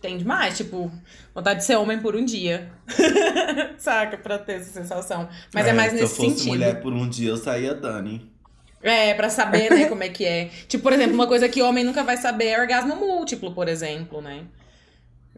Tem 0.00 0.16
demais, 0.16 0.56
tipo, 0.56 0.88
vontade 1.34 1.58
de 1.60 1.64
ser 1.64 1.74
homem 1.76 1.98
por 1.98 2.14
um 2.14 2.24
dia. 2.24 2.70
Saca? 3.76 4.16
Pra 4.16 4.38
ter 4.38 4.54
essa 4.54 4.70
sensação. 4.70 5.28
Mas 5.52 5.66
é, 5.66 5.72
mais 5.72 5.90
se 5.92 5.96
nesse 6.00 6.04
eu 6.12 6.16
fosse 6.16 6.30
sentido. 6.38 6.48
mulher 6.52 6.80
por 6.80 6.92
um 6.92 7.08
dia, 7.08 7.30
eu 7.30 7.36
saía 7.36 7.74
Dani. 7.74 8.30
É, 8.80 9.12
pra 9.14 9.28
saber, 9.28 9.70
né, 9.70 9.86
como 9.86 10.02
é 10.04 10.08
que 10.08 10.24
é. 10.24 10.48
Tipo, 10.68 10.84
por 10.84 10.92
exemplo, 10.92 11.14
uma 11.14 11.26
coisa 11.26 11.48
que 11.48 11.60
homem 11.62 11.82
nunca 11.84 12.04
vai 12.04 12.16
saber 12.16 12.46
é 12.50 12.60
orgasmo 12.60 12.94
múltiplo, 12.96 13.52
por 13.52 13.68
exemplo, 13.68 14.20
né? 14.20 14.44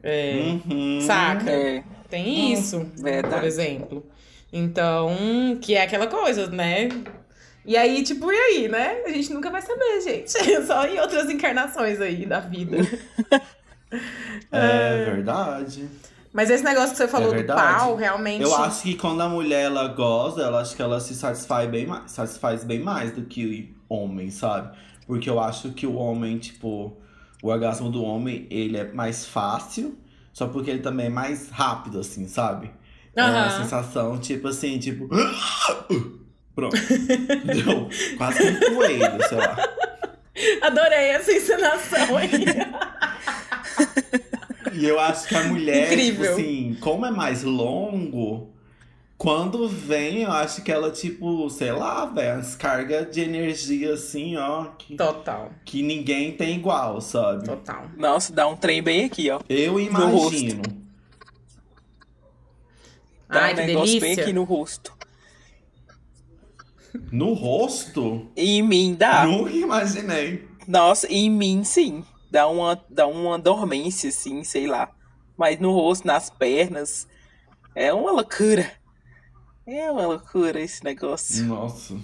É, 0.03 0.35
Uhum. 0.67 1.01
Saca? 1.01 1.51
É, 1.51 1.83
Tem 2.11 2.53
isso, 2.53 2.87
verdade. 2.99 3.35
por 3.35 3.45
exemplo. 3.45 4.07
Então, 4.57 5.59
que 5.61 5.75
é 5.75 5.83
aquela 5.83 6.07
coisa, 6.07 6.47
né? 6.47 6.89
E 7.67 7.77
aí, 7.77 8.05
tipo, 8.05 8.31
e 8.31 8.37
aí, 8.37 8.69
né? 8.69 9.03
A 9.05 9.09
gente 9.09 9.33
nunca 9.33 9.51
vai 9.51 9.61
saber, 9.61 10.01
gente. 10.01 10.31
Só 10.65 10.87
em 10.87 11.01
outras 11.01 11.29
encarnações 11.29 12.01
aí 12.01 12.25
da 12.25 12.39
vida. 12.39 12.79
É 14.51 15.05
verdade. 15.05 15.89
Mas 16.33 16.51
esse 16.51 16.65
negócio 16.65 16.91
que 16.91 16.97
você 16.97 17.07
falou 17.07 17.29
do 17.29 17.37
verdade. 17.37 17.79
pau, 17.79 17.95
realmente. 17.95 18.43
Eu 18.43 18.53
acho 18.57 18.83
que 18.83 18.97
quando 18.97 19.21
a 19.21 19.29
mulher 19.29 19.67
ela 19.67 19.87
goza, 19.87 20.43
ela 20.43 20.61
acho 20.61 20.75
que 20.75 20.83
ela 20.83 20.99
se 20.99 21.15
satisfaz 21.15 21.71
bem 21.71 21.87
mais, 21.87 22.11
satisfaz 22.11 22.65
bem 22.65 22.81
mais 22.81 23.13
do 23.13 23.23
que 23.23 23.73
o 23.89 23.95
homem, 23.95 24.33
sabe? 24.33 24.77
Porque 25.07 25.31
eu 25.31 25.39
acho 25.39 25.71
que 25.71 25.87
o 25.87 25.95
homem, 25.95 26.39
tipo, 26.39 26.97
o 27.41 27.49
orgasmo 27.49 27.89
do 27.89 28.03
homem, 28.03 28.49
ele 28.51 28.77
é 28.77 28.93
mais 28.93 29.25
fácil, 29.25 29.97
só 30.33 30.49
porque 30.49 30.71
ele 30.71 30.81
também 30.81 31.07
é 31.07 31.11
mais 31.11 31.51
rápido, 31.51 32.01
assim, 32.01 32.27
sabe? 32.27 32.73
É 33.17 33.23
uma 33.25 33.51
sensação, 33.63 34.19
tipo 34.19 34.49
assim, 34.49 34.79
tipo. 34.79 35.09
Pronto. 36.55 36.77
Deu 36.77 37.89
quase 38.17 38.39
que 38.39 38.67
um 38.67 38.75
coelho, 38.77 39.29
sei 39.29 39.39
lá. 39.39 39.57
Adorei 40.63 41.09
essa 41.11 41.33
encenação 41.33 42.17
aí. 42.17 42.31
E 44.73 44.85
eu 44.85 44.99
acho 44.99 45.29
que 45.29 45.35
a 45.37 45.45
mulher, 45.45 45.93
Incrível. 45.93 46.35
tipo 46.37 46.41
assim, 46.41 46.77
como 46.81 47.07
é 47.07 47.11
mais 47.11 47.43
longo, 47.45 48.53
quando 49.17 49.69
vem, 49.69 50.23
eu 50.23 50.33
acho 50.33 50.63
que 50.63 50.71
ela, 50.71 50.91
tipo, 50.91 51.49
sei 51.49 51.73
lá, 51.73 52.05
velho, 52.07 52.41
descarga 52.41 53.05
de 53.07 53.21
energia 53.21 53.95
assim, 53.95 54.37
ó, 54.37 54.67
que, 54.77 54.97
Total, 54.97 55.51
que 55.65 55.83
ninguém 55.83 56.33
tem 56.33 56.57
igual, 56.57 57.01
sabe? 57.01 57.45
total. 57.45 57.87
Nossa, 57.97 58.33
dá 58.33 58.47
um 58.49 58.57
trem 58.57 58.83
bem 58.83 59.05
aqui, 59.05 59.31
ó. 59.31 59.41
Eu 59.49 59.79
imagino. 59.79 60.63
Dá 63.35 63.45
Ai, 63.47 63.53
um 63.53 63.57
que 63.57 63.63
negócio 63.67 63.93
bem 63.93 64.01
delícia. 64.01 64.23
aqui 64.23 64.33
no 64.33 64.45
rosto. 64.45 64.97
No 67.11 67.33
rosto, 67.33 68.31
em 68.37 68.63
mim 68.63 68.95
dá. 68.97 69.27
nunca 69.27 69.51
imaginei. 69.51 70.49
Nossa, 70.69 71.09
em 71.09 71.29
mim 71.29 71.65
sim. 71.65 72.05
Dá 72.31 72.47
uma, 72.49 72.81
dá 72.89 73.07
uma 73.07 73.39
dormência, 73.39 74.09
assim, 74.09 74.45
sei 74.45 74.67
lá. 74.67 74.91
Mas 75.37 75.59
no 75.59 75.73
rosto, 75.73 76.07
nas 76.07 76.31
pernas. 76.31 77.09
É 77.75 77.93
uma 77.93 78.13
loucura. 78.13 78.71
É 79.67 79.91
uma 79.91 80.07
loucura 80.07 80.61
esse 80.61 80.85
negócio. 80.85 81.45
Nossa. 81.45 81.97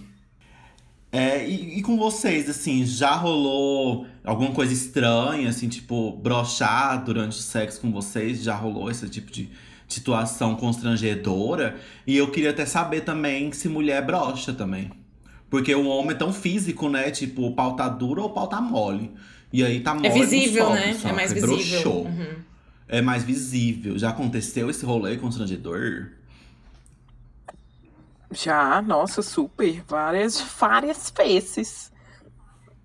É, 1.12 1.46
e, 1.48 1.78
e 1.78 1.82
com 1.82 1.96
vocês, 1.96 2.48
assim, 2.48 2.84
já 2.84 3.14
rolou 3.14 4.06
alguma 4.24 4.52
coisa 4.52 4.72
estranha, 4.72 5.48
assim, 5.48 5.68
tipo, 5.68 6.12
brochar 6.16 7.04
durante 7.04 7.38
o 7.38 7.42
sexo 7.42 7.80
com 7.80 7.92
vocês? 7.92 8.42
Já 8.42 8.54
rolou 8.56 8.90
esse 8.90 9.08
tipo 9.08 9.30
de 9.30 9.50
situação 9.94 10.56
constrangedora? 10.56 11.76
E 12.06 12.16
eu 12.16 12.30
queria 12.30 12.50
até 12.50 12.64
saber 12.64 13.02
também 13.02 13.52
se 13.52 13.68
mulher 13.68 14.04
brocha 14.04 14.52
também. 14.52 14.90
Porque 15.50 15.74
o 15.74 15.86
homem 15.88 16.12
é 16.12 16.14
tão 16.14 16.32
físico, 16.32 16.88
né? 16.88 17.10
Tipo, 17.10 17.46
o 17.46 17.54
pau 17.54 17.74
tá 17.74 17.88
duro 17.88 18.22
ou 18.22 18.28
o 18.28 18.32
pau 18.32 18.46
tá 18.46 18.60
mole. 18.60 19.12
E 19.52 19.64
aí 19.64 19.80
tá 19.80 19.94
mole. 19.94 20.06
É 20.06 20.10
visível, 20.10 20.66
sobe, 20.66 20.78
né? 20.78 20.96
É 21.04 21.12
mais 21.12 21.32
visível. 21.32 21.56
Broxou. 21.56 22.04
Uhum. 22.04 22.34
É 22.86 23.02
mais 23.02 23.24
visível. 23.24 23.98
Já 23.98 24.10
aconteceu 24.10 24.70
esse 24.70 24.84
rolê 24.84 25.16
constrangedor? 25.16 26.08
Já, 28.32 28.80
nossa, 28.80 29.22
super. 29.22 29.82
Várias, 29.88 30.40
várias 30.40 31.12
vezes. 31.16 31.90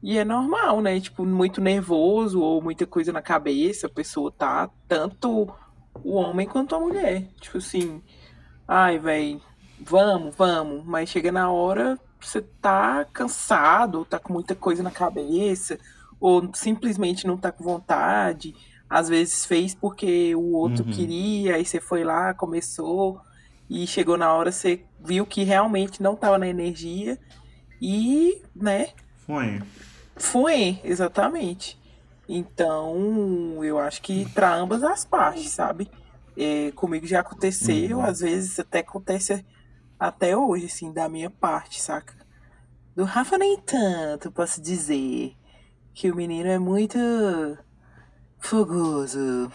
E 0.02 0.18
é 0.18 0.26
normal, 0.26 0.82
né? 0.82 1.00
Tipo, 1.00 1.24
muito 1.26 1.62
nervoso 1.62 2.42
ou 2.42 2.62
muita 2.62 2.88
coisa 2.88 3.12
na 3.12 3.22
cabeça. 3.22 3.86
A 3.88 3.90
pessoa 3.90 4.32
tá, 4.32 4.70
tanto 4.88 5.52
o 6.04 6.16
homem 6.16 6.48
quanto 6.48 6.76
a 6.76 6.80
mulher. 6.80 7.28
Tipo 7.40 7.58
assim, 7.58 8.02
ai, 8.68 9.00
velho, 9.00 9.42
vamos, 9.80 10.36
vamos. 10.36 10.86
Mas 10.86 11.10
chega 11.10 11.32
na 11.32 11.50
hora, 11.52 12.00
você 12.20 12.42
tá 12.42 13.06
cansado, 13.06 14.00
ou 14.00 14.06
tá 14.06 14.20
com 14.20 14.34
muita 14.34 14.56
coisa 14.56 14.82
na 14.84 14.92
cabeça, 14.92 15.80
ou 16.20 16.50
simplesmente 16.54 17.28
não 17.28 17.38
tá 17.38 17.52
com 17.52 17.64
vontade. 17.64 18.56
Às 18.90 19.10
vezes 19.10 19.46
fez 19.46 19.74
porque 19.74 20.36
o 20.36 20.54
outro 20.54 20.84
Uhum. 20.86 20.92
queria, 20.92 21.56
aí 21.56 21.66
você 21.66 21.80
foi 21.82 22.04
lá, 22.04 22.34
começou, 22.34 23.20
e 23.70 23.88
chegou 23.88 24.16
na 24.16 24.32
hora, 24.32 24.52
você 24.52 24.86
viu 25.04 25.26
que 25.26 25.44
realmente 25.44 26.02
não 26.02 26.16
tava 26.16 26.38
na 26.38 26.48
energia, 26.48 27.18
e, 27.82 28.42
né, 28.56 28.90
Foi. 29.26 29.60
foi, 30.16 30.80
exatamente. 30.84 31.78
Então, 32.28 33.64
eu 33.64 33.78
acho 33.80 34.02
que 34.02 34.28
pra 34.34 34.54
ambas 34.56 34.84
as 34.84 35.06
partes, 35.06 35.52
sabe? 35.52 35.90
É, 36.38 36.72
comigo 36.72 37.06
já 37.06 37.20
aconteceu, 37.22 37.98
Uhum. 38.00 38.04
às 38.06 38.20
vezes 38.20 38.60
até 38.60 38.80
acontece 38.80 39.46
até 40.00 40.36
hoje, 40.36 40.66
assim, 40.66 40.92
da 40.92 41.08
minha 41.08 41.30
parte, 41.30 41.82
saca? 41.82 42.14
Do 42.96 43.04
Rafa 43.04 43.38
nem 43.38 43.58
tanto, 43.58 44.32
posso 44.32 44.62
dizer. 44.62 45.34
Que 45.94 46.12
o 46.12 46.16
menino 46.16 46.50
é 46.50 46.60
muito 46.60 46.98
fogoso. 48.40 49.50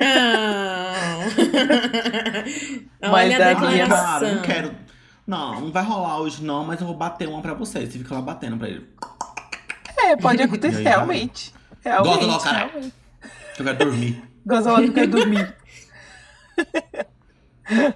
Ah. 0.00 1.18
Mas 3.00 3.12
Olha 3.34 3.38
da 3.38 3.50
a 3.52 3.60
minha-. 3.70 3.88
Cara, 3.88 4.34
não 4.34 4.42
quero. 4.42 4.74
Não, 5.26 5.60
não 5.60 5.72
vai 5.72 5.82
rolar 5.84 6.20
hoje 6.20 6.44
não, 6.44 6.64
mas 6.64 6.80
eu 6.80 6.86
vou 6.86 6.96
bater 6.96 7.26
uma 7.28 7.40
pra 7.40 7.54
você. 7.54 7.86
Você 7.86 7.98
fica 7.98 8.14
lá 8.14 8.20
batendo 8.20 8.58
pra 8.58 8.68
ele. 8.68 8.86
É, 9.96 10.16
pode 10.16 10.42
acontecer, 10.42 10.82
realmente. 10.82 11.53
Realmente, 11.84 12.24
Gosta 12.24 12.26
não, 12.26 12.38
cara? 12.40 12.66
realmente. 12.66 12.94
Eu 13.58 13.64
quero 13.64 13.78
dormir. 13.78 14.24
Gosta 14.46 14.72
lá 14.72 14.80
do 14.80 14.92
que 14.92 15.06
dormir. 15.06 15.56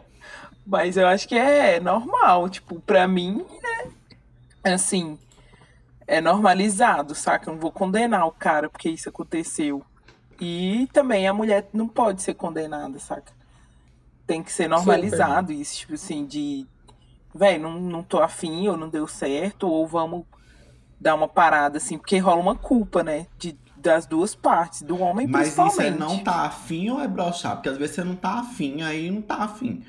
Mas 0.67 0.97
eu 0.99 1.07
acho 1.07 1.27
que 1.27 1.35
é 1.35 1.81
normal. 1.81 2.49
Tipo, 2.51 2.79
pra 2.81 3.09
mim, 3.09 3.45
é 4.63 4.75
assim, 4.75 5.19
é 6.07 6.21
normalizado, 6.21 7.15
saca? 7.15 7.49
Eu 7.49 7.55
não 7.55 7.61
vou 7.61 7.73
condenar 7.73 8.27
o 8.27 8.33
cara 8.33 8.69
porque 8.69 8.91
isso 8.91 9.09
aconteceu. 9.09 9.83
E 10.41 10.89
também 10.93 11.27
a 11.27 11.33
mulher 11.33 11.69
não 11.73 11.89
pode 11.89 12.23
ser 12.23 12.35
condenada, 12.35 12.99
saca? 12.99 13.33
Tem 14.27 14.43
que 14.43 14.53
ser 14.53 14.69
normalizado 14.69 15.53
isso, 15.53 15.79
tipo 15.79 15.95
assim, 15.95 16.27
de. 16.27 16.67
Véi, 17.35 17.59
não, 17.59 17.81
não 17.81 18.03
tô 18.03 18.21
afim, 18.21 18.69
ou 18.69 18.77
não 18.77 18.89
deu 18.89 19.07
certo, 19.07 19.69
ou 19.69 19.87
vamos 19.87 20.25
dar 21.01 21.15
uma 21.15 21.29
parada, 21.29 21.79
assim, 21.79 21.97
porque 21.97 22.19
rola 22.19 22.41
uma 22.41 22.57
culpa, 22.57 23.03
né? 23.03 23.27
De, 23.39 23.59
das 23.81 24.07
duas 24.07 24.35
partes, 24.35 24.83
do 24.83 25.01
homem 25.01 25.27
Mas 25.27 25.49
isso 25.49 25.61
é 25.61 25.65
principalmente. 25.65 25.99
não 25.99 26.19
tá 26.19 26.43
afim 26.47 26.91
ou 26.91 27.01
é 27.01 27.09
brochar? 27.09 27.57
Porque 27.57 27.69
às 27.69 27.79
vezes 27.79 27.95
você 27.97 28.05
não 28.05 28.15
tá 28.15 28.41
afim, 28.41 28.83
aí 28.83 29.11
não 29.11 29.23
tá 29.23 29.37
afim. 29.37 29.83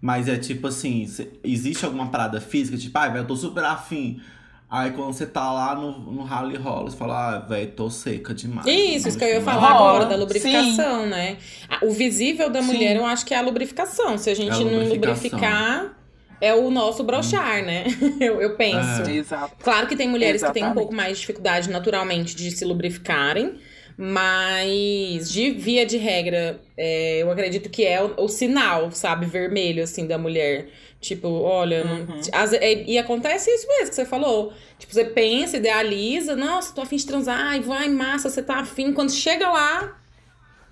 Mas 0.00 0.28
é 0.28 0.36
tipo 0.36 0.66
assim, 0.68 1.06
existe 1.42 1.84
alguma 1.84 2.06
parada 2.08 2.40
física, 2.40 2.76
tipo, 2.76 2.96
ai, 2.98 3.10
velho, 3.10 3.22
eu 3.22 3.26
tô 3.26 3.36
super 3.36 3.64
afim. 3.64 4.20
Aí 4.68 4.90
quando 4.90 5.12
você 5.12 5.24
tá 5.26 5.52
lá 5.52 5.74
no, 5.76 5.96
no 6.12 6.22
rally 6.24 6.56
rola, 6.56 6.90
você 6.90 6.96
fala, 6.96 7.36
ah, 7.36 7.38
velho, 7.38 7.70
tô 7.72 7.88
seca 7.88 8.34
demais. 8.34 8.66
Isso, 8.66 9.08
isso 9.08 9.16
que 9.18 9.24
eu 9.24 9.28
ia 9.28 9.34
Não 9.36 9.42
falar 9.44 9.72
Rola, 9.72 9.90
agora, 9.90 10.06
da 10.06 10.16
lubrificação, 10.16 11.06
né? 11.06 11.38
A- 11.68 11.84
O 11.86 11.92
visível 11.92 12.50
da 12.50 12.60
Sim. 12.60 12.66
mulher, 12.66 12.96
eu 12.96 13.06
acho 13.06 13.24
que 13.24 13.32
é 13.32 13.38
a 13.38 13.42
lubrificação. 13.42 14.18
Se 14.18 14.28
a 14.28 14.34
gente 14.34 14.50
É 14.50 14.54
a 14.54 14.58
não 14.58 14.64
lubrificação. 14.64 14.94
lubrificar, 15.38 15.95
é 16.40 16.54
o 16.54 16.70
nosso 16.70 17.02
brochar, 17.04 17.64
né? 17.64 17.84
Eu, 18.20 18.40
eu 18.40 18.56
penso. 18.56 19.08
É. 19.08 19.16
Exato. 19.16 19.56
Claro 19.62 19.86
que 19.86 19.96
tem 19.96 20.08
mulheres 20.08 20.42
que 20.42 20.52
têm 20.52 20.62
um 20.62 20.66
Exatamente. 20.66 20.82
pouco 20.84 20.94
mais 20.94 21.12
de 21.16 21.20
dificuldade 21.20 21.70
naturalmente 21.70 22.34
de 22.36 22.50
se 22.50 22.64
lubrificarem, 22.64 23.54
mas 23.98 25.30
de 25.30 25.50
via 25.52 25.84
de 25.86 25.96
regra, 25.96 26.60
é, 26.76 27.18
eu 27.22 27.30
acredito 27.30 27.68
que 27.70 27.84
é 27.84 28.02
o, 28.02 28.14
o 28.24 28.28
sinal, 28.28 28.90
sabe, 28.90 29.26
vermelho, 29.26 29.82
assim, 29.82 30.06
da 30.06 30.18
mulher. 30.18 30.68
Tipo, 31.00 31.28
olha, 31.28 31.84
Uhum. 31.84 32.20
às- 32.32 32.52
é- 32.54 32.84
e 32.86 32.98
acontece 32.98 33.50
isso 33.50 33.66
mesmo 33.68 33.88
que 33.90 33.94
você 33.94 34.04
falou. 34.06 34.52
Tipo, 34.78 34.92
você 34.92 35.04
pensa, 35.04 35.56
idealiza, 35.58 36.34
nossa, 36.34 36.74
tô 36.74 36.80
afim 36.80 36.96
de 36.96 37.06
transar, 37.06 37.38
ai, 37.38 37.60
vai, 37.60 37.88
massa, 37.88 38.28
você 38.30 38.42
tá 38.42 38.56
afim. 38.60 38.92
Quando 38.92 39.12
chega 39.12 39.48
lá, 39.48 39.96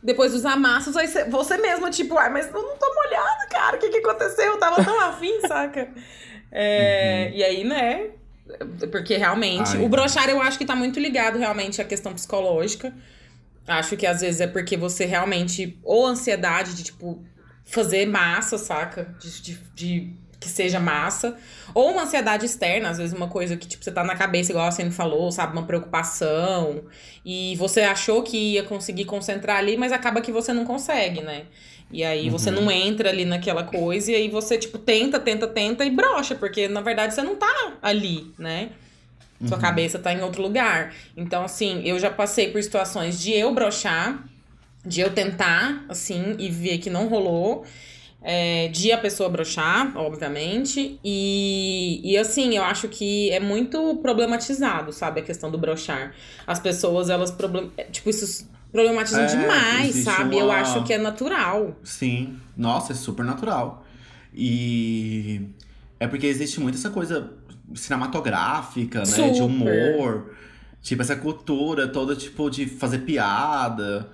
depois 0.04 0.32
dos 0.32 0.44
amassos, 0.44 0.94
aí 0.98 1.08
você, 1.08 1.56
mesma, 1.56 1.90
tipo, 1.90 2.18
ai, 2.18 2.28
mas 2.28 2.46
eu 2.46 2.62
não 2.62 2.76
tô 2.76 2.94
molhada, 2.94 3.46
cara, 3.50 3.76
o 3.76 3.80
que 3.80 3.88
que 3.88 3.96
aconteceu? 3.96 4.52
Eu 4.52 4.58
tava 4.58 4.84
tão 4.84 5.00
afim, 5.00 5.40
saca? 5.48 5.88
É, 6.52 7.32
E 7.34 7.42
aí, 7.42 7.64
né? 7.64 8.10
Porque 8.92 9.16
realmente, 9.16 9.78
Ai. 9.78 9.82
o 9.82 9.88
brochar 9.88 10.28
eu 10.28 10.40
acho 10.42 10.58
que 10.58 10.66
tá 10.66 10.76
muito 10.76 11.00
ligado 11.00 11.38
realmente 11.38 11.80
à 11.80 11.84
questão 11.84 12.12
psicológica. 12.12 12.94
Acho 13.66 13.96
que 13.96 14.06
às 14.06 14.20
vezes 14.20 14.42
é 14.42 14.46
porque 14.46 14.76
você 14.76 15.06
realmente, 15.06 15.78
ou 15.82 16.06
ansiedade 16.06 16.74
de, 16.74 16.82
tipo, 16.84 17.24
fazer 17.64 18.04
massa, 18.04 18.58
saca? 18.58 19.16
De, 19.18 19.40
de, 19.40 19.54
de 19.74 20.16
que 20.44 20.50
seja 20.50 20.78
massa. 20.78 21.36
Ou 21.74 21.90
uma 21.90 22.02
ansiedade 22.02 22.46
externa, 22.46 22.90
às 22.90 22.98
vezes 22.98 23.12
uma 23.14 23.28
coisa 23.28 23.56
que, 23.56 23.66
tipo, 23.66 23.82
você 23.82 23.90
tá 23.90 24.04
na 24.04 24.14
cabeça, 24.14 24.52
igual 24.52 24.66
a 24.66 24.70
Cine 24.70 24.90
falou, 24.90 25.32
sabe? 25.32 25.52
Uma 25.52 25.66
preocupação. 25.66 26.84
E 27.24 27.56
você 27.56 27.80
achou 27.82 28.22
que 28.22 28.36
ia 28.54 28.62
conseguir 28.62 29.06
concentrar 29.06 29.56
ali, 29.58 29.76
mas 29.76 29.90
acaba 29.92 30.20
que 30.20 30.30
você 30.30 30.52
não 30.52 30.64
consegue, 30.64 31.20
né? 31.22 31.44
E 31.90 32.02
aí 32.04 32.28
você 32.30 32.50
Uhum. 32.50 32.62
não 32.62 32.70
entra 32.70 33.08
ali 33.10 33.24
naquela 33.24 33.62
coisa, 33.64 34.10
e 34.10 34.14
aí 34.14 34.28
você, 34.28 34.58
tipo, 34.58 34.78
tenta, 34.78 35.18
tenta, 35.20 35.46
tenta 35.46 35.84
e 35.84 35.90
brocha, 35.90 36.34
porque 36.34 36.66
na 36.68 36.80
verdade 36.80 37.14
você 37.14 37.22
não 37.22 37.36
tá 37.36 37.74
ali, 37.82 38.32
né? 38.38 38.70
Sua 39.44 39.56
Uhum. 39.56 39.62
cabeça 39.62 39.98
tá 39.98 40.12
em 40.12 40.22
outro 40.22 40.42
lugar. 40.42 40.94
Então, 41.16 41.44
assim, 41.44 41.82
eu 41.84 41.98
já 41.98 42.10
passei 42.10 42.50
por 42.50 42.62
situações 42.62 43.20
de 43.20 43.32
eu 43.32 43.52
brochar, 43.54 44.24
de 44.84 45.00
eu 45.00 45.10
tentar, 45.12 45.84
assim, 45.88 46.34
e 46.38 46.48
ver 46.50 46.78
que 46.78 46.88
não 46.90 47.08
rolou. 47.08 47.64
É, 48.26 48.68
de 48.68 48.90
a 48.90 48.96
pessoa 48.96 49.28
brochar, 49.28 49.92
obviamente. 49.96 50.98
E, 51.04 52.00
e 52.02 52.16
assim, 52.16 52.56
eu 52.56 52.64
acho 52.64 52.88
que 52.88 53.30
é 53.30 53.38
muito 53.38 53.96
problematizado, 53.96 54.90
sabe? 54.92 55.20
A 55.20 55.22
questão 55.22 55.50
do 55.50 55.58
brochar. 55.58 56.14
As 56.46 56.58
pessoas, 56.58 57.10
elas 57.10 57.30
problem... 57.30 57.70
é, 57.76 57.84
tipo, 57.84 58.08
isso 58.08 58.48
problematizam 58.72 59.20
É, 59.22 59.26
demais, 59.26 59.94
sabe? 59.96 60.38
Eu 60.38 60.46
uma- 60.46 60.54
acho 60.56 60.82
que 60.84 60.92
é 60.94 60.98
natural. 60.98 61.76
Sim, 61.84 62.38
nossa, 62.56 62.92
é 62.92 62.96
super 62.96 63.24
natural. 63.24 63.84
E 64.34 65.42
é 66.00 66.06
porque 66.08 66.26
existe 66.26 66.58
muito 66.60 66.76
essa 66.76 66.90
coisa 66.90 67.30
cinematográfica, 67.74 69.00
né? 69.00 69.04
De 69.04 69.12
Super. 69.38 69.42
humor. 69.42 70.34
Tipo, 70.82 71.02
essa 71.02 71.16
cultura 71.16 71.88
toda, 71.88 72.14
tipo, 72.16 72.50
de 72.50 72.66
fazer 72.66 72.98
piada. 73.00 74.10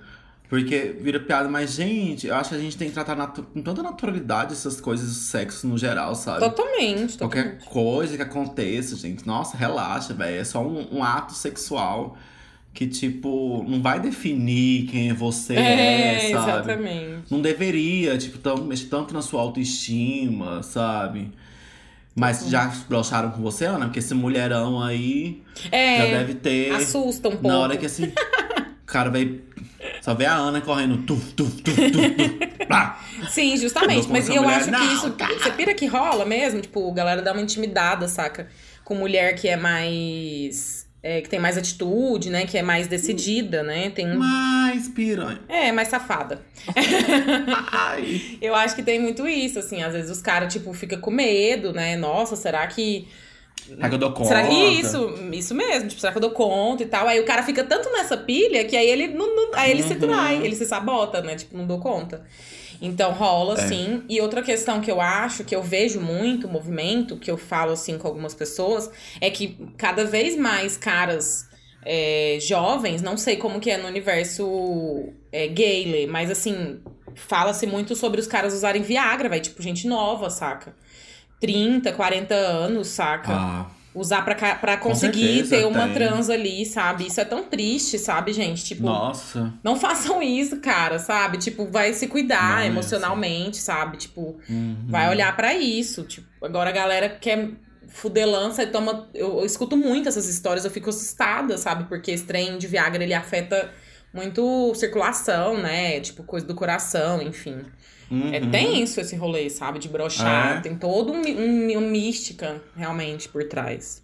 Porque 0.51 0.93
vira 0.99 1.17
piada, 1.17 1.47
mas, 1.47 1.71
gente, 1.71 2.27
eu 2.27 2.35
acho 2.35 2.49
que 2.49 2.55
a 2.55 2.59
gente 2.59 2.75
tem 2.75 2.89
que 2.89 2.93
tratar 2.93 3.15
com 3.25 3.61
tanta 3.61 3.81
naturalidade 3.81 4.51
essas 4.51 4.81
coisas 4.81 5.07
do 5.07 5.13
sexo 5.13 5.65
no 5.65 5.77
geral, 5.77 6.13
sabe? 6.13 6.41
Totalmente, 6.41 7.17
Qualquer 7.17 7.43
totalmente. 7.57 7.65
coisa 7.69 8.17
que 8.17 8.21
aconteça, 8.21 8.97
gente, 8.97 9.25
nossa, 9.25 9.55
relaxa, 9.55 10.13
velho. 10.13 10.41
É 10.41 10.43
só 10.43 10.61
um, 10.61 10.97
um 10.97 11.01
ato 11.05 11.31
sexual 11.33 12.17
que, 12.73 12.85
tipo, 12.85 13.63
não 13.65 13.81
vai 13.81 14.01
definir 14.01 14.87
quem 14.87 15.09
é 15.09 15.13
você, 15.13 15.55
É, 15.55 16.31
sabe? 16.33 16.49
exatamente. 16.51 17.23
Não 17.31 17.39
deveria, 17.41 18.17
tipo, 18.17 18.37
tão, 18.37 18.57
mexer 18.57 18.87
tanto 18.87 19.13
na 19.13 19.21
sua 19.21 19.39
autoestima, 19.41 20.61
sabe? 20.63 21.31
Mas 22.13 22.49
já 22.49 22.69
broxaram 22.89 23.31
com 23.31 23.41
você, 23.41 23.63
Ana? 23.65 23.85
Porque 23.85 23.99
esse 23.99 24.13
mulherão 24.13 24.83
aí 24.83 25.41
já 25.63 25.69
É, 25.77 26.11
deve 26.11 26.33
ter. 26.33 26.71
assusta 26.73 27.29
um 27.29 27.31
pouco. 27.31 27.47
Na 27.47 27.57
hora 27.57 27.77
que 27.77 27.85
assim. 27.85 28.07
o 28.07 28.11
cara 28.85 29.09
vai. 29.09 29.39
Só 30.01 30.13
vê 30.15 30.25
a 30.25 30.33
Ana 30.33 30.59
correndo. 30.61 30.97
Tuf, 31.03 31.33
tuf, 31.33 31.61
tuf, 31.61 31.75
tuf, 31.75 32.09
tuf. 32.11 32.65
Plá. 32.67 32.99
Sim, 33.29 33.55
justamente. 33.55 34.07
Mas 34.09 34.27
eu 34.27 34.41
mulher, 34.41 34.57
acho 34.57 34.71
que 34.71 34.93
isso. 34.93 35.11
cara. 35.11 35.33
Você 35.37 35.51
pira 35.51 35.73
que 35.73 35.85
rola 35.85 36.25
mesmo? 36.25 36.59
Tipo, 36.59 36.89
a 36.89 36.93
galera 36.93 37.21
dá 37.21 37.31
uma 37.33 37.41
intimidada, 37.41 38.07
saca? 38.07 38.47
Com 38.83 38.95
mulher 38.95 39.35
que 39.35 39.47
é 39.47 39.55
mais. 39.55 40.87
é, 41.03 41.21
que 41.21 41.29
tem 41.29 41.39
mais 41.39 41.55
atitude, 41.57 42.29
né? 42.31 42.45
Que 42.47 42.57
é 42.57 42.63
mais 42.63 42.87
decidida, 42.87 43.61
né? 43.61 43.91
Tem. 43.91 44.07
Mais 44.17 44.87
piranha. 44.89 45.39
É, 45.47 45.71
mais 45.71 45.87
safada. 45.87 46.41
Eu 48.41 48.55
acho 48.55 48.75
que 48.75 48.83
tem 48.83 48.99
muito 48.99 49.27
isso, 49.27 49.59
assim. 49.59 49.83
Às 49.83 49.93
vezes 49.93 50.09
os 50.11 50.21
caras, 50.21 50.51
tipo, 50.51 50.73
ficam 50.73 50.99
com 50.99 51.11
medo, 51.11 51.73
né? 51.73 51.95
Nossa, 51.95 52.35
será 52.35 52.65
que. 52.67 53.07
Será 53.75 53.89
que 53.89 53.95
eu 53.95 53.99
dou 53.99 54.11
conta? 54.11 54.27
Será 54.27 54.47
que 54.47 54.53
isso, 54.53 55.13
isso 55.33 55.55
mesmo, 55.55 55.87
tipo, 55.89 55.99
será 56.01 56.11
que 56.11 56.17
eu 56.17 56.21
dou 56.21 56.31
conta 56.31 56.83
e 56.83 56.85
tal? 56.85 57.07
Aí 57.07 57.19
o 57.19 57.25
cara 57.25 57.43
fica 57.43 57.63
tanto 57.63 57.89
nessa 57.91 58.17
pilha 58.17 58.65
que 58.65 58.75
aí 58.75 58.87
ele 58.89 59.07
não, 59.07 59.35
não- 59.35 59.49
aí 59.53 59.71
ele 59.71 59.83
se 59.83 59.93
Uhum. 59.93 59.99
trai, 59.99 60.37
ele 60.45 60.55
se 60.55 60.65
sabota, 60.65 61.21
né? 61.21 61.35
Tipo, 61.35 61.57
não 61.57 61.65
dou 61.65 61.79
conta. 61.79 62.23
Então 62.81 63.11
rola, 63.11 63.53
É. 63.61 63.67
sim. 63.67 64.03
E 64.09 64.19
outra 64.19 64.41
questão 64.41 64.81
que 64.81 64.89
eu 64.91 64.99
acho, 64.99 65.43
que 65.43 65.55
eu 65.55 65.61
vejo 65.61 65.99
muito 66.01 66.47
movimento, 66.47 67.15
que 67.17 67.29
eu 67.29 67.37
falo 67.37 67.71
assim 67.73 67.97
com 67.97 68.07
algumas 68.07 68.33
pessoas, 68.33 68.89
é 69.19 69.29
que 69.29 69.57
cada 69.77 70.03
vez 70.05 70.35
mais 70.35 70.77
caras 70.77 71.47
é, 71.83 72.37
jovens, 72.41 73.01
não 73.01 73.17
sei 73.17 73.37
como 73.37 73.59
que 73.59 73.69
é 73.71 73.77
no 73.77 73.87
universo 73.87 75.09
é, 75.31 75.47
gay, 75.47 76.05
mas 76.07 76.29
assim, 76.29 76.79
fala-se 77.15 77.65
muito 77.65 77.95
sobre 77.95 78.19
os 78.19 78.27
caras 78.27 78.53
usarem 78.53 78.81
Viagra, 78.83 79.27
vai, 79.29 79.39
tipo, 79.39 79.61
gente 79.61 79.87
nova, 79.87 80.29
saca? 80.29 80.75
30, 81.41 81.91
40 81.91 82.33
anos, 82.33 82.87
saca? 82.87 83.33
Ah, 83.33 83.65
Usar 83.93 84.21
pra, 84.23 84.55
pra 84.55 84.77
conseguir 84.77 85.45
ter 85.49 85.65
uma 85.65 85.83
tem. 85.83 85.93
trans 85.95 86.29
ali, 86.29 86.65
sabe? 86.65 87.07
Isso 87.07 87.19
é 87.19 87.25
tão 87.25 87.43
triste, 87.43 87.99
sabe, 87.99 88.31
gente? 88.31 88.63
Tipo, 88.63 88.83
nossa. 88.83 89.53
não 89.61 89.75
façam 89.75 90.23
isso, 90.23 90.61
cara, 90.61 90.97
sabe? 90.97 91.37
Tipo, 91.37 91.65
vai 91.65 91.91
se 91.93 92.07
cuidar 92.07 92.65
emocionalmente, 92.65 93.57
sabe? 93.57 93.97
Tipo, 93.97 94.37
Uhum. 94.49 94.85
vai 94.87 95.09
olhar 95.09 95.35
pra 95.35 95.53
isso. 95.55 96.03
Tipo, 96.03 96.25
agora 96.45 96.69
a 96.69 96.73
galera 96.73 97.09
quer 97.09 97.49
fuder 97.89 98.25
lança 98.29 98.63
e 98.63 98.67
toma. 98.67 99.09
Eu, 99.13 99.39
eu 99.39 99.45
escuto 99.45 99.75
muito 99.75 100.07
essas 100.07 100.29
histórias, 100.29 100.63
eu 100.63 100.71
fico 100.71 100.89
assustada, 100.89 101.57
sabe? 101.57 101.83
Porque 101.89 102.11
esse 102.11 102.23
trem 102.23 102.57
de 102.57 102.67
Viagra 102.67 103.03
ele 103.03 103.13
afeta 103.13 103.71
muito 104.13 104.73
circulação, 104.75 105.57
né? 105.57 105.99
Tipo, 105.99 106.23
coisa 106.23 106.45
do 106.45 106.55
coração, 106.55 107.21
enfim. 107.21 107.57
É 108.33 108.39
Uhum. 108.41 108.51
tenso 108.51 108.99
esse 108.99 109.15
rolê, 109.15 109.49
sabe? 109.49 109.79
De 109.79 109.87
brochar. 109.87 110.57
É. 110.57 110.61
Tem 110.61 110.75
todo 110.75 111.13
um, 111.13 111.21
um, 111.21 111.77
um 111.77 111.89
mística 111.89 112.61
realmente 112.75 113.29
por 113.29 113.43
trás. 113.45 114.03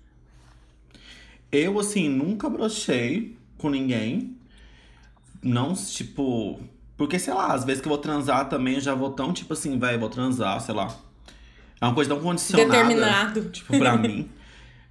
Eu, 1.52 1.80
assim, 1.80 2.10
nunca 2.10 2.50
brochei 2.50 3.38
com 3.58 3.70
ninguém. 3.70 4.36
Não, 5.44 5.74
tipo. 5.74 6.60
Porque, 6.96 7.20
sei 7.20 7.34
lá, 7.34 7.54
às 7.54 7.64
vezes 7.64 7.82
que 7.82 7.88
eu 7.88 7.92
vou 7.92 7.98
transar 8.00 8.50
também, 8.50 8.76
eu 8.76 8.82
já 8.82 8.96
vou 8.96 9.12
tão, 9.12 9.32
tipo 9.32 9.54
assim, 9.54 9.78
velho, 9.78 10.00
vou 10.00 10.10
transar, 10.10 10.60
sei 10.62 10.74
lá. 10.74 10.94
É 11.80 11.86
uma 11.86 11.94
coisa 11.94 12.10
tão 12.10 12.20
condicionada. 12.22 12.70
Determinado. 12.70 13.50
Tipo, 13.50 13.78
pra 13.78 13.96
mim. 13.98 14.30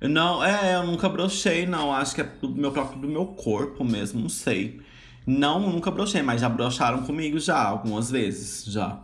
Não, 0.01 0.45
é, 0.45 0.77
eu 0.77 0.87
nunca 0.87 1.09
brochei, 1.09 1.67
não. 1.67 1.93
Acho 1.93 2.15
que 2.15 2.21
é 2.21 2.25
do 2.25 2.49
meu 2.51 2.71
próprio 2.71 3.01
do 3.01 3.09
meu 3.09 3.27
corpo 3.27 3.83
mesmo, 3.83 4.21
não 4.21 4.29
sei. 4.29 4.81
Não, 5.27 5.59
nunca 5.59 5.91
brochei, 5.91 6.23
mas 6.23 6.41
já 6.41 6.49
brocharam 6.49 7.03
comigo 7.03 7.41
já, 7.41 7.61
algumas 7.61 8.11
vezes, 8.11 8.65
já. 8.67 9.01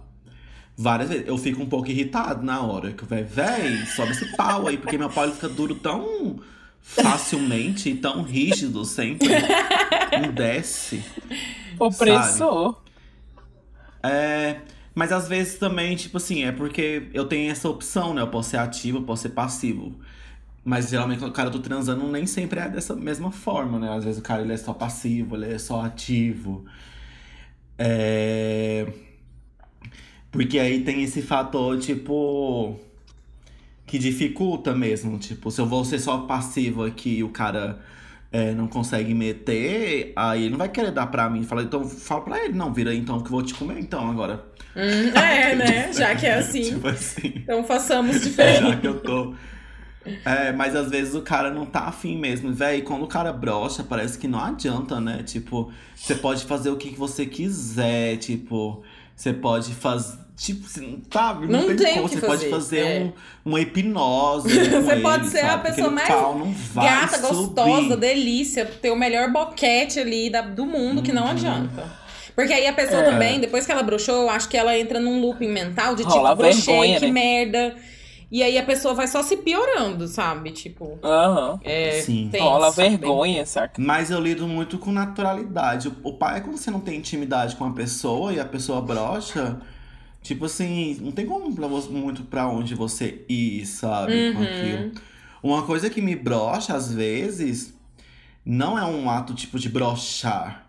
Várias 0.76 1.08
vezes. 1.08 1.26
Eu 1.26 1.36
fico 1.38 1.62
um 1.62 1.68
pouco 1.68 1.90
irritado 1.90 2.44
na 2.44 2.60
hora. 2.62 2.92
Que 2.92 3.02
eu 3.02 3.08
véi, 3.08 3.86
sobe 3.86 4.12
esse 4.12 4.36
pau 4.36 4.66
aí, 4.66 4.76
porque 4.76 4.98
meu 4.98 5.10
pau 5.10 5.30
fica 5.30 5.48
duro 5.48 5.74
tão 5.74 6.40
facilmente 6.80 7.90
e 7.90 7.94
tão 7.96 8.22
rígido 8.22 8.84
sempre. 8.84 9.28
Não 10.20 10.32
desce. 10.32 11.04
Opressor. 11.78 12.80
É. 14.02 14.60
Mas 14.94 15.10
às 15.10 15.26
vezes 15.26 15.58
também, 15.58 15.96
tipo 15.96 16.18
assim, 16.18 16.44
é 16.44 16.52
porque 16.52 17.08
eu 17.14 17.24
tenho 17.24 17.50
essa 17.50 17.68
opção, 17.68 18.12
né? 18.12 18.20
Eu 18.20 18.28
posso 18.28 18.50
ser 18.50 18.58
ativo, 18.58 18.98
eu 18.98 19.02
posso 19.04 19.22
ser 19.22 19.30
passivo. 19.30 19.98
Mas 20.64 20.90
geralmente 20.90 21.18
quando 21.18 21.30
o 21.30 21.34
cara 21.34 21.48
eu 21.48 21.52
tô 21.52 21.60
transando, 21.60 22.06
nem 22.08 22.26
sempre 22.26 22.60
é 22.60 22.68
dessa 22.68 22.94
mesma 22.94 23.32
forma, 23.32 23.78
né? 23.78 23.90
Às 23.96 24.04
vezes 24.04 24.20
o 24.20 24.22
cara 24.22 24.42
ele 24.42 24.52
é 24.52 24.56
só 24.56 24.72
passivo, 24.74 25.36
ele 25.36 25.54
é 25.54 25.58
só 25.58 25.80
ativo. 25.80 26.64
É. 27.78 28.86
Porque 30.32 30.58
aí 30.58 30.80
tem 30.82 31.04
esse 31.04 31.22
fator, 31.22 31.78
tipo. 31.78 32.76
Que 33.86 33.98
dificulta 33.98 34.74
mesmo. 34.74 35.18
Tipo, 35.18 35.50
se 35.50 35.60
eu 35.60 35.66
vou 35.66 35.84
ser 35.84 35.98
só 36.00 36.18
passivo 36.18 36.84
aqui 36.84 37.18
e 37.18 37.22
o 37.22 37.28
cara 37.28 37.78
é, 38.32 38.52
não 38.52 38.66
consegue 38.66 39.12
meter, 39.12 40.12
aí 40.16 40.44
ele 40.44 40.50
não 40.50 40.58
vai 40.58 40.70
querer 40.70 40.90
dar 40.90 41.06
pra 41.08 41.28
mim. 41.28 41.44
Fala, 41.44 41.62
então 41.62 41.86
fala 41.86 42.22
pra 42.22 42.44
ele, 42.44 42.54
não, 42.54 42.72
vira 42.72 42.90
aí 42.90 42.98
então 42.98 43.20
que 43.20 43.26
eu 43.26 43.30
vou 43.30 43.42
te 43.42 43.52
comer 43.52 43.78
então 43.78 44.10
agora. 44.10 44.42
Hum, 44.74 45.12
é, 45.14 45.54
né? 45.54 45.92
Já 45.92 46.16
que 46.16 46.26
é 46.26 46.34
assim. 46.38 46.62
tipo 46.62 46.88
assim. 46.88 47.34
Então 47.36 47.62
façamos 47.62 48.16
Já 48.22 48.24
diferente. 48.24 48.80
que 48.80 48.86
eu 48.88 49.00
tô. 49.00 49.34
É, 50.24 50.50
mas 50.52 50.74
às 50.74 50.90
vezes 50.90 51.14
o 51.14 51.20
cara 51.22 51.50
não 51.50 51.66
tá 51.66 51.80
afim 51.80 52.16
mesmo. 52.18 52.52
Véi, 52.52 52.80
quando 52.80 53.04
o 53.04 53.06
cara 53.06 53.32
brocha, 53.32 53.84
parece 53.84 54.18
que 54.18 54.26
não 54.26 54.40
adianta, 54.40 54.98
né? 55.00 55.22
Tipo, 55.22 55.70
você 55.94 56.14
pode 56.14 56.44
fazer 56.44 56.70
o 56.70 56.76
que 56.76 56.90
você 56.96 57.26
quiser, 57.26 58.16
tipo, 58.16 58.82
você 59.14 59.32
pode 59.32 59.74
fazer. 59.74 60.21
Tipo, 60.36 60.66
você- 60.66 60.98
sabe? 61.12 61.46
Não, 61.46 61.60
Não 61.60 61.66
tem, 61.68 61.76
tem 61.76 61.94
como. 61.94 62.08
que 62.08 62.14
Você 62.16 62.26
pode 62.26 62.48
fazer, 62.48 62.50
fazer 62.50 62.78
é. 62.80 63.00
um, 63.04 63.12
uma 63.44 63.60
hipnose. 63.60 64.48
com 64.70 64.80
Você 64.82 64.96
pode 64.96 65.22
ele, 65.24 65.30
ser 65.30 65.40
a 65.40 65.48
sabe? 65.50 65.62
pessoa 65.68 65.86
Aquele 65.88 65.94
mais 65.94 66.08
pau 66.08 66.38
não 66.38 66.52
vai 66.72 66.86
Gata, 66.88 67.18
subir. 67.18 67.28
gostosa, 67.36 67.96
delícia, 67.96 68.64
ter 68.66 68.90
o 68.90 68.96
melhor 68.96 69.30
boquete 69.30 70.00
ali 70.00 70.30
da- 70.30 70.40
do 70.40 70.64
mundo 70.66 71.02
que 71.02 71.10
Uhum. 71.10 71.16
não 71.16 71.28
adianta. 71.28 72.02
Porque 72.34 72.52
aí 72.52 72.66
a 72.66 72.72
pessoa 72.72 73.02
É. 73.02 73.04
também, 73.04 73.38
depois 73.40 73.66
que 73.66 73.72
ela 73.72 73.82
broxou, 73.82 74.22
eu 74.22 74.30
acho 74.30 74.48
que 74.48 74.56
ela 74.56 74.76
entra 74.78 74.98
num 74.98 75.20
looping 75.20 75.48
mental 75.50 75.94
de 75.94 76.02
tipo, 76.02 76.14
Rola 76.14 76.34
vergonha, 76.34 76.98
que 76.98 77.06
né? 77.06 77.12
merda. 77.12 77.76
E 78.30 78.42
aí 78.42 78.56
a 78.56 78.62
pessoa 78.62 78.94
vai 78.94 79.06
só 79.06 79.22
se 79.22 79.36
piorando, 79.36 80.08
sabe? 80.08 80.50
Tipo, 80.52 80.98
Aham. 81.04 81.60
é. 81.62 82.00
Sim. 82.00 82.30
tenso, 82.32 82.42
Rola 82.42 82.70
vergonha, 82.70 83.44
saca? 83.44 83.74
Mas 83.80 84.10
eu 84.10 84.18
lido 84.18 84.48
muito 84.48 84.78
com 84.78 84.90
naturalidade. 84.90 85.88
O- 85.88 85.94
O 86.04 86.12
pai 86.14 86.38
é 86.38 86.40
quando 86.40 86.56
você 86.56 86.70
não 86.70 86.80
tem 86.80 86.96
intimidade 86.96 87.54
com 87.56 87.66
a 87.66 87.72
pessoa 87.72 88.32
e 88.32 88.40
a 88.40 88.44
pessoa 88.46 88.80
brocha. 88.80 89.58
Tipo 90.22 90.44
assim, 90.44 90.98
não 91.00 91.10
tem 91.12 91.26
como 91.26 91.54
pra 91.54 91.66
você- 91.66 91.88
muito 91.90 92.22
pra 92.22 92.46
onde 92.48 92.74
você 92.74 93.24
ir, 93.28 93.66
sabe? 93.66 94.32
Com 94.32 94.38
Uhum. 94.38 94.44
aquilo. 94.44 94.92
Uma 95.42 95.62
coisa 95.62 95.90
que 95.90 96.00
me 96.00 96.14
brocha 96.14 96.74
às 96.74 96.92
vezes 96.92 97.74
não 98.44 98.78
é 98.78 98.84
um 98.84 99.10
ato 99.10 99.34
tipo 99.34 99.58
de 99.58 99.68
brochar. 99.68 100.66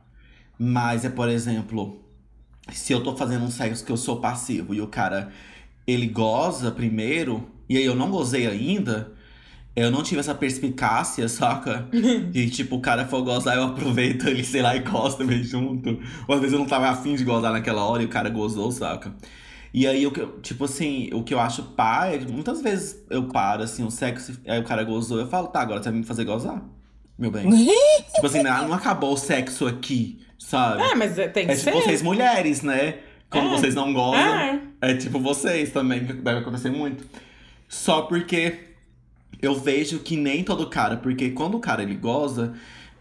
Mas 0.58 1.06
é, 1.06 1.10
por 1.10 1.30
exemplo, 1.30 2.00
se 2.72 2.94
eu 2.94 3.04
tô 3.04 3.16
fazendo 3.16 3.46
um 3.46 3.52
sexo 3.52 3.86
que 3.86 3.92
eu 3.92 3.98
sou 3.98 4.20
passivo 4.20 4.74
e 4.74 4.82
o 4.82 4.88
cara 4.88 5.30
ele 5.86 6.08
goza 6.08 6.72
primeiro, 6.72 7.48
e 7.70 7.78
aí 7.78 7.86
eu 7.86 7.94
não 7.96 8.10
gozei 8.10 8.48
ainda, 8.48 9.12
eu 9.76 9.92
não 9.92 10.02
tive 10.02 10.20
essa 10.20 10.34
perspicácia, 10.34 11.28
saca? 11.28 11.88
E 12.34 12.50
tipo, 12.50 12.78
o 12.78 12.82
cara 12.82 13.06
for 13.06 13.22
gozar, 13.22 13.56
eu 13.58 13.64
aproveito 13.66 14.28
ele, 14.28 14.44
sei 14.44 14.62
lá, 14.64 14.76
e 14.76 14.80
gosto 14.80 15.20
também 15.20 15.44
junto. 15.44 16.00
Ou 16.28 16.34
às 16.36 16.42
vezes 16.42 16.54
eu 16.54 16.60
não 16.60 16.66
tava 16.66 16.90
afim 16.90 17.16
de 17.16 17.24
gozar 17.24 17.52
naquela 17.52 17.84
hora 17.84 18.02
e 18.02 18.06
o 18.06 18.10
cara 18.10 18.30
gozou, 18.30 18.72
saca? 18.72 19.14
E 19.74 19.88
aí, 19.88 20.04
eu- 20.04 20.12
tipo 20.42 20.66
assim, 20.66 21.10
o 21.14 21.24
que 21.24 21.34
eu 21.34 21.40
acho 21.40 21.64
pá 21.64 22.06
é 22.08 22.20
que 22.20 22.32
muitas 22.32 22.62
vezes 22.62 23.04
eu 23.10 23.24
paro, 23.30 23.64
assim, 23.64 23.84
o 23.84 23.90
sexo, 23.90 24.40
aí 24.48 24.60
o 24.60 24.64
cara 24.64 24.84
gozou, 24.84 25.20
eu 25.20 25.28
falo, 25.28 25.48
tá, 25.48 25.62
agora 25.62 25.82
você 25.82 25.90
vai 25.90 26.00
me 26.00 26.06
fazer 26.06 26.26
gozar, 26.26 26.62
meu 27.18 27.32
bem. 27.32 27.50
tipo 28.14 28.26
assim, 28.28 28.44
não 28.44 28.68
não 28.68 28.76
acabou 28.76 29.14
o 29.14 29.18
sexo 29.18 29.66
aqui, 29.66 30.20
sabe? 30.38 30.82
É, 30.84 30.94
mas 30.96 31.18
é- 31.18 31.28
tem 31.28 31.48
que 31.48 31.54
É 31.54 31.56
tipo 31.56 31.72
ser. 31.72 31.82
vocês 31.84 32.02
mulheres, 32.04 32.62
né? 32.62 33.00
Quando 33.32 33.48
É. 33.48 33.50
vocês 33.58 33.74
não 33.74 33.92
gozam. 33.94 34.20
É. 34.20 34.62
É 34.82 34.94
tipo 34.96 35.18
vocês 35.20 35.72
também, 35.72 36.06
que 36.06 36.14
deve 36.14 36.40
acontecer 36.42 36.70
muito. 36.70 37.04
Só 37.68 38.04
porque 38.04 38.60
eu 39.42 39.56
vejo 39.60 40.00
que 40.00 40.16
nem 40.16 40.44
todo 40.44 40.70
cara, 40.70 40.98
porque 40.98 41.32
quando 41.32 41.56
o 41.56 41.60
cara 41.60 41.82
ele 41.82 41.96
goza, 41.96 42.54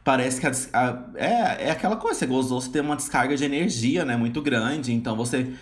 parece 0.02 0.40
que 0.40 0.46
a, 0.46 0.52
a- 0.72 1.04
é, 1.16 1.66
é 1.66 1.70
aquela 1.70 1.96
coisa, 1.96 2.18
você 2.20 2.26
gozou, 2.26 2.60
você 2.62 2.70
tem 2.70 2.80
uma 2.80 2.96
descarga 2.96 3.36
de 3.36 3.44
energia, 3.44 4.06
né, 4.06 4.16
muito 4.16 4.40
grande, 4.40 4.92
então 4.94 5.14
você 5.14 5.52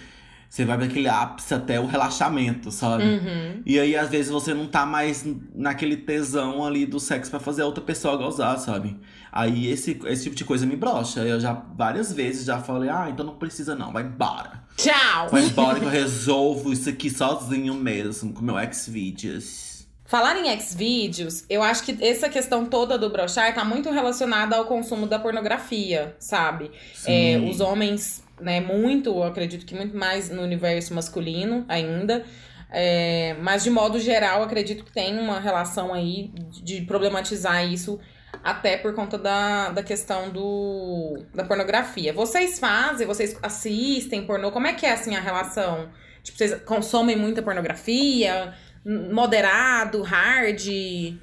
você 0.51 0.65
vai 0.65 0.77
para 0.77 0.87
aquele 0.87 1.09
ápice 1.09 1.55
até 1.55 1.79
o 1.79 1.87
relaxamento, 1.87 2.73
sabe? 2.73 3.05
Uhum. 3.05 3.63
E 3.65 3.79
aí, 3.79 3.97
às 3.97 4.11
vezes, 4.11 4.33
você 4.33 4.53
não 4.53 4.67
tá 4.67 4.85
mais 4.85 5.25
naquele 5.55 5.97
tesão 5.97 6.65
ali 6.65 6.85
do 6.85 6.99
sexo 6.99 7.31
pra 7.31 7.39
fazer 7.39 7.63
a 7.63 7.67
outra 7.67 7.85
pessoa 7.85 8.17
gozar, 8.17 8.59
sabe? 8.59 8.99
Aí 9.31 9.69
esse, 9.69 10.01
esse 10.07 10.25
tipo 10.25 10.35
de 10.35 10.45
coisa 10.45 10.67
me 10.67 10.75
brocha. 10.75 11.21
Eu 11.21 11.39
já 11.39 11.53
várias 11.53 12.13
vezes 12.13 12.45
já 12.45 12.59
falei, 12.59 12.91
ah, 12.91 13.07
então 13.09 13.25
não 13.25 13.37
precisa 13.37 13.77
não, 13.77 13.93
vai 13.93 14.03
embora. 14.03 14.65
Tchau! 14.77 15.29
Vai 15.31 15.45
embora 15.45 15.79
que 15.79 15.85
eu 15.85 15.91
resolvo 15.91 16.73
isso 16.73 16.89
aqui 16.89 17.09
sozinho 17.09 17.75
mesmo, 17.75 18.33
com 18.33 18.43
meu 18.43 18.57
Xvideos. 18.73 19.71
Falar 20.05 20.37
em 20.37 20.61
Xvideos, 20.61 21.45
eu 21.49 21.63
acho 21.63 21.85
que 21.85 21.97
essa 22.05 22.29
questão 22.29 22.67
toda 22.67 22.99
do 22.99 23.09
brochar 23.09 23.55
tá 23.55 23.65
muito 23.65 23.89
relacionada 23.93 24.57
ao 24.57 24.65
consumo 24.65 25.07
da 25.07 25.21
pornografia, 25.21 26.17
sabe? 26.19 26.73
É, 27.07 27.39
os 27.39 27.61
homens, 27.61 28.21
né, 28.41 28.61
muito, 28.61 29.23
acredito 29.23 29.67
que 29.67 29.75
muito 29.75 29.97
mais 29.97 30.31
no 30.31 30.43
universo 30.43 30.95
masculino 30.95 31.65
ainda. 31.69 32.25
É, 32.73 33.35
mas 33.41 33.65
de 33.65 33.71
modo 33.71 33.99
geral, 33.99 34.43
acredito 34.43 34.85
que 34.85 34.93
tem 34.93 35.19
uma 35.19 35.41
relação 35.41 35.93
aí 35.93 36.31
de 36.63 36.83
problematizar 36.83 37.67
isso 37.67 37.99
até 38.45 38.77
por 38.77 38.95
conta 38.95 39.19
da, 39.19 39.71
da 39.71 39.83
questão 39.83 40.31
do, 40.31 41.19
da 41.35 41.45
pornografia. 41.45 42.13
Vocês 42.13 42.59
fazem, 42.61 43.07
vocês 43.07 43.37
assistem 43.43 44.25
pornô, 44.25 44.53
como 44.53 44.69
é 44.69 44.73
que 44.73 44.87
é 44.87 44.93
assim 44.93 45.17
a 45.17 45.21
relação? 45.21 45.91
Tipo, 46.23 46.39
vocês 46.39 46.55
consomem 46.63 47.17
muita 47.17 47.43
pornografia? 47.43 48.55
Moderado, 48.85 50.03
hard 50.03 50.67
e 50.69 51.19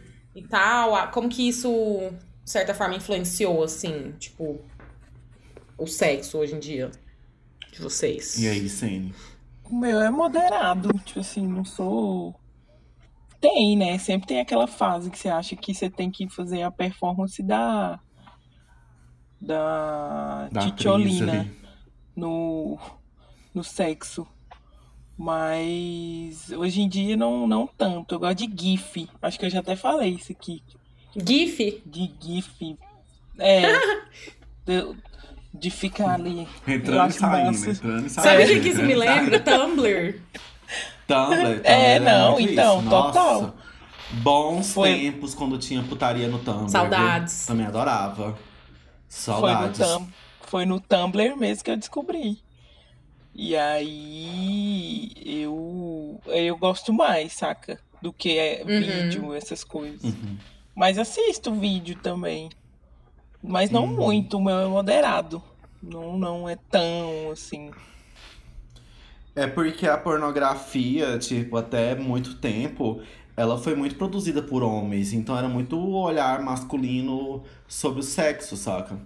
tal? 0.50 1.10
Como 1.12 1.30
que 1.30 1.48
isso, 1.48 2.12
de 2.44 2.52
certa 2.52 2.74
forma, 2.74 2.96
influenciou, 2.96 3.64
assim, 3.64 4.14
tipo, 4.20 4.62
o 5.78 5.88
sexo 5.88 6.38
hoje 6.38 6.56
em 6.56 6.60
dia 6.60 6.92
de 7.78 7.84
vocês? 7.84 8.38
E 8.38 8.48
aí, 8.48 8.68
Sene? 8.68 9.14
O 9.64 9.76
meu 9.76 10.02
é 10.02 10.10
moderado, 10.10 10.90
tipo 11.06 11.20
assim, 11.20 11.48
não 11.48 11.64
sou. 11.64 12.36
Tem, 13.40 13.78
né? 13.78 13.98
Sempre 13.98 14.28
tem 14.28 14.40
aquela 14.40 14.68
fase 14.68 15.12
que 15.12 15.18
você 15.18 15.30
acha 15.30 15.56
que 15.56 15.74
você 15.74 15.90
tem 15.90 16.10
que 16.10 16.28
fazer 16.30 16.64
a 16.64 16.72
performance 16.72 17.42
da. 17.44 18.00
Da, 19.40 20.50
Da 20.52 20.62
titiolina 20.62 21.48
no, 22.16 22.80
no 23.54 23.64
sexo. 23.64 24.28
Mas 25.16 26.52
hoje 26.52 26.82
em 26.82 26.90
dia 26.90 27.16
não, 27.16 27.48
não 27.48 27.68
tanto. 27.68 28.16
Eu 28.16 28.20
gosto 28.20 28.48
de 28.48 28.64
GIF. 28.64 29.08
Acho 29.22 29.40
que 29.40 29.46
eu 29.46 29.50
já 29.50 29.60
até 29.60 29.76
falei 29.76 30.12
isso 30.12 30.32
aqui. 30.32 30.64
GIF? 31.16 31.84
De 31.86 32.16
GIF. 32.20 32.78
É. 33.38 33.62
de, 34.66 34.96
de 35.54 35.70
ficar 35.72 36.12
ali. 36.16 36.48
Entrando 36.68 37.10
e 37.10 37.14
saindo, 37.14 37.46
massa. 37.48 37.70
entrando 37.72 38.06
e 38.06 38.10
saindo. 38.10 38.28
Sabe 38.30 38.44
É. 38.44 38.46
de 38.46 38.60
que 38.62 38.70
isso 38.70 38.84
me 38.84 38.96
lembra? 38.96 39.40
Tumblr. 39.40 40.22
Tumblr, 41.08 41.62
É, 41.64 41.96
Tumblr 42.00 42.12
não, 42.12 42.32
muito 42.34 42.52
então, 42.52 42.80
isso. 42.82 42.90
total. 42.90 43.42
Nossa, 43.42 43.54
Bons 44.10 44.72
Foi- 44.74 44.94
tempos 44.94 45.34
quando 45.36 45.58
tinha 45.58 45.84
putaria 45.84 46.28
no 46.30 46.40
Tumblr. 46.40 46.70
Saudades. 46.70 47.40
viu? 47.40 47.48
Também 47.48 47.66
adorava. 47.68 48.24
Foi 48.24 48.32
no, 48.32 48.38
Saudades. 49.10 49.80
Tum- 49.80 50.08
foi 50.42 50.66
no 50.66 50.80
Tumblr 50.80 51.36
mesmo 51.38 51.64
que 51.64 51.72
eu 51.72 51.78
descobri. 51.78 52.40
E 53.36 53.56
aí 53.56 55.12
eu, 55.26 56.20
eu 56.28 56.58
gosto 56.58 56.92
mais, 56.94 57.34
saca? 57.34 57.80
Do 58.02 58.14
que 58.14 58.38
é 58.38 58.62
Uhum. 58.66 58.80
vídeo, 58.80 59.34
essas 59.34 59.64
coisas. 59.64 60.04
Uhum. 60.04 60.38
Mas 60.76 60.98
assisto 60.98 61.54
vídeo 61.54 61.98
também. 62.02 62.50
Mas 63.48 63.70
não 63.72 63.86
Uhum. 63.86 63.96
muito, 63.96 64.38
o 64.38 64.44
meu 64.44 64.60
é 64.60 64.68
moderado. 64.68 65.42
Não, 65.82 66.18
não 66.18 66.50
é 66.50 66.58
tão 66.70 67.32
assim. 67.32 67.72
É 69.36 69.46
porque 69.48 69.88
a 69.88 69.98
pornografia, 69.98 71.18
tipo, 71.20 71.58
até 71.58 71.94
muito 71.96 72.36
tempo, 72.38 73.02
ela 73.36 73.58
foi 73.58 73.76
muito 73.76 73.96
produzida 73.96 74.42
por 74.42 74.64
homens, 74.64 75.14
então 75.14 75.38
era 75.38 75.48
muito 75.48 75.80
olhar 75.80 76.42
masculino 76.42 77.44
sobre 77.68 78.00
o 78.00 78.04
sexo, 78.04 78.58
saca? 78.58 79.00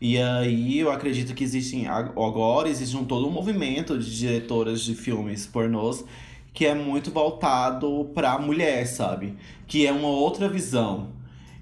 E 0.00 0.18
aí 0.18 0.78
eu 0.80 0.90
acredito 0.90 1.34
que 1.34 1.44
existem 1.44 1.86
agora 1.88 2.68
existe 2.68 2.96
um 2.96 3.04
todo 3.04 3.26
um 3.28 3.30
movimento 3.30 3.98
de 3.98 4.14
diretoras 4.18 4.82
de 4.82 4.94
filmes 4.94 5.46
pornôs 5.46 6.04
que 6.52 6.66
é 6.66 6.74
muito 6.74 7.10
voltado 7.10 8.10
para 8.14 8.32
a 8.32 8.38
mulher, 8.38 8.86
sabe? 8.86 9.36
Que 9.66 9.86
é 9.86 9.92
uma 9.92 10.08
outra 10.08 10.48
visão. 10.48 11.12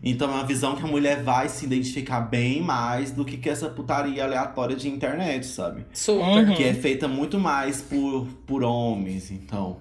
Então 0.04 0.30
é 0.30 0.34
uma 0.34 0.44
visão 0.44 0.76
que 0.76 0.82
a 0.82 0.86
mulher 0.86 1.22
vai 1.22 1.48
se 1.48 1.64
identificar 1.64 2.20
bem 2.20 2.60
mais 2.60 3.10
do 3.10 3.24
que, 3.24 3.38
que 3.38 3.48
essa 3.48 3.70
putaria 3.70 4.22
aleatória 4.22 4.76
de 4.76 4.86
internet, 4.86 5.46
sabe? 5.46 5.86
Super. 5.94 6.54
Que 6.54 6.64
é 6.64 6.74
feita 6.74 7.08
muito 7.08 7.38
mais 7.38 7.80
por, 7.80 8.26
por 8.46 8.62
homens, 8.62 9.30
então. 9.30 9.78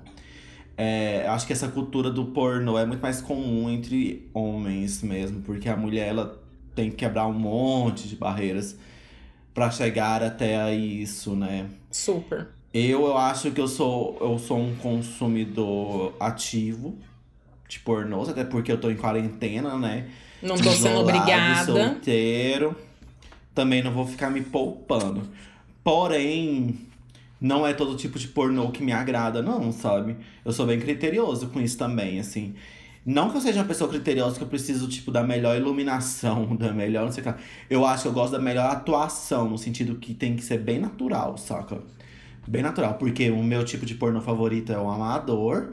É, 0.78 1.28
acho 1.28 1.46
que 1.46 1.52
essa 1.52 1.68
cultura 1.68 2.10
do 2.10 2.26
pornô 2.26 2.80
é 2.80 2.86
muito 2.86 3.02
mais 3.02 3.20
comum 3.20 3.70
entre 3.70 4.30
homens 4.34 5.04
mesmo, 5.04 5.42
porque 5.42 5.68
a 5.68 5.76
mulher 5.76 6.08
ela 6.08 6.42
tem 6.74 6.90
que 6.90 6.96
quebrar 6.96 7.28
um 7.28 7.34
monte 7.34 8.08
de 8.08 8.16
barreiras 8.16 8.78
para 9.54 9.70
chegar 9.70 10.24
até 10.24 10.56
a 10.56 10.74
isso, 10.74 11.36
né? 11.36 11.70
Super. 11.92 12.48
Eu, 12.74 13.06
eu 13.06 13.18
acho 13.18 13.52
que 13.52 13.62
eu 13.62 13.68
sou, 13.68 14.18
eu 14.20 14.40
sou 14.40 14.58
um 14.58 14.74
consumidor 14.76 16.16
ativo 16.20 16.98
de 17.68 17.80
pornôs, 17.80 18.30
até 18.30 18.44
porque 18.44 18.72
eu 18.72 18.80
tô 18.80 18.90
em 18.90 18.96
quarentena, 18.96 19.78
né? 19.78 20.08
Não 20.42 20.56
tô 20.56 20.64
sendo 20.64 20.76
Isolado, 20.76 21.00
obrigada. 21.02 21.66
Solteiro. 21.66 22.76
Também 23.56 23.82
não 23.82 23.92
vou 23.92 24.06
ficar 24.06 24.30
me 24.30 24.42
poupando. 24.42 25.22
Porém, 25.84 26.78
não 27.40 27.66
é 27.66 27.74
todo 27.74 27.96
tipo 27.96 28.18
de 28.18 28.28
pornô 28.28 28.72
que 28.72 28.84
me 28.84 28.92
agrada, 28.92 29.42
não, 29.42 29.72
sabe? 29.72 30.16
Eu 30.44 30.52
sou 30.52 30.66
bem 30.66 30.80
criterioso 30.80 31.48
com 31.48 31.60
isso 31.62 31.78
também, 31.78 32.20
assim. 32.20 32.56
Não 33.06 33.30
que 33.30 33.36
eu 33.36 33.42
seja 33.42 33.60
uma 33.60 33.68
pessoa 33.68 33.90
criteriosa 33.90 34.38
que 34.38 34.44
eu 34.44 34.48
preciso, 34.48 34.88
tipo, 34.88 35.12
da 35.12 35.24
melhor 35.24 35.58
iluminação, 35.58 36.56
da 36.56 36.72
melhor, 36.72 37.06
não 37.06 37.12
sei 37.12 37.24
o 37.24 37.34
que. 37.34 37.40
Eu 37.70 37.86
acho 37.86 38.04
que 38.04 38.08
eu 38.08 38.14
gosto 38.14 38.32
da 38.32 38.40
melhor 38.40 38.72
atuação, 38.72 39.50
no 39.50 39.58
sentido 39.58 39.96
que 39.96 40.14
tem 40.14 40.36
que 40.36 40.44
ser 40.44 40.60
bem 40.60 40.80
natural, 40.80 41.38
saca? 41.38 41.80
Bem 42.48 42.62
natural, 42.62 42.94
porque 42.96 43.30
o 43.30 43.44
meu 43.44 43.64
tipo 43.66 43.86
de 43.86 43.96
pornô 43.96 44.22
favorito 44.22 44.72
é 44.72 44.78
o 44.78 44.90
amador. 44.90 45.72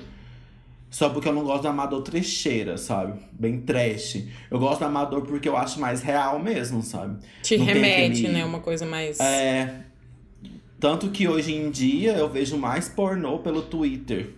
Só 0.90 1.08
porque 1.08 1.28
eu 1.28 1.32
não 1.32 1.44
gosto 1.44 1.62
do 1.62 1.68
amador 1.68 2.02
trecheira, 2.02 2.76
sabe? 2.76 3.20
Bem 3.32 3.60
trash. 3.60 4.24
Eu 4.50 4.58
gosto 4.58 4.80
do 4.80 4.86
amador 4.86 5.22
porque 5.22 5.48
eu 5.48 5.56
acho 5.56 5.78
mais 5.80 6.02
real 6.02 6.38
mesmo, 6.40 6.82
sabe? 6.82 7.24
Te 7.42 7.56
Não 7.56 7.64
remete, 7.64 8.20
aquele- 8.26 8.28
né? 8.32 8.44
Uma 8.44 8.58
coisa 8.58 8.84
mais. 8.84 9.20
É. 9.20 9.82
Tanto 10.80 11.10
que 11.10 11.28
hoje 11.28 11.54
em 11.54 11.70
dia 11.70 12.12
eu 12.14 12.28
vejo 12.28 12.56
mais 12.58 12.88
pornô 12.88 13.38
pelo 13.38 13.62
Twitter. 13.62 14.30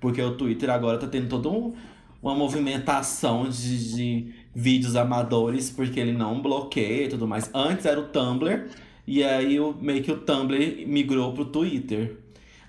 Porque 0.00 0.22
o 0.22 0.34
Twitter 0.36 0.70
agora 0.70 0.96
tá 0.96 1.06
tendo 1.06 1.28
toda 1.28 1.48
um- 1.50 1.74
uma 2.22 2.34
movimentação 2.34 3.48
de, 3.48 3.94
de 3.94 4.34
vídeos 4.54 4.96
amadores, 4.96 5.70
porque 5.70 6.00
ele 6.00 6.12
não 6.12 6.40
bloqueia 6.40 7.04
e 7.04 7.08
tudo 7.08 7.26
mais. 7.28 7.50
Antes 7.52 7.84
era 7.84 8.00
o 8.00 8.04
Tumblr, 8.04 8.66
e 9.06 9.22
aí 9.22 9.58
o, 9.60 9.74
meio 9.80 10.02
que 10.02 10.10
o 10.10 10.18
Tumblr 10.18 10.86
migrou 10.86 11.32
pro 11.32 11.44
Twitter. 11.44 12.16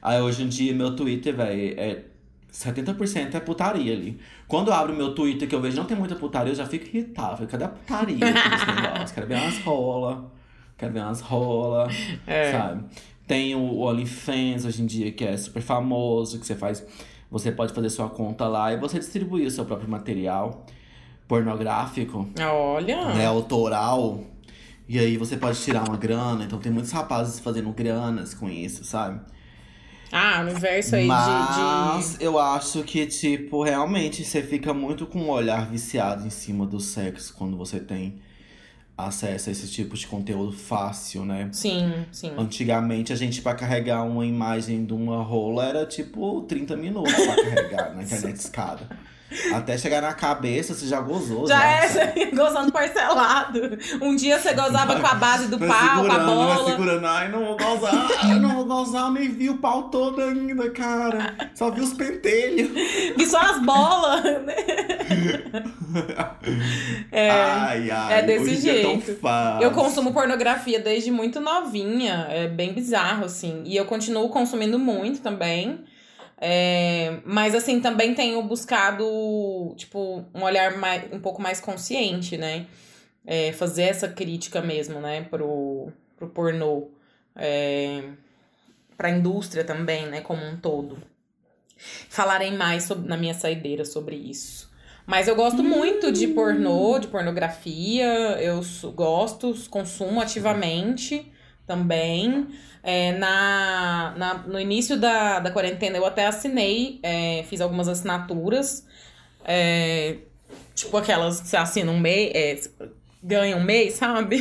Aí 0.01 0.19
hoje 0.21 0.43
em 0.43 0.47
dia 0.47 0.73
meu 0.73 0.95
Twitter, 0.95 1.35
velho, 1.35 1.79
é 1.79 2.03
70% 2.51 3.35
é 3.35 3.39
putaria 3.39 3.93
ali. 3.93 4.19
Quando 4.47 4.69
eu 4.69 4.73
abro 4.73 4.95
meu 4.95 5.13
Twitter 5.13 5.47
que 5.47 5.55
eu 5.55 5.61
vejo 5.61 5.77
não 5.77 5.85
tem 5.85 5.97
muita 5.97 6.15
putaria, 6.15 6.51
eu 6.51 6.55
já 6.55 6.65
fico 6.65 6.85
irritado. 6.87 7.33
Falei, 7.33 7.47
Cadê 7.47 7.63
a 7.63 7.69
putaria 7.69 8.17
negócio? 8.17 9.15
Quero 9.15 9.27
ver 9.27 9.35
umas 9.35 9.59
rola. 9.59 10.31
Quero 10.77 10.93
ver 10.93 11.01
umas 11.01 11.21
rola. 11.21 11.87
É. 12.25 12.51
Sabe? 12.51 12.85
Tem 13.27 13.53
o 13.55 13.79
OnlyFans 13.79 14.65
hoje 14.65 14.81
em 14.81 14.85
dia, 14.85 15.11
que 15.11 15.23
é 15.23 15.37
super 15.37 15.61
famoso, 15.61 16.39
que 16.39 16.45
você 16.45 16.55
faz. 16.55 16.85
Você 17.29 17.51
pode 17.51 17.73
fazer 17.73 17.91
sua 17.91 18.09
conta 18.09 18.47
lá 18.47 18.73
e 18.73 18.77
você 18.77 18.97
distribuir 18.97 19.45
o 19.45 19.51
seu 19.51 19.63
próprio 19.63 19.87
material 19.87 20.65
pornográfico, 21.27 22.27
Olha. 22.41 23.13
né, 23.13 23.27
autoral. 23.27 24.19
E 24.87 24.97
aí 24.97 25.15
você 25.15 25.37
pode 25.37 25.59
tirar 25.59 25.87
uma 25.87 25.95
grana. 25.95 26.43
Então 26.43 26.57
tem 26.57 26.71
muitos 26.71 26.91
rapazes 26.91 27.39
fazendo 27.39 27.71
granas 27.71 28.33
com 28.33 28.49
isso, 28.49 28.83
sabe? 28.83 29.21
Ah, 30.11 30.41
universo 30.41 30.95
aí 30.95 31.03
de- 31.03 31.07
Mas 31.07 32.17
de. 32.17 32.23
eu 32.23 32.39
acho 32.39 32.83
que, 32.83 33.05
tipo, 33.05 33.63
realmente 33.63 34.23
você 34.25 34.41
fica 34.41 34.73
muito 34.73 35.05
com 35.05 35.19
um 35.19 35.29
olhar 35.29 35.69
viciado 35.69 36.25
em 36.25 36.29
cima 36.29 36.65
do 36.65 36.79
sexo 36.79 37.33
quando 37.37 37.55
você 37.57 37.79
tem 37.79 38.19
acesso 38.97 39.47
a 39.49 39.51
esse 39.53 39.67
tipo 39.69 39.95
de 39.95 40.05
conteúdo 40.07 40.51
fácil, 40.51 41.23
né? 41.23 41.49
Sim, 41.53 42.05
sim. 42.11 42.31
Antigamente 42.37 43.13
a 43.13 43.15
gente 43.15 43.41
pra 43.41 43.53
carregar 43.53 44.03
uma 44.03 44.25
imagem 44.25 44.83
de 44.83 44.93
uma 44.93 45.21
rola 45.23 45.65
era 45.65 45.85
tipo 45.85 46.41
30 46.41 46.75
minutos 46.75 47.13
pra 47.13 47.35
carregar 47.35 47.95
na 47.95 48.03
internet 48.03 48.35
escada. 48.35 48.89
Até 49.53 49.77
chegar 49.77 50.01
na 50.01 50.13
cabeça, 50.13 50.73
você 50.73 50.87
já 50.87 50.99
gozou. 50.99 51.47
Já 51.47 51.63
é, 51.63 51.87
sabe? 51.87 52.11
você 52.13 52.19
ia 52.19 52.31
gozando 52.35 52.71
parcelado. 52.71 53.77
Um 54.01 54.15
dia 54.15 54.39
você 54.39 54.53
gozava 54.53 54.99
com 54.99 55.05
a 55.05 55.13
base 55.13 55.47
do 55.47 55.57
Vai 55.57 55.67
pau, 55.69 56.05
com 56.05 56.11
a 56.11 56.17
vai 56.17 56.25
bola. 56.25 56.71
segurando. 56.71 57.05
Ai, 57.05 57.29
não 57.29 57.45
vou 57.45 57.57
gozar, 57.57 58.29
eu 58.29 58.39
não 58.39 58.55
vou 58.55 58.65
gozar, 58.65 59.11
nem 59.11 59.29
vi 59.29 59.49
o 59.49 59.57
pau 59.57 59.83
todo 59.89 60.21
ainda, 60.21 60.69
cara. 60.71 61.35
Só 61.53 61.69
vi 61.69 61.81
os 61.81 61.93
pentelhos. 61.93 62.71
E 63.17 63.25
só 63.25 63.39
as 63.39 63.61
bolas, 63.61 64.23
né? 64.23 64.55
É. 67.11 67.29
ai, 67.29 67.91
ai. 67.91 68.19
é 68.19 68.21
desse 68.21 68.53
é 68.53 68.55
jeito. 68.73 69.15
fácil. 69.15 69.63
Eu 69.63 69.71
consumo 69.71 70.13
pornografia 70.13 70.79
desde 70.79 71.11
muito 71.11 71.39
novinha. 71.39 72.27
É 72.29 72.47
bem 72.47 72.73
bizarro, 72.73 73.25
assim. 73.25 73.63
E 73.65 73.75
eu 73.75 73.85
continuo 73.85 74.29
consumindo 74.29 74.77
muito 74.79 75.21
também. 75.21 75.79
É, 76.41 77.19
mas, 77.25 77.53
assim, 77.53 77.81
também 77.81 78.15
tenho 78.15 78.41
buscado, 78.43 79.73
tipo, 79.75 80.23
um 80.33 80.43
olhar 80.43 80.77
mais, 80.77 81.11
um 81.11 81.19
pouco 81.19 81.41
mais 81.41 81.59
consciente, 81.59 82.37
né? 82.37 82.65
É, 83.25 83.51
fazer 83.51 83.83
essa 83.83 84.07
crítica 84.07 84.61
mesmo, 84.61 84.99
né? 85.01 85.23
Pro, 85.23 85.91
pro 86.17 86.29
pornô. 86.29 86.89
É, 87.35 88.03
pra 88.97 89.09
indústria 89.09 89.63
também, 89.63 90.07
né? 90.07 90.21
Como 90.21 90.43
um 90.45 90.55
todo. 90.57 90.97
Falarei 92.09 92.51
mais 92.51 92.83
sobre- 92.83 93.07
na 93.07 93.17
minha 93.17 93.33
saideira 93.33 93.85
sobre 93.85 94.15
isso. 94.15 94.69
Mas 95.05 95.27
eu 95.27 95.35
gosto 95.35 95.63
muito 95.63 96.11
de 96.11 96.27
pornô, 96.27 96.99
de 96.99 97.07
pornografia. 97.07 98.05
Eu 98.41 98.61
gosto, 98.93 99.55
consumo 99.69 100.21
ativamente 100.21 101.31
também. 101.65 102.47
É, 102.91 103.11
na, 103.23 104.13
na- 104.17 104.43
no 104.47 104.59
início 104.59 104.97
da, 104.99 105.39
da 105.39 105.51
quarentena 105.51 105.97
eu 105.97 106.05
até 106.05 106.25
assinei, 106.25 106.99
é, 107.03 107.43
fiz 107.49 107.61
algumas 107.61 107.87
assinaturas. 107.87 108.85
é, 109.45 110.15
tipo 110.73 110.95
aquelas 110.97 111.41
que 111.41 111.47
você 111.47 111.57
assina 111.57 111.91
um 111.91 111.99
mês, 111.99 112.31
é, 112.33 112.59
ganha 113.21 113.55
um 113.57 113.63
mês, 113.63 113.93
sabe? 113.95 114.37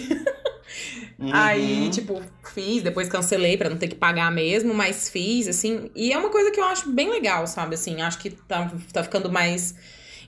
Uhum. 1.19 1.31
Aí, 1.33 1.91
tipo, 1.91 2.23
fiz, 2.55 2.83
depois 2.83 3.09
cancelei 3.09 3.57
pra 3.57 3.69
não 3.69 3.77
ter 3.77 3.89
que 3.89 3.97
pagar 3.97 4.31
mesmo, 4.31 4.73
mas 4.73 5.09
fiz, 5.11 5.49
assim. 5.49 5.91
E 5.95 6.13
é 6.13 6.19
uma 6.19 6.31
coisa 6.31 6.51
que 6.51 6.61
eu 6.61 6.65
acho 6.65 6.91
bem 6.91 7.11
legal, 7.11 7.47
sabe? 7.47 7.75
Assim, 7.75 8.01
acho 8.03 8.19
que 8.19 8.31
tá, 8.31 8.71
tá 8.93 9.03
ficando 9.03 9.31
mais 9.31 9.75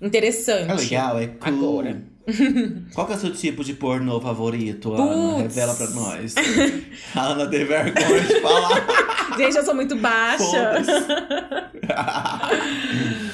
interessante. 0.02 0.70
É 0.70 0.74
legal, 0.74 1.18
é 1.18 1.26
cool. 1.28 1.38
Agora. 1.40 2.02
Qual 2.94 3.06
que 3.06 3.12
é 3.12 3.16
o 3.16 3.18
seu 3.18 3.32
tipo 3.32 3.64
de 3.64 3.74
pornô 3.74 4.20
favorito, 4.20 4.92
Ana? 4.94 5.32
Putz. 5.42 5.42
Revela 5.56 5.74
pra 5.74 5.90
nós. 5.90 6.34
A 7.14 7.20
Ana 7.32 7.46
tem 7.46 7.64
vergonha 7.64 8.20
de 8.20 8.40
falar. 8.40 8.86
Gente, 9.38 9.56
eu 9.56 9.64
sou 9.64 9.74
muito 9.74 9.96
baixa. 9.96 10.82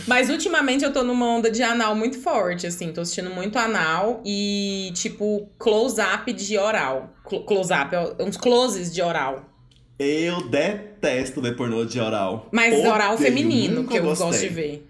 Mas 0.07 0.31
ultimamente 0.31 0.85
eu 0.85 0.93
tô 0.93 1.03
numa 1.03 1.27
onda 1.27 1.51
de 1.51 1.63
anal 1.63 1.95
muito 1.95 2.21
forte, 2.21 2.67
assim. 2.67 2.93
Tô 2.93 3.01
assistindo 3.01 3.31
muito 3.31 3.59
anal 3.59 4.23
e, 4.25 4.93
tipo, 4.95 5.49
close-up 5.59 6.33
de 6.33 6.57
oral. 6.57 7.11
Clo- 7.25 7.45
Close-up, 7.45 7.95
é 7.95 8.23
uns 8.23 8.37
closes 8.37 8.93
de 8.95 9.03
oral. 9.03 9.45
Eu 9.99 10.47
detesto 10.49 11.41
ver 11.41 11.57
pornô 11.57 11.85
de 11.85 11.99
oral. 11.99 12.49
Mas 12.53 12.75
Odeio, 12.75 12.93
oral 12.93 13.17
feminino, 13.19 13.85
que 13.87 13.97
eu 13.99 14.03
gostei. 14.05 14.27
gosto 14.27 14.41
de 14.41 14.49
ver. 14.49 14.89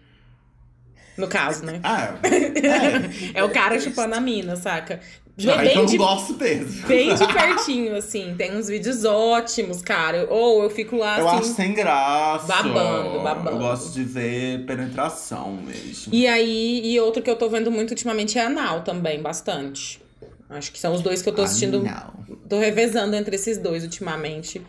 No 1.19 1.27
caso, 1.29 1.64
né? 1.64 1.81
Ah, 1.83 2.14
é. 2.23 3.33
É 3.41 3.45
o 3.45 3.49
cara 3.51 3.79
chupando 3.81 4.14
a 4.14 4.21
mina, 4.21 4.57
saca? 4.57 5.01
Ah, 5.03 5.43
então 5.43 5.59
bem, 5.59 5.75
eu 5.77 5.85
de, 5.87 5.99
não 5.99 6.07
gosto 6.07 6.35
mesmo. 6.35 6.87
bem 6.87 7.14
de 7.14 7.27
pertinho, 7.33 7.95
assim. 7.97 8.35
Tem 8.39 8.57
uns 8.57 8.69
vídeos 8.69 9.05
ótimos, 9.05 9.83
cara. 9.83 10.27
Ou 10.31 10.62
eu 10.62 10.71
fico 10.71 10.97
lá, 10.97 11.19
Eu 11.21 11.29
assim... 11.29 11.39
acho 11.41 11.49
sem 11.55 11.75
graça. 11.75 12.47
babando, 12.47 13.21
babando. 13.23 13.51
Eu 13.51 13.59
gosto 13.59 13.93
de 13.93 14.03
ver 14.03 14.64
penetração 14.64 15.53
mesmo. 15.53 16.12
E 16.14 16.27
aí, 16.27 16.81
e 16.85 16.99
outro 17.01 17.23
que 17.23 17.29
eu 17.31 17.37
tô 17.37 17.51
vendo 17.51 17.71
muito 17.71 17.91
ultimamente 17.91 18.39
é 18.39 18.47
anal 18.47 18.81
também, 18.83 19.21
bastante. 19.21 20.01
Acho 20.49 20.73
que 20.73 20.79
são 20.79 20.95
os 20.95 21.03
dois 21.03 21.21
que 21.21 21.29
eu 21.29 21.35
tô 21.35 21.43
assistindo. 21.43 21.81
Anal. 21.81 22.14
Tô 22.49 22.59
revezando 22.59 23.14
entre 23.14 23.37
esses 23.37 23.59
dois 23.59 23.83
ultimamente, 23.85 24.62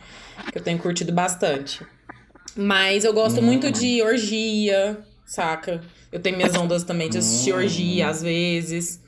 que 0.52 0.58
eu 0.58 0.62
tenho 0.62 0.80
curtido 0.80 1.14
bastante. 1.14 1.82
Mas 2.58 3.06
eu 3.06 3.14
gosto 3.14 3.40
Hum. 3.40 3.44
muito 3.44 3.72
de 3.72 4.02
orgia, 4.02 4.98
saca? 5.28 5.82
Eu 6.12 6.20
tenho 6.20 6.36
minhas 6.38 6.56
ondas 6.56 6.84
também 6.84 7.10
de 7.10 7.20
assistir 7.20 7.54
Hum. 7.54 7.58
orgia 7.58 8.08
às 8.10 8.22
vezes. 8.24 9.04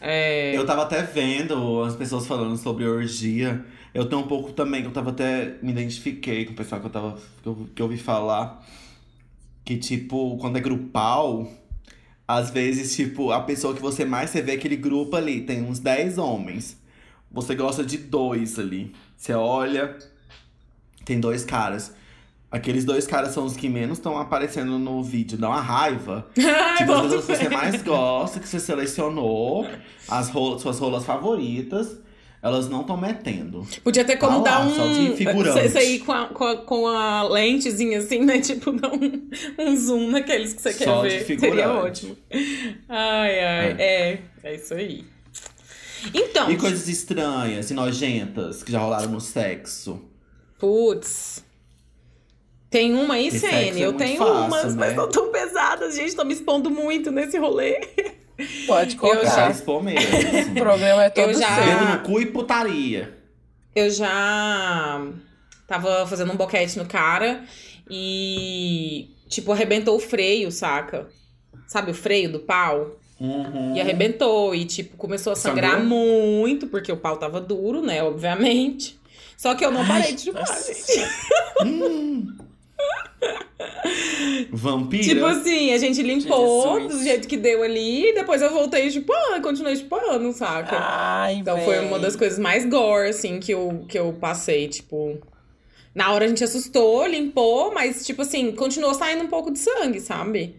É, 0.00 0.56
Eu 0.56 0.64
tava 0.66 0.82
até 0.82 1.02
vendo 1.02 1.82
as 1.82 1.96
pessoas 1.96 2.26
falando 2.26 2.56
sobre 2.56 2.86
orgia. 2.86 3.64
Eu 3.94 4.04
tenho 4.06 4.22
um 4.22 4.26
pouco 4.26 4.52
também, 4.52 4.84
eu 4.84 4.90
tava 4.90 5.10
até. 5.10 5.56
Me 5.62 5.70
identifiquei 5.72 6.44
com 6.44 6.52
o 6.52 6.56
pessoal 6.56 6.80
que 6.80 6.86
eu 6.86 6.90
tava. 6.90 7.18
que 7.42 7.48
eu, 7.48 7.68
que 7.74 7.82
eu 7.82 7.86
ouvi 7.86 7.98
falar. 7.98 8.64
Que, 9.64 9.76
tipo, 9.76 10.36
quando 10.38 10.56
é 10.56 10.60
grupal, 10.60 11.48
Às 12.26 12.50
vezes, 12.50 12.94
tipo, 12.96 13.30
a 13.32 13.40
pessoa 13.42 13.74
que 13.74 13.80
você 13.82 14.04
mais 14.04 14.30
você 14.30 14.40
vê 14.40 14.52
aquele 14.52 14.76
grupo 14.76 15.14
ali, 15.16 15.42
tem 15.42 15.62
uns 15.62 15.78
10 15.80 16.18
homens. 16.18 16.76
Você 17.30 17.54
gosta 17.54 17.84
de 17.84 17.98
dois 17.98 18.58
ali. 18.58 18.92
Você 19.16 19.32
olha, 19.34 19.96
tem 21.04 21.20
dois 21.20 21.44
caras. 21.44 21.94
Aqueles 22.52 22.84
dois 22.84 23.06
caras 23.06 23.32
são 23.32 23.46
os 23.46 23.56
que 23.56 23.66
menos 23.68 23.96
estão 23.98 24.18
aparecendo 24.18 24.78
no 24.78 25.02
vídeo. 25.02 25.38
Dá 25.38 25.48
uma 25.48 25.60
raiva. 25.60 26.26
Ai, 26.38 26.76
tipo, 26.76 26.92
as 26.92 27.02
pessoas 27.02 27.24
que 27.26 27.34
fé. 27.34 27.44
você 27.44 27.48
mais 27.48 27.82
gosta, 27.82 28.38
que 28.40 28.46
você 28.46 28.60
selecionou, 28.60 29.66
as 30.06 30.26
suas 30.28 30.78
rolas 30.78 31.04
favoritas, 31.04 31.96
elas 32.42 32.68
não 32.68 32.82
estão 32.82 32.96
metendo. 32.96 33.66
Podia 33.82 34.04
ter 34.04 34.16
como 34.18 34.42
Tá 34.42 34.50
dar 34.50 34.58
lá, 34.58 34.66
um. 34.66 34.74
só 34.74 34.86
de 34.86 35.16
figurante. 35.16 35.98
Com 36.00 36.12
a, 36.12 36.26
com, 36.26 36.44
a, 36.44 36.56
com 36.58 36.86
a 36.88 37.22
lentezinha 37.22 37.98
assim, 38.00 38.18
né? 38.20 38.38
Tipo, 38.42 38.72
dar 38.72 38.92
um, 38.92 39.28
um 39.58 39.76
zoom 39.76 40.10
naqueles 40.10 40.52
que 40.52 40.60
você 40.60 40.74
quer 40.74 40.84
Só 40.84 41.02
de 41.02 41.08
ver. 41.08 41.24
figurante. 41.24 41.56
Seria 41.56 41.72
ótimo. 41.72 42.16
Ai, 42.88 43.40
ai. 43.40 43.76
É. 43.78 44.18
é, 44.42 44.54
isso 44.56 44.74
aí. 44.74 45.04
Então, 46.12 46.50
E 46.50 46.56
coisas 46.56 46.88
estranhas 46.88 47.70
e 47.70 47.74
nojentas 47.74 48.62
que 48.62 48.72
já 48.72 48.80
rolaram 48.80 49.08
no 49.10 49.20
sexo. 49.20 50.02
putz. 50.58 51.44
Tem 52.72 52.92
uma 52.94 53.14
aí, 53.14 53.30
Sene. 53.30 53.82
é 53.82 53.86
Eu 53.86 53.92
tenho 53.92 54.16
fácil, 54.18 54.34
umas, 54.34 54.74
mas 54.74 54.90
né? 54.90 54.94
não 54.96 55.08
tão 55.08 55.30
pesadas, 55.30 55.94
gente. 55.94 56.16
Tô 56.16 56.24
me 56.24 56.32
expondo 56.32 56.70
muito 56.70 57.12
nesse 57.12 57.38
rolê. 57.38 57.78
Pode 58.66 58.94
Eu 58.94 59.00
colocar. 59.00 59.24
já- 59.24 59.36
Já 59.36 59.50
expor 59.50 59.82
mesmo. 59.84 60.08
O 60.50 60.54
programa 60.54 61.04
é 61.04 61.10
todo 61.10 61.30
Eu 61.30 61.34
já- 61.34 61.54
seu. 61.54 61.64
Dedo 61.66 61.84
no 61.92 61.98
cu 62.00 62.20
e 62.20 62.26
putaria. 62.26 63.16
Eu 63.76 63.88
já 63.90 65.00
tava 65.68 66.06
fazendo 66.06 66.32
um 66.32 66.36
boquete 66.36 66.78
no 66.78 66.86
cara 66.86 67.44
e, 67.90 69.10
tipo, 69.28 69.52
arrebentou 69.52 69.96
o 69.96 70.00
freio, 70.00 70.50
saca? 70.50 71.08
Sabe 71.66 71.90
o 71.90 71.94
freio 71.94 72.32
do 72.32 72.40
pau? 72.40 72.98
Uhum. 73.20 73.76
E 73.76 73.80
arrebentou. 73.80 74.54
E, 74.54 74.64
tipo, 74.64 74.96
começou 74.96 75.32
a 75.32 75.36
sangrar 75.36 75.72
Sangrou? 75.78 75.88
muito, 75.88 76.66
porque 76.66 76.90
o 76.90 76.96
pau 76.96 77.16
tava 77.18 77.40
duro, 77.40 77.80
né? 77.82 78.02
Obviamente. 78.02 78.98
Só 79.36 79.54
que 79.54 79.64
eu 79.64 79.70
não 79.70 79.86
parei 79.86 80.14
de 80.14 80.22
chupar, 80.22 80.46
gente. 80.46 81.10
Hum. 81.64 82.36
Vampira? 84.50 85.02
Tipo 85.02 85.24
assim, 85.26 85.72
a 85.72 85.78
gente 85.78 86.02
limpou 86.02 86.80
Jesus. 86.80 86.98
do 86.98 87.02
jeito 87.02 87.28
que 87.28 87.36
deu 87.36 87.62
ali, 87.62 88.10
e 88.10 88.14
depois 88.14 88.42
eu 88.42 88.50
voltei 88.50 88.90
chupando, 88.90 89.42
continuei 89.42 89.76
chupando, 89.76 90.32
saca? 90.32 90.76
Ai, 90.78 91.34
Então 91.34 91.58
foi 91.58 91.78
véi. 91.78 91.86
uma 91.86 91.98
das 91.98 92.16
coisas 92.16 92.38
mais 92.38 92.64
gore, 92.66 93.08
assim, 93.08 93.40
que 93.40 93.52
eu, 93.52 93.84
que 93.88 93.98
eu 93.98 94.12
passei, 94.14 94.68
tipo. 94.68 95.18
Na 95.94 96.12
hora 96.12 96.24
a 96.24 96.28
gente 96.28 96.42
assustou, 96.42 97.06
limpou, 97.06 97.72
mas, 97.72 98.06
tipo 98.06 98.22
assim, 98.22 98.52
continuou 98.52 98.94
saindo 98.94 99.24
um 99.24 99.28
pouco 99.28 99.50
de 99.50 99.58
sangue, 99.58 100.00
sabe? 100.00 100.56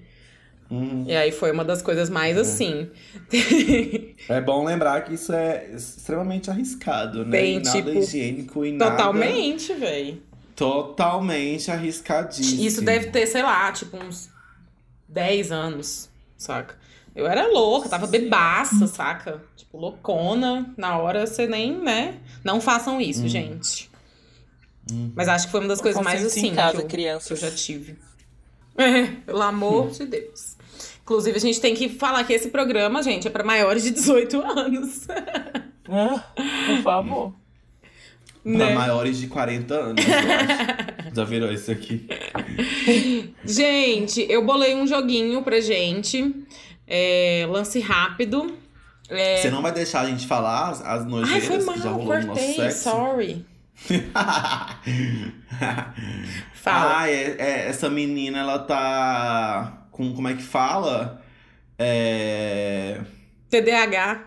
Uhum. 0.69 1.05
E 1.07 1.15
aí 1.15 1.31
foi 1.31 1.51
uma 1.51 1.63
das 1.63 1.81
coisas 1.81 2.09
mais 2.09 2.37
assim. 2.37 2.89
É 4.27 4.41
bom 4.41 4.63
lembrar 4.63 5.01
que 5.01 5.13
isso 5.13 5.33
é 5.33 5.69
extremamente 5.73 6.49
arriscado, 6.49 7.25
né? 7.25 7.31
Bem, 7.31 7.57
e 7.57 7.63
nada 7.63 7.71
tipo, 7.71 7.89
higiênico 7.89 8.65
e 8.65 8.71
nada... 8.71 8.91
Totalmente, 8.91 9.73
véi. 9.73 10.19
Totalmente 10.55 11.71
arriscadíssimo. 11.71 12.63
Isso 12.63 12.81
deve 12.81 13.07
ter, 13.07 13.25
sei 13.27 13.41
lá, 13.41 13.71
tipo, 13.71 13.97
uns 13.97 14.29
10 15.07 15.51
anos, 15.51 16.09
saca? 16.37 16.77
Eu 17.15 17.27
era 17.27 17.47
louca, 17.47 17.89
tava 17.89 18.07
bebaça, 18.07 18.87
saca? 18.87 19.41
Tipo, 19.55 19.77
loucona. 19.77 20.73
Na 20.77 20.97
hora 20.97 21.25
você 21.27 21.45
nem, 21.45 21.79
né? 21.79 22.19
Não 22.43 22.59
façam 22.59 22.99
isso, 22.99 23.27
gente. 23.27 23.89
Mas 25.15 25.27
acho 25.27 25.45
que 25.45 25.51
foi 25.51 25.61
uma 25.61 25.69
das 25.69 25.81
coisas 25.81 26.01
mais 26.03 26.25
assim 26.25 26.47
em 26.47 26.55
casa, 26.55 26.77
que, 26.77 26.83
eu, 26.83 26.87
crianças. 26.87 27.27
que 27.27 27.33
eu 27.33 27.49
já 27.49 27.55
tive. 27.55 27.97
É, 28.77 29.05
pelo 29.25 29.41
amor 29.41 29.91
de 29.91 30.05
Deus. 30.05 30.57
Inclusive, 31.03 31.37
a 31.37 31.41
gente 31.41 31.61
tem 31.61 31.75
que 31.75 31.89
falar 31.89 32.23
que 32.23 32.33
esse 32.33 32.49
programa, 32.49 33.03
gente, 33.03 33.27
é 33.27 33.29
pra 33.31 33.43
maiores 33.43 33.83
de 33.83 33.91
18 33.91 34.41
anos. 34.41 35.07
Ah, 35.89 36.23
por 36.67 36.81
favor. 36.83 37.33
Pra 38.43 38.51
né? 38.51 38.75
maiores 38.75 39.17
de 39.17 39.27
40 39.27 39.73
anos, 39.73 40.05
eu 40.05 40.13
acho. 40.13 41.15
Já 41.15 41.23
virou 41.23 41.51
isso 41.51 41.71
aqui. 41.71 42.05
Gente, 43.45 44.25
eu 44.29 44.43
bolei 44.45 44.75
um 44.75 44.85
joguinho 44.85 45.41
pra 45.43 45.61
gente. 45.61 46.35
É, 46.85 47.47
lance 47.49 47.79
rápido. 47.79 48.57
É... 49.09 49.37
Você 49.37 49.49
não 49.49 49.61
vai 49.61 49.71
deixar 49.71 50.01
a 50.01 50.05
gente 50.07 50.27
falar 50.27 50.69
as, 50.71 50.81
as 50.81 51.03
Ai, 51.03 51.09
nojeiras 51.09 51.45
foi 51.45 51.63
mal, 51.63 51.75
que 51.75 51.81
já 51.81 51.89
rolou 51.89 52.05
no 52.19 52.25
nosso 52.27 52.39
cortei, 52.41 52.55
sexo? 52.55 52.83
sorry. 52.89 53.45
Fala. 56.53 56.99
Ah, 56.99 57.09
é, 57.09 57.35
é- 57.37 57.67
essa 57.69 57.89
menina, 57.89 58.39
ela 58.39 58.59
tá 58.59 59.85
com, 59.91 60.13
como 60.13 60.27
é 60.27 60.33
que 60.33 60.43
fala? 60.43 61.21
É... 61.77 62.99
TDAH. 63.49 64.25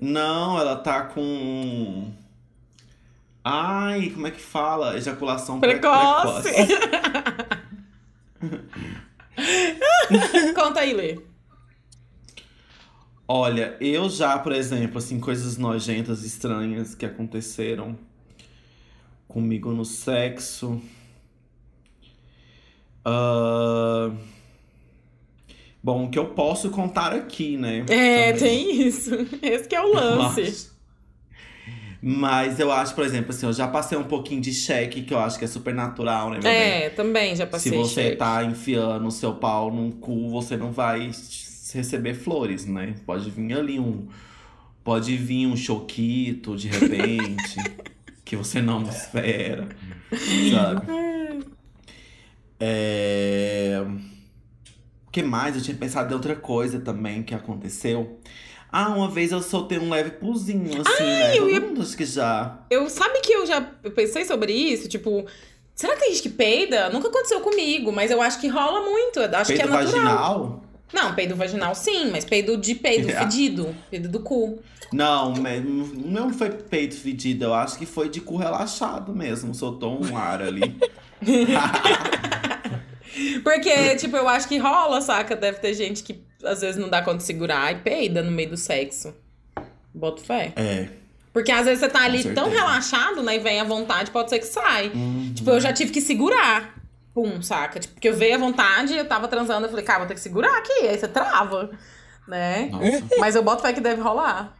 Não, 0.00 0.58
ela 0.58 0.76
tá 0.76 1.02
com... 1.02 2.10
Ai, 3.44 4.10
como 4.10 4.26
é 4.26 4.30
que 4.30 4.40
fala? 4.40 4.96
Ejaculação 4.96 5.60
pre- 5.60 5.78
Precoce. 5.78 6.52
precoce. 6.52 6.80
Conta 10.54 10.80
aí, 10.80 10.92
Lê. 10.92 11.18
Olha, 13.26 13.76
eu 13.80 14.08
já, 14.10 14.38
por 14.38 14.52
exemplo, 14.52 14.98
assim, 14.98 15.18
coisas 15.20 15.56
nojentas, 15.56 16.24
estranhas 16.24 16.94
que 16.94 17.06
aconteceram 17.06 17.96
comigo 19.28 19.70
no 19.72 19.84
sexo. 19.84 20.80
Ah, 23.04 24.10
Bom, 25.82 26.06
o 26.06 26.10
que 26.10 26.18
eu 26.18 26.26
posso 26.34 26.68
contar 26.70 27.14
aqui, 27.14 27.56
né? 27.56 27.86
É, 27.88 28.32
também. 28.34 28.66
tem 28.66 28.82
isso. 28.86 29.10
Esse 29.40 29.66
que 29.66 29.74
é 29.74 29.80
o 29.80 29.94
lance. 29.94 30.69
Mas- 32.02 32.58
eu 32.58 32.72
acho, 32.72 32.94
por 32.94 33.04
exemplo, 33.04 33.30
assim, 33.30 33.44
eu 33.46 33.52
já 33.52 33.68
passei 33.68 33.96
um 33.98 34.04
pouquinho 34.04 34.40
de 34.40 34.52
cheque, 34.54 35.02
que 35.02 35.12
eu 35.12 35.18
acho 35.18 35.38
que 35.38 35.44
é 35.44 35.48
super 35.48 35.74
natural, 35.74 36.28
né, 36.30 36.34
meu 36.42 36.42
bem? 36.42 36.52
É, 36.52 36.90
também 36.90 37.36
já 37.36 37.44
Se 37.44 37.50
passei. 37.50 37.72
você 37.72 38.02
cheque. 38.04 38.16
tá 38.16 38.42
enfiando 38.42 39.06
o 39.06 39.10
seu 39.10 39.34
pau 39.34 39.70
num 39.70 39.90
cu, 39.90 40.30
você 40.30 40.56
não 40.56 40.72
vai 40.72 41.10
receber 41.74 42.14
flores, 42.14 42.64
né? 42.66 42.94
Pode 43.04 43.30
vir 43.30 43.52
ali 43.52 43.78
um. 43.78 44.08
Pode 44.82 45.14
vir 45.16 45.46
um 45.46 45.56
choquito 45.56 46.56
de 46.56 46.68
repente, 46.68 47.56
que 48.24 48.34
você 48.34 48.62
não 48.62 48.82
espera, 48.82 49.68
sabe? 50.50 50.86
É. 52.58 53.82
O 55.06 55.10
que 55.10 55.22
mais? 55.22 55.56
Eu 55.56 55.62
tinha 55.62 55.76
pensado 55.76 56.10
em 56.10 56.14
outra 56.14 56.36
coisa 56.36 56.80
também 56.80 57.22
que 57.22 57.34
aconteceu. 57.34 58.20
Ah, 58.72 58.88
uma 58.90 59.08
vez 59.08 59.32
eu 59.32 59.42
soltei 59.42 59.78
um 59.78 59.90
leve 59.90 60.12
puzinho, 60.12 60.80
assim, 60.82 61.02
né? 61.02 61.32
eu 61.36 61.40
Todo 61.42 61.50
ia- 61.50 61.60
mundo 61.60 61.82
acho 61.82 61.96
que 61.96 62.04
já. 62.04 62.58
Eu 62.70 62.88
sabe 62.88 63.20
que 63.20 63.32
eu 63.32 63.46
já 63.46 63.60
pensei 63.60 64.24
sobre 64.24 64.52
isso, 64.52 64.88
tipo, 64.88 65.26
será 65.74 65.94
que 65.94 66.00
tem 66.02 66.10
gente 66.10 66.22
que 66.22 66.28
peida? 66.28 66.88
Nunca 66.90 67.08
aconteceu 67.08 67.40
comigo, 67.40 67.92
mas 67.92 68.10
eu 68.10 68.22
acho 68.22 68.40
que 68.40 68.48
rola 68.48 68.82
muito. 68.88 69.18
Eu 69.18 69.36
acho 69.36 69.52
que 69.52 69.58
Peito 69.58 69.68
é 69.68 69.70
natural. 69.76 70.04
vaginal? 70.04 70.64
Não, 70.92 71.14
peido 71.14 71.36
vaginal 71.36 71.74
sim, 71.74 72.10
mas 72.10 72.24
peido 72.24 72.56
de 72.56 72.74
peido, 72.74 73.06
É. 73.10 73.18
fedido. 73.20 73.74
Peido 73.90 74.08
do 74.08 74.20
cu. 74.20 74.58
Não, 74.92 75.32
não 75.34 76.32
foi 76.32 76.50
peito 76.50 76.96
fedido, 76.96 77.44
eu 77.44 77.54
acho 77.54 77.78
que 77.78 77.86
foi 77.86 78.08
de 78.08 78.20
cu 78.20 78.36
relaxado 78.36 79.12
mesmo. 79.14 79.54
Soltou 79.54 80.00
um 80.04 80.16
ar 80.16 80.42
ali. 80.42 80.76
Porque, 83.42 83.96
tipo, 83.96 84.16
eu 84.16 84.28
acho 84.28 84.48
que 84.48 84.58
rola, 84.58 85.00
saca? 85.00 85.34
Deve 85.36 85.58
ter 85.58 85.74
gente 85.74 86.02
que 86.02 86.20
às 86.44 86.60
vezes 86.60 86.80
não 86.80 86.88
dá 86.88 87.02
conta 87.02 87.18
de 87.18 87.24
segurar 87.24 87.72
e 87.72 87.76
peida 87.76 88.22
no 88.22 88.30
meio 88.30 88.50
do 88.50 88.56
sexo. 88.56 89.14
Boto 89.94 90.22
fé. 90.22 90.52
É. 90.56 90.88
Porque 91.32 91.52
às 91.52 91.64
vezes 91.64 91.80
você 91.80 91.88
tá 91.88 92.02
ali 92.02 92.24
tão 92.34 92.48
relaxado, 92.50 93.22
né? 93.22 93.36
E 93.36 93.38
vem 93.38 93.60
à 93.60 93.64
vontade, 93.64 94.10
pode 94.10 94.30
ser 94.30 94.38
que 94.40 94.46
sai. 94.46 94.88
Uhum. 94.88 95.32
Tipo, 95.34 95.50
eu 95.50 95.60
já 95.60 95.72
tive 95.72 95.92
que 95.92 96.00
segurar. 96.00 96.74
Pum, 97.14 97.40
saca? 97.42 97.78
Tipo, 97.80 97.94
porque 97.94 98.08
eu 98.08 98.14
veio 98.16 98.34
à 98.34 98.38
vontade, 98.38 98.96
eu 98.96 99.04
tava 99.06 99.28
transando, 99.28 99.66
eu 99.66 99.70
falei, 99.70 99.84
cara, 99.84 100.00
vou 100.00 100.08
ter 100.08 100.14
que 100.14 100.20
segurar 100.20 100.56
aqui. 100.58 100.86
Aí 100.88 100.98
você 100.98 101.08
trava, 101.08 101.70
né? 102.26 102.68
Nossa. 102.70 103.04
Mas 103.18 103.34
eu 103.36 103.42
boto 103.42 103.62
fé 103.62 103.72
que 103.72 103.80
deve 103.80 104.00
rolar. 104.00 104.54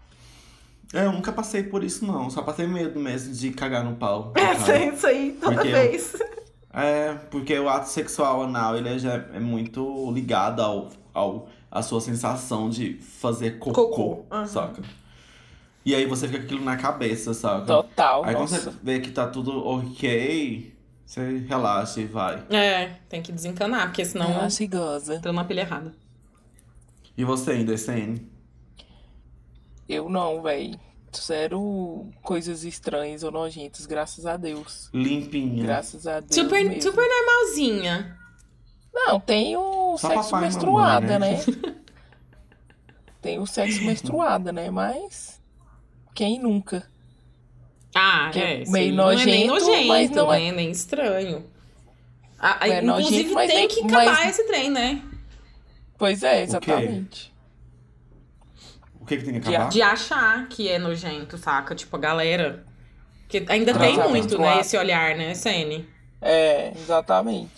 É, 0.93 1.05
eu 1.05 1.13
nunca 1.13 1.33
passei 1.33 1.63
por 1.63 1.85
isso, 1.85 2.05
não. 2.05 2.29
Só 2.31 2.43
passei 2.43 2.67
medo 2.67 2.99
mesmo 2.99 3.33
de 3.33 3.51
cagar 3.53 3.85
no 3.85 3.95
pau. 3.97 4.33
É, 4.37 4.87
isso 4.93 5.07
aí, 5.07 5.37
toda 5.41 5.55
Porque 5.57 5.69
eu- 5.69 5.73
vez. 5.73 6.13
É, 6.73 7.15
porque 7.31 7.59
o 7.59 7.69
ato 7.69 7.89
sexual 7.89 8.43
anal, 8.45 8.77
ele 8.77 8.97
já 8.99 9.15
é 9.35 9.41
muito 9.41 10.11
ligado 10.13 10.61
ao, 10.63 10.91
ao 11.13 11.49
a 11.71 11.83
sua 11.83 12.01
sensação 12.01 12.69
de 12.69 12.95
fazer 12.95 13.59
cocô, 13.59 13.89
Cocô, 13.89 14.25
aham. 14.31 14.47
saca? 14.47 14.83
E 15.85 15.95
aí 15.95 16.05
você 16.05 16.27
fica 16.27 16.41
com 16.41 16.45
aquilo 16.47 16.65
na 16.65 16.77
cabeça, 16.77 17.33
saca? 17.33 17.65
Total. 17.65 18.25
Aí 18.25 18.35
quando 18.35 18.51
nossa. 18.51 18.71
você 18.71 18.77
vê 18.83 19.01
que 19.01 19.11
tá 19.11 19.27
tudo 19.29 19.65
ok, 19.67 20.75
você 21.07 21.39
relaxa 21.39 22.01
e 22.01 22.05
vai. 22.07 22.45
É, 22.51 22.97
tem 23.09 23.23
que 23.23 23.33
desencanar, 23.33 23.87
porque 23.87 24.05
senão 24.05 24.29
Nossa, 24.43 24.63
e 24.63 24.67
goza. 24.67 25.15
entra 25.15 25.33
na 25.33 25.45
pilha 25.45 25.63
errada. 25.63 25.95
E 27.17 27.25
você, 27.25 27.57
Indecene? 27.57 28.31
Eu 29.89 30.09
não, 30.09 30.43
véi. 30.43 30.79
Zero 31.17 32.09
coisas 32.23 32.63
estranhas 32.63 33.25
ou 33.25 33.33
nojentas, 33.33 33.85
graças 33.85 34.25
a 34.27 34.37
Deus. 34.37 34.89
Limpinha. 34.95 35.65
Graças 35.65 36.07
a 36.07 36.21
Deus. 36.21 36.33
Super, 36.35 36.65
mesmo. 36.65 36.83
super 36.83 37.05
normalzinha. 37.09 38.17
Não, 38.93 39.21
tem 39.21 39.57
o 39.57 39.97
Só 39.99 40.09
sexo 40.09 40.37
menstruada, 40.37 41.19
mamãe, 41.19 41.37
né? 41.37 41.45
né? 41.47 41.75
tem 43.23 43.39
o 43.39 43.47
sexo 43.47 43.83
menstruada, 43.85 44.53
né? 44.53 44.71
Mas 44.71 45.41
quem 46.15 46.39
nunca? 46.39 46.89
Ah, 47.95 48.31
Que 48.33 48.39
é. 48.41 48.63
é 48.63 48.65
meio 48.69 48.95
não 48.95 49.11
é 49.11 49.17
nem 49.25 49.47
nojento, 49.47 49.67
nojento, 49.71 49.89
mas 49.89 50.11
não 50.11 50.33
é- 50.33 50.39
né? 50.41 50.53
Nem 50.53 50.71
estranho. 50.71 51.45
Ah, 52.39 52.59
é 52.63 52.79
inclusive, 52.83 52.85
nojento, 53.25 53.35
mas 53.35 53.51
tem 53.51 53.59
nem- 53.59 53.69
que 53.69 53.83
mas- 53.83 54.09
acabar 54.09 54.29
esse 54.29 54.47
trem, 54.47 54.71
né? 54.71 55.03
Pois 55.99 56.23
é, 56.23 56.43
exatamente. 56.43 57.31
O 59.01 59.05
que, 59.05 59.17
que 59.19 59.25
tem 59.25 59.35
que 59.35 59.41
De- 59.41 59.55
acabar? 59.55 59.71
De 59.71 59.83
achar 59.83 60.49
que 60.49 60.69
é 60.69 60.79
nojento, 60.79 61.37
saca? 61.37 61.75
Tipo, 61.75 61.97
a 61.97 62.01
galera. 62.01 62.65
Que 63.29 63.45
ainda 63.49 63.73
Transar 63.75 64.03
tem 64.05 64.09
muito, 64.11 64.39
né? 64.39 64.61
Esse 64.61 64.77
olhar, 64.77 65.15
né, 65.17 65.35
Sene? 65.35 65.89
É, 66.21 66.73
exatamente. 66.77 67.51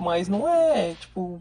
Mas 0.00 0.28
não 0.28 0.48
é, 0.48 0.94
tipo, 0.94 1.40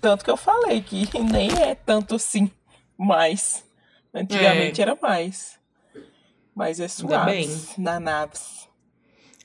tanto 0.00 0.24
que 0.24 0.30
eu 0.30 0.36
falei 0.36 0.80
que 0.80 1.06
nem 1.20 1.50
é 1.62 1.74
tanto 1.74 2.14
assim 2.14 2.50
mais. 2.96 3.64
Antigamente 4.14 4.80
era 4.80 4.96
mais. 5.00 5.58
Mas 6.54 6.80
é 6.80 6.88
suave 6.88 7.48
na 7.76 8.00
naves. 8.00 8.66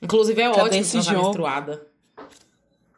Inclusive, 0.00 0.40
é 0.40 0.48
Cadê 0.48 0.60
ótimo 0.60 0.80
esse 0.80 1.00
jogo? 1.02 1.24
menstruada. 1.26 1.86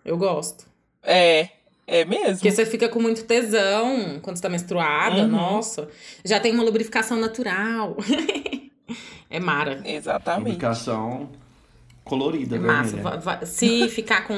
Eu 0.04 0.16
gosto. 0.16 0.66
É, 1.02 1.48
é 1.86 2.04
mesmo? 2.04 2.34
Porque 2.36 2.50
você 2.50 2.64
fica 2.64 2.88
com 2.88 3.00
muito 3.00 3.24
tesão 3.24 4.20
quando 4.22 4.36
você 4.36 4.42
tá 4.42 4.48
menstruada, 4.48 5.22
Uhum. 5.22 5.28
nossa. 5.28 5.88
Já 6.24 6.38
tem 6.38 6.52
uma 6.52 6.62
lubrificação 6.62 7.18
natural. 7.18 7.96
é 9.28 9.40
mara. 9.40 9.82
Exatamente. 9.84 10.44
Publicação 10.44 11.28
colorida, 12.04 12.56
É 12.56 12.58
massa. 12.58 12.96
vermelha. 12.96 13.02
Va- 13.02 13.36
va- 13.36 13.46
Se 13.46 13.88
ficar 13.90 14.26
com, 14.26 14.36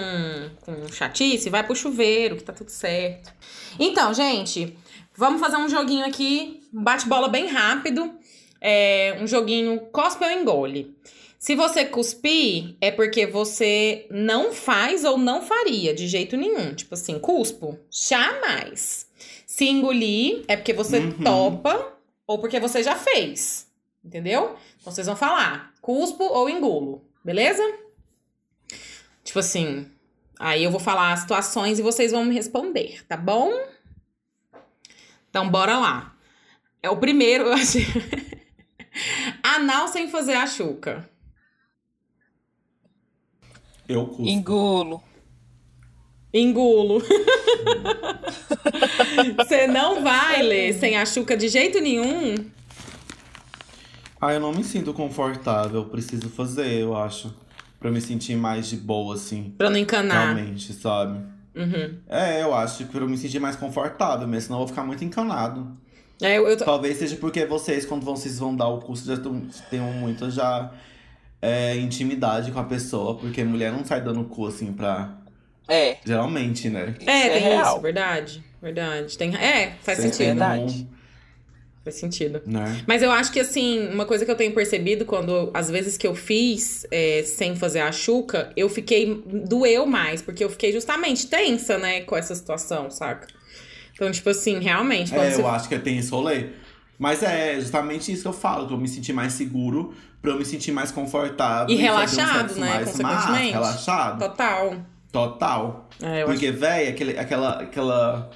com 0.62 0.88
chatice, 0.92 1.50
vai 1.50 1.62
pro 1.64 1.74
chuveiro, 1.76 2.36
que 2.36 2.44
tá 2.44 2.52
tudo 2.52 2.70
certo. 2.70 3.32
Então, 3.78 4.14
gente, 4.14 4.76
vamos 5.16 5.40
fazer 5.40 5.56
um 5.56 5.68
joguinho 5.68 6.06
aqui, 6.06 6.62
um 6.72 6.82
bate-bola 6.82 7.28
bem 7.28 7.46
rápido. 7.48 8.10
É 8.60 9.18
um 9.20 9.26
joguinho 9.26 9.78
cospe 9.92 10.24
ou 10.24 10.30
engole. 10.30 10.96
Se 11.38 11.54
você 11.54 11.84
cuspir, 11.84 12.74
é 12.80 12.90
porque 12.90 13.26
você 13.26 14.06
não 14.10 14.52
faz 14.52 15.04
ou 15.04 15.18
não 15.18 15.42
faria 15.42 15.94
de 15.94 16.08
jeito 16.08 16.36
nenhum. 16.36 16.74
Tipo 16.74 16.94
assim, 16.94 17.18
cuspo? 17.18 17.78
Jamais. 17.90 19.06
Se 19.46 19.66
engolir, 19.68 20.42
é 20.48 20.56
porque 20.56 20.72
você 20.72 20.98
Uhum. 20.98 21.12
topa 21.22 21.92
ou 22.26 22.38
porque 22.38 22.58
você 22.58 22.82
já 22.82 22.96
fez. 22.96 23.66
Entendeu? 24.04 24.56
Então 24.80 24.92
vocês 24.92 25.06
vão 25.06 25.16
falar 25.16 25.72
cuspo 25.82 26.24
ou 26.24 26.48
engulo, 26.48 27.02
beleza? 27.26 27.62
Tipo 29.24 29.40
assim, 29.40 29.90
aí 30.38 30.62
eu 30.62 30.70
vou 30.70 30.78
falar 30.78 31.12
as 31.12 31.18
situações 31.20 31.80
e 31.80 31.82
vocês 31.82 32.12
vão 32.12 32.24
me 32.24 32.32
responder, 32.32 33.04
tá 33.08 33.16
bom? 33.16 33.50
Então 35.28 35.50
bora 35.50 35.76
lá. 35.76 36.14
É 36.80 36.88
o 36.88 36.98
primeiro, 36.98 37.46
eu 37.46 37.52
achei. 37.52 37.84
Anal 39.42 39.88
sem 39.88 40.08
fazer 40.08 40.34
a 40.34 40.46
chuca. 40.46 41.10
Eu 43.88 44.06
cuspo. 44.06 44.28
Engulo. 44.28 45.02
Engulo. 46.32 47.02
Você 49.36 49.66
não 49.66 50.00
vai 50.00 50.42
ler 50.42 50.74
sem 50.74 50.96
a 50.96 51.04
chuca 51.04 51.36
de 51.36 51.48
jeito 51.48 51.80
nenhum? 51.80 52.36
Ah, 54.20 54.32
eu 54.32 54.40
não 54.40 54.52
me 54.52 54.64
sinto 54.64 54.92
confortável. 54.94 55.84
Preciso 55.86 56.28
fazer, 56.30 56.80
eu 56.80 56.96
acho. 56.96 57.34
Pra 57.78 57.90
me 57.90 58.00
sentir 58.00 58.36
mais 58.36 58.68
de 58.68 58.76
boa, 58.76 59.14
assim. 59.14 59.54
Pra 59.56 59.68
não 59.70 59.76
encanar. 59.78 60.34
Realmente, 60.34 60.72
sabe? 60.72 61.18
Uhum. 61.54 61.98
É, 62.08 62.42
eu 62.42 62.54
acho 62.54 62.78
que 62.78 62.84
pra 62.86 63.00
eu 63.00 63.08
me 63.08 63.16
sentir 63.18 63.38
mais 63.38 63.54
confortável, 63.56 64.26
mas 64.26 64.44
senão 64.44 64.56
eu 64.56 64.60
vou 64.60 64.68
ficar 64.68 64.82
muito 64.82 65.04
encanado. 65.04 65.76
É, 66.22 66.38
eu, 66.38 66.46
eu 66.48 66.56
tô- 66.56 66.64
Talvez 66.64 66.96
seja 66.98 67.16
porque 67.16 67.44
vocês, 67.44 67.84
quando 67.84 68.04
vocês 68.04 68.38
vão 68.38 68.56
dar 68.56 68.68
o 68.68 68.78
curso, 68.80 69.04
já 69.06 69.16
tenham 69.70 69.92
muita 69.92 70.30
já 70.30 70.70
é, 71.42 71.76
intimidade 71.76 72.50
com 72.50 72.58
a 72.58 72.64
pessoa, 72.64 73.14
porque 73.16 73.44
mulher 73.44 73.70
não 73.72 73.84
sai 73.84 74.00
dando 74.02 74.24
cu 74.24 74.46
assim 74.46 74.72
pra. 74.72 75.14
É. 75.68 75.98
Geralmente, 76.04 76.70
né? 76.70 76.94
Isso 76.98 77.08
É, 77.10 77.28
tem 77.28 77.42
real. 77.42 77.72
isso, 77.74 77.80
verdade. 77.82 78.44
Verdade. 78.62 79.18
Tem... 79.18 79.34
É, 79.36 79.76
faz 79.82 79.98
Vocês 79.98 80.14
sentido. 80.16 80.38
Verdade. 80.38 80.88
Faz 81.86 82.00
sentido. 82.00 82.42
um- 82.44 82.50
né? 82.52 82.82
Mas 82.84 83.00
eu 83.00 83.12
acho 83.12 83.30
que, 83.30 83.38
assim, 83.38 83.88
uma 83.92 84.04
coisa 84.04 84.24
que 84.24 84.30
eu 84.30 84.34
tenho 84.34 84.52
percebido 84.52 85.04
quando, 85.04 85.52
às 85.54 85.70
vezes 85.70 85.96
que 85.96 86.04
eu 86.04 86.16
fiz 86.16 86.84
é, 86.90 87.22
sem 87.24 87.54
fazer 87.54 87.78
a 87.78 87.92
chuca, 87.92 88.50
eu 88.56 88.68
fiquei. 88.68 89.22
doeu 89.24 89.86
mais, 89.86 90.20
porque 90.20 90.42
eu 90.42 90.50
fiquei 90.50 90.72
justamente 90.72 91.28
tensa, 91.28 91.78
né, 91.78 92.00
com 92.00 92.16
essa 92.16 92.34
situação, 92.34 92.90
saca? 92.90 93.28
Então, 93.94 94.10
tipo 94.10 94.28
assim, 94.30 94.58
realmente, 94.58 95.14
É, 95.14 95.30
você. 95.30 95.40
eu 95.40 95.46
acho 95.46 95.68
que 95.68 95.78
tem 95.78 95.96
esse 95.98 96.10
rolê. 96.10 96.46
Mas 96.98 97.22
é 97.22 97.60
justamente 97.60 98.10
isso 98.10 98.22
que 98.22 98.28
eu 98.28 98.32
falo, 98.32 98.66
que 98.66 98.72
eu 98.74 98.78
me 98.78 98.88
sentir 98.88 99.12
mais 99.12 99.34
seguro, 99.34 99.94
pra 100.20 100.32
eu 100.32 100.38
me 100.38 100.44
sentir 100.44 100.72
mais 100.72 100.90
confortável. 100.90 101.72
E 101.72 101.78
um 101.78 101.80
relaxado, 101.80 102.48
sexo 102.48 102.58
né, 102.60 102.66
mais 102.68 102.90
consequentemente. 102.90 103.32
massa, 103.54 103.60
relaxado. 103.60 104.18
Total. 104.18 104.76
Total. 105.12 105.88
É, 106.02 106.22
acho. 106.22 106.26
Porque, 106.32 106.50
véi, 106.50 106.88
aquele, 106.88 107.18
aquela, 107.18 107.60
aquela, 107.62 108.30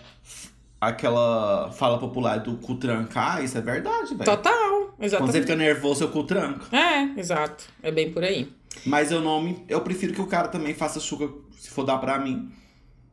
aquela 0.81 1.71
fala 1.73 1.99
popular 1.99 2.39
do 2.39 2.57
cu 2.57 2.75
trancar, 2.77 3.45
isso 3.45 3.59
é 3.59 3.61
verdade, 3.61 4.15
velho. 4.15 4.25
Total. 4.25 4.71
Quando 4.81 4.97
você 4.99 5.05
Exatamente. 5.07 5.41
fica 5.43 5.57
nervoso, 5.57 5.99
seu 6.01 6.09
cu 6.09 6.25
tranca. 6.25 6.75
É, 6.77 7.19
exato. 7.19 7.65
É 7.83 7.91
bem 7.91 8.13
por 8.13 8.23
aí. 8.25 8.51
Mas 8.87 9.11
eu 9.11 9.21
não 9.21 9.43
me. 9.43 9.65
Eu 9.69 9.81
prefiro 9.83 10.13
que 10.13 10.21
o 10.21 10.27
cara 10.27 10.49
também 10.49 10.75
faça 10.75 11.01
chuca 11.01 11.29
se 11.59 11.71
for 11.71 11.85
dar 11.85 11.99
pra 11.99 12.19
mim. 12.19 12.51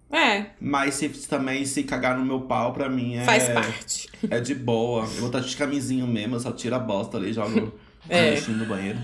É, 0.09 0.51
Mas 0.61 0.95
se 0.95 1.09
também 1.27 1.65
se 1.65 1.83
cagar 1.83 2.17
no 2.17 2.23
meu 2.23 2.39
pau, 2.41 2.71
pra 2.71 2.87
mim 2.87 3.15
é. 3.17 3.23
faz 3.25 3.49
parte. 3.49 4.07
É 4.31 4.39
de 4.39 4.55
boa. 4.55 5.01
Eu 5.03 5.07
vou 5.19 5.27
estar 5.27 5.41
de 5.41 5.55
camisinho 5.57 6.07
mesmo, 6.07 6.35
eu 6.35 6.39
só 6.39 6.51
tiro 6.51 6.75
a 6.75 6.79
bosta 6.79 7.17
ali 7.17 7.31
e 7.31 7.33
jogo 7.33 7.73
É. 8.07 8.39
no 8.47 8.65
banheiro. 8.65 8.97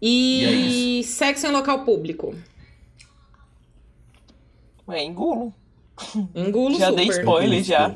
E, 0.00 0.44
E 0.44 1.00
é 1.00 1.02
sexo 1.02 1.46
em 1.46 1.50
local 1.50 1.82
público. 1.84 2.34
É 4.90 5.02
engulo. 5.02 5.54
Engulo 6.34 6.78
Já 6.78 6.88
super. 6.90 6.96
dei 6.96 7.08
spoiler. 7.18 7.58
Eu 7.60 7.64
já. 7.64 7.94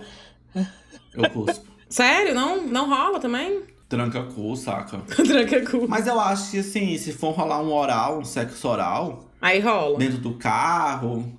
Eu 1.15 1.31
cuspo. 1.31 1.67
Sério? 1.89 2.35
Não, 2.35 2.67
não 2.67 2.89
rola 2.89 3.19
também? 3.21 3.63
Tranca 3.89 4.23
cu, 4.25 4.57
saca? 4.57 4.99
Tranca 5.07 5.65
cu. 5.71 5.87
Mas 5.89 6.07
eu 6.07 6.19
acho 6.19 6.51
que 6.51 6.59
assim, 6.59 6.97
se 6.99 7.13
for 7.13 7.31
rolar 7.33 7.63
um 7.63 7.73
oral, 7.73 8.19
um 8.19 8.25
sexo 8.25 8.67
oral, 8.69 9.31
Aí 9.41 9.61
rola. 9.61 9.97
dentro 9.99 10.19
do 10.19 10.35
carro, 10.35 11.33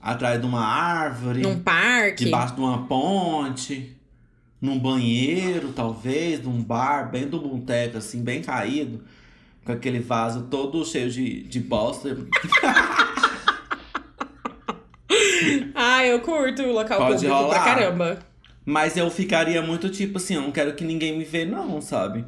atrás 0.00 0.40
de 0.40 0.46
uma 0.46 0.64
árvore, 0.64 1.42
Num 1.42 1.60
parque. 1.60 2.24
debaixo 2.24 2.54
de 2.54 2.60
uma 2.62 2.86
ponte, 2.86 3.94
num 4.60 4.78
banheiro, 4.78 5.72
talvez, 5.72 6.42
num 6.42 6.62
bar, 6.62 7.10
bem 7.10 7.26
do 7.28 7.38
boteco, 7.38 7.98
assim, 7.98 8.22
bem 8.22 8.40
caído, 8.40 9.04
com 9.64 9.72
aquele 9.72 10.00
vaso 10.00 10.44
todo 10.50 10.82
cheio 10.86 11.10
de, 11.10 11.42
de 11.42 11.60
bosta. 11.60 12.16
Ah, 15.74 16.04
eu 16.06 16.20
curto 16.20 16.62
o 16.62 16.72
local 16.72 16.98
Pode 16.98 17.14
público 17.26 17.28
pra 17.34 17.38
rolar. 17.58 17.64
caramba. 17.64 18.18
Mas 18.64 18.96
eu 18.96 19.10
ficaria 19.10 19.60
muito 19.62 19.88
tipo 19.88 20.18
assim, 20.18 20.34
eu 20.34 20.42
não 20.42 20.52
quero 20.52 20.74
que 20.74 20.84
ninguém 20.84 21.16
me 21.16 21.24
vê, 21.24 21.44
não, 21.44 21.80
sabe? 21.80 22.24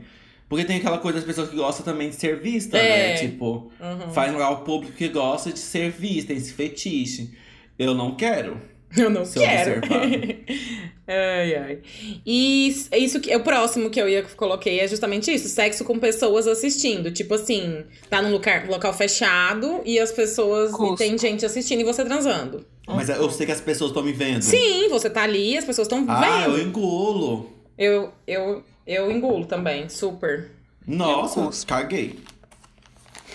Porque 0.49 0.65
tem 0.65 0.77
aquela 0.77 0.99
coisa 0.99 1.19
das 1.19 1.27
pessoas 1.27 1.49
que 1.49 1.57
gostam 1.57 1.85
também 1.85 2.09
de 2.11 2.17
ser 2.17 2.39
vista, 2.41 2.77
É. 2.77 3.13
né? 3.15 3.15
Tipo, 3.19 3.71
Uhum. 3.81 4.11
faz 4.13 4.33
lugar 4.33 4.55
público 4.57 4.93
que 4.95 5.09
gosta 5.09 5.53
de 5.53 5.59
ser 5.59 5.91
vista, 5.91 6.29
tem 6.29 6.37
esse 6.37 6.53
fetiche. 6.53 7.31
Eu 7.79 7.95
não 7.95 8.15
quero. 8.15 8.61
Eu 8.97 9.09
não 9.11 9.25
Ser 9.25 9.41
quero. 9.41 9.81
ai, 11.07 11.55
ai. 11.57 11.79
E 12.27 12.69
s- 12.69 12.89
isso 12.97 13.21
que 13.21 13.35
o 13.35 13.41
próximo 13.41 13.89
que 13.91 14.01
eu 14.01 14.09
ia 14.09 14.23
coloquei 14.23 14.81
é 14.81 14.89
justamente 14.89 15.33
isso: 15.33 15.49
sexo 15.49 15.85
com 15.85 15.99
pessoas 15.99 16.47
assistindo. 16.47 17.11
Tipo 17.11 17.35
assim, 17.35 17.85
tá 18.11 18.21
num 18.21 18.31
lugar, 18.33 18.69
local 18.69 18.93
fechado 18.93 19.81
e 19.85 19.99
as 19.99 20.13
pessoas. 20.13 20.73
E 20.73 20.97
tem 20.97 21.17
gente 21.17 21.45
assistindo 21.47 21.81
e 21.81 21.85
você 21.85 22.05
transando. 22.05 22.67
Mas 22.87 23.09
eu 23.09 23.31
sei 23.31 23.47
que 23.47 23.53
as 23.53 23.61
pessoas 23.61 23.91
estão 23.91 24.03
me 24.03 24.13
vendo. 24.13 24.43
Sim, 24.43 24.89
você 24.89 25.09
tá 25.09 25.23
ali, 25.23 25.57
as 25.57 25.65
pessoas 25.65 25.87
estão 25.87 26.05
Ah, 26.09 26.43
eu 26.45 26.53
vendo. 26.55 26.69
engulo. 26.69 27.51
Eu, 27.79 28.13
eu, 28.27 28.63
eu 28.87 29.11
engulo 29.11 29.47
também, 29.47 29.89
super. 29.89 30.51
Nossa, 30.87 31.41
Eu 31.41 31.51
caguei. 31.67 32.19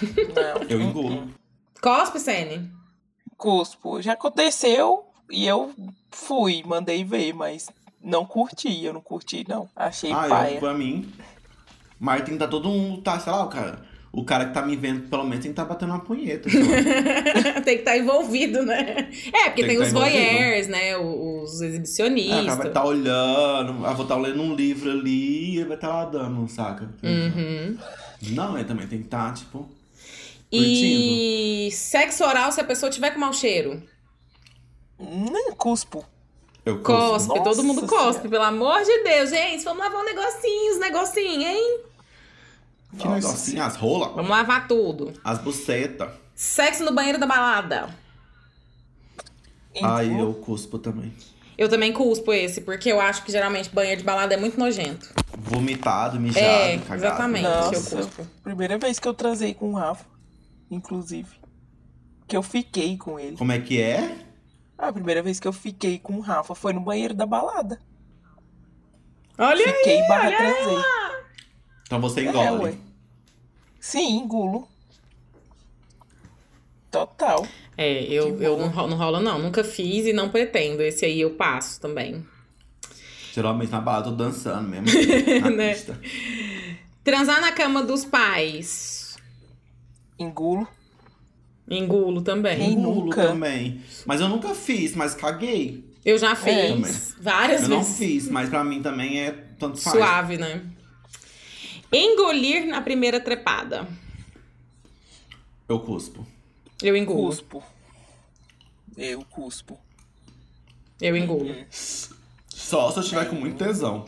Não. 0.35 0.63
Eu 0.69 0.81
engulo. 0.81 1.27
Cospe, 1.81 2.19
Sene. 2.19 2.69
Cuspo. 3.37 4.01
Já 4.01 4.13
aconteceu 4.13 5.05
e 5.31 5.45
eu 5.47 5.73
fui, 6.11 6.63
mandei 6.65 7.03
ver, 7.03 7.33
mas 7.33 7.67
não 8.03 8.25
curti. 8.25 8.83
Eu 8.83 8.93
não 8.93 9.01
curti, 9.01 9.45
não. 9.47 9.69
Achei 9.75 10.11
Ah, 10.11 10.25
paia. 10.27 10.53
eu, 10.55 10.59
pra 10.59 10.73
mim. 10.73 11.07
Mas 11.99 12.23
tem 12.23 12.33
que 12.35 12.39
tá 12.39 12.47
todo 12.47 12.69
mundo, 12.69 13.01
tá, 13.01 13.19
sei 13.19 13.31
lá, 13.31 13.43
o 13.43 13.49
cara. 13.49 13.85
O 14.11 14.23
cara 14.23 14.45
que 14.45 14.53
tá 14.53 14.61
me 14.65 14.75
vendo, 14.75 15.09
pelo 15.09 15.23
menos, 15.25 15.43
tem 15.43 15.51
que 15.51 15.55
tá 15.55 15.65
batendo 15.65 15.91
uma 15.91 15.99
punheta. 15.99 16.47
lá. 16.49 17.61
tem 17.61 17.75
que 17.75 17.81
estar 17.81 17.97
envolvido, 17.97 18.63
né? 18.63 19.09
É, 19.33 19.43
porque 19.49 19.63
Tem 19.63 19.67
tem, 19.67 19.77
que 19.77 19.83
os 19.83 19.93
tá 19.93 19.99
voyeurs, 19.99 20.67
né? 20.67 20.97
Os, 20.97 21.53
os 21.53 21.61
É, 21.61 21.65
o 21.65 21.67
exibicionistas. 21.67 22.45
cara 22.45 22.55
vai 22.55 22.67
estar 22.67 22.85
olhando, 22.85 23.85
ah, 23.85 23.93
vou 23.93 24.03
estar 24.03 24.15
lendo 24.15 24.41
um 24.41 24.55
livro 24.55 24.89
ali 24.89 25.53
e 25.53 25.57
ele 25.57 25.65
vai 25.65 25.75
estar 25.77 25.89
lá 25.89 26.05
dando, 26.05 26.47
saca? 26.47 26.89
Uhum. 27.03 27.77
Não, 28.31 28.55
ele 28.57 28.65
também 28.67 28.87
tem 28.87 28.99
que 28.99 29.05
estar, 29.05 29.33
tipo. 29.33 29.69
E 30.51 31.69
sexo 31.73 32.23
oral 32.23 32.51
se 32.51 32.61
a 32.61 32.63
pessoa 32.63 32.89
tiver 32.89 33.11
com 33.11 33.19
mau 33.19 33.33
cheiro. 33.33 33.83
Nem 34.99 35.51
cuspo. 35.53 36.03
Eu 36.65 36.79
Cospe, 36.81 37.29
Nossa 37.29 37.43
todo 37.43 37.63
mundo 37.63 37.87
Senhora. 37.87 38.05
cospe, 38.07 38.27
pelo 38.27 38.43
amor 38.43 38.81
de 38.83 39.03
Deus, 39.03 39.29
gente. 39.29 39.63
Vamos 39.63 39.79
lavar 39.83 40.01
um 40.01 40.05
negocinho, 40.05 40.73
os 40.73 40.79
negocinhos, 40.79 41.45
hein? 41.45 41.79
Que 42.97 43.07
negocinho, 43.07 43.63
as 43.63 43.75
rolas, 43.75 44.13
Vamos 44.15 44.29
lavar 44.29 44.67
tudo. 44.67 45.13
as 45.23 45.39
bucetas. 45.39 46.09
Sexo 46.35 46.83
no 46.83 46.93
banheiro 46.93 47.17
da 47.19 47.25
balada. 47.25 47.89
Ai, 49.81 50.07
Engulo. 50.07 50.29
eu 50.29 50.33
cuspo 50.35 50.77
também. 50.79 51.13
Eu 51.57 51.69
também 51.69 51.91
cuspo 51.93 52.33
esse, 52.33 52.61
porque 52.61 52.91
eu 52.91 52.99
acho 52.99 53.23
que 53.23 53.31
geralmente 53.31 53.69
banheiro 53.69 53.99
de 53.99 54.05
balada 54.05 54.33
é 54.33 54.37
muito 54.37 54.59
nojento. 54.59 55.09
Vomitado, 55.37 56.19
mijado, 56.19 56.45
É, 56.45 56.77
cagado. 56.79 56.95
exatamente. 57.05 57.41
que 57.45 57.47
eu 57.47 57.61
Nossa, 57.61 57.95
cuspo. 57.97 58.27
primeira 58.43 58.77
vez 58.77 58.99
que 58.99 59.07
eu 59.07 59.13
transei 59.13 59.53
com 59.53 59.71
o 59.71 59.75
Rafa, 59.75 60.05
inclusive. 60.69 61.29
Que 62.27 62.35
eu 62.35 62.43
fiquei 62.43 62.97
com 62.97 63.19
ele. 63.19 63.37
Como 63.37 63.51
é 63.51 63.59
que 63.59 63.81
é? 63.81 64.15
A 64.77 64.93
primeira 64.93 65.23
vez 65.23 65.39
que 65.39 65.47
eu 65.47 65.53
fiquei 65.53 65.97
com 65.97 66.13
o 66.17 66.19
Rafa 66.21 66.53
foi 66.53 66.71
no 66.73 66.81
banheiro 66.81 67.13
da 67.13 67.25
balada. 67.25 67.79
Olha 69.37 69.65
aí. 69.65 69.73
Fiquei 69.73 70.07
barra 70.07 70.31
transei. 70.31 70.77
Então 71.83 71.99
você 72.01 72.21
É, 72.21 72.23
engole. 72.29 72.63
ué. 72.63 72.73
Sim, 73.79 74.17
engulo. 74.19 74.67
Total. 76.91 77.45
É, 77.77 78.03
eu, 78.03 78.41
eu 78.41 78.57
não, 78.57 78.69
ro- 78.69 78.87
não 78.87 78.97
rola, 78.97 79.19
não. 79.19 79.37
Nunca 79.39 79.63
fiz 79.63 80.05
e 80.05 80.13
não 80.13 80.29
pretendo. 80.29 80.81
Esse 80.81 81.05
aí 81.05 81.21
eu 81.21 81.31
passo 81.35 81.79
também. 81.79 82.25
Geralmente 83.33 83.71
na 83.71 83.79
balada 83.81 84.07
eu 84.09 84.11
tô 84.11 84.23
dançando 84.23 84.67
mesmo. 84.67 84.87
na 85.41 85.49
Né? 85.51 85.73
pista. 85.73 85.99
Transar 87.03 87.39
na 87.41 87.51
cama 87.51 87.83
dos 87.83 88.03
pais. 88.03 89.17
Engulo. 90.17 90.67
Engulo 91.69 92.21
também. 92.21 92.57
Quem 92.57 92.73
Engulo 92.73 93.05
nunca? 93.05 93.27
também. 93.27 93.81
Mas 94.05 94.21
eu 94.21 94.29
nunca 94.29 94.53
fiz, 94.55 94.95
mas 94.95 95.13
caguei. 95.13 95.83
Eu 96.05 96.17
já 96.17 96.35
fiz 96.35 96.53
É, 97.17 97.21
várias 97.21 97.63
Eu 97.63 97.69
não 97.69 97.79
vezes. 97.83 97.97
fiz, 97.97 98.29
mas 98.29 98.49
pra 98.49 98.63
mim 98.63 98.81
também 98.81 99.19
é 99.21 99.31
tanto 99.59 99.77
faz. 99.81 99.95
Suave, 99.97 100.37
né? 100.37 100.61
Engolir 101.91 102.65
na 102.67 102.81
primeira 102.81 103.19
trepada. 103.19 103.87
Eu 105.67 105.79
cuspo. 105.79 106.25
Eu 106.81 106.95
engulo. 106.95 107.27
Cuspo. 107.27 107.63
Eu 108.97 109.21
cuspo. 109.29 109.77
Eu 111.01 111.15
engulo. 111.15 111.53
Só 112.49 112.91
se 112.91 112.99
eu 112.99 113.03
tiver 113.03 113.25
com 113.25 113.35
muito 113.35 113.57
tesão. 113.57 114.05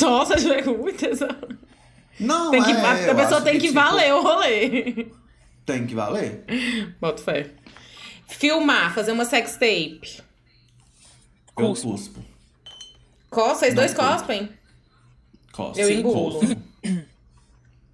Nossa, 0.00 0.38
já 0.38 0.54
é 0.56 0.62
com 0.62 0.72
muito 0.78 0.98
tesão. 0.98 1.28
Não, 2.18 2.50
Tem 2.50 2.62
que, 2.62 2.70
é, 2.70 2.74
a 2.76 3.00
eu 3.08 3.16
pessoa 3.16 3.40
tem 3.40 3.54
que, 3.54 3.68
tipo, 3.68 3.74
valer 3.74 4.14
o 4.14 4.22
rolê. 4.22 5.06
Tem 5.66 5.86
que 5.86 5.94
valer. 5.94 6.44
Boto 7.00 7.22
fé. 7.22 7.50
Filmar, 8.26 8.94
fazer 8.94 9.12
uma 9.12 9.24
sex 9.24 9.52
tape. 9.52 10.20
Eu 11.58 11.66
Cuspo. 11.68 11.90
cuspo. 11.90 12.20
Cospe, 13.30 13.58
vocês 13.58 13.74
dois 13.74 13.94
cospem. 13.94 14.48
Cospo. 15.52 15.78
Eu 15.80 15.90
engulo. 15.90 16.40
cuspo. 16.40 16.62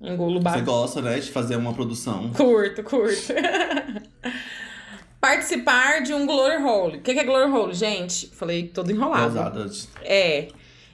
Engulo 0.00 0.34
Você 0.38 0.44
bastante. 0.44 0.64
gosta, 0.64 1.02
né, 1.02 1.18
de 1.18 1.28
fazer 1.32 1.56
uma 1.56 1.74
produção. 1.74 2.30
Curto, 2.32 2.84
curto. 2.84 3.32
Participar 5.20 6.02
de 6.02 6.14
um 6.14 6.24
glory 6.24 6.62
hole. 6.62 6.98
O 6.98 7.00
que 7.02 7.12
que 7.12 7.18
é 7.18 7.24
glory 7.24 7.50
hole, 7.50 7.74
gente? 7.74 8.28
Falei 8.28 8.68
todo 8.68 8.92
enrolado. 8.92 9.32
Pesada. 9.32 9.66
É. 10.02 10.48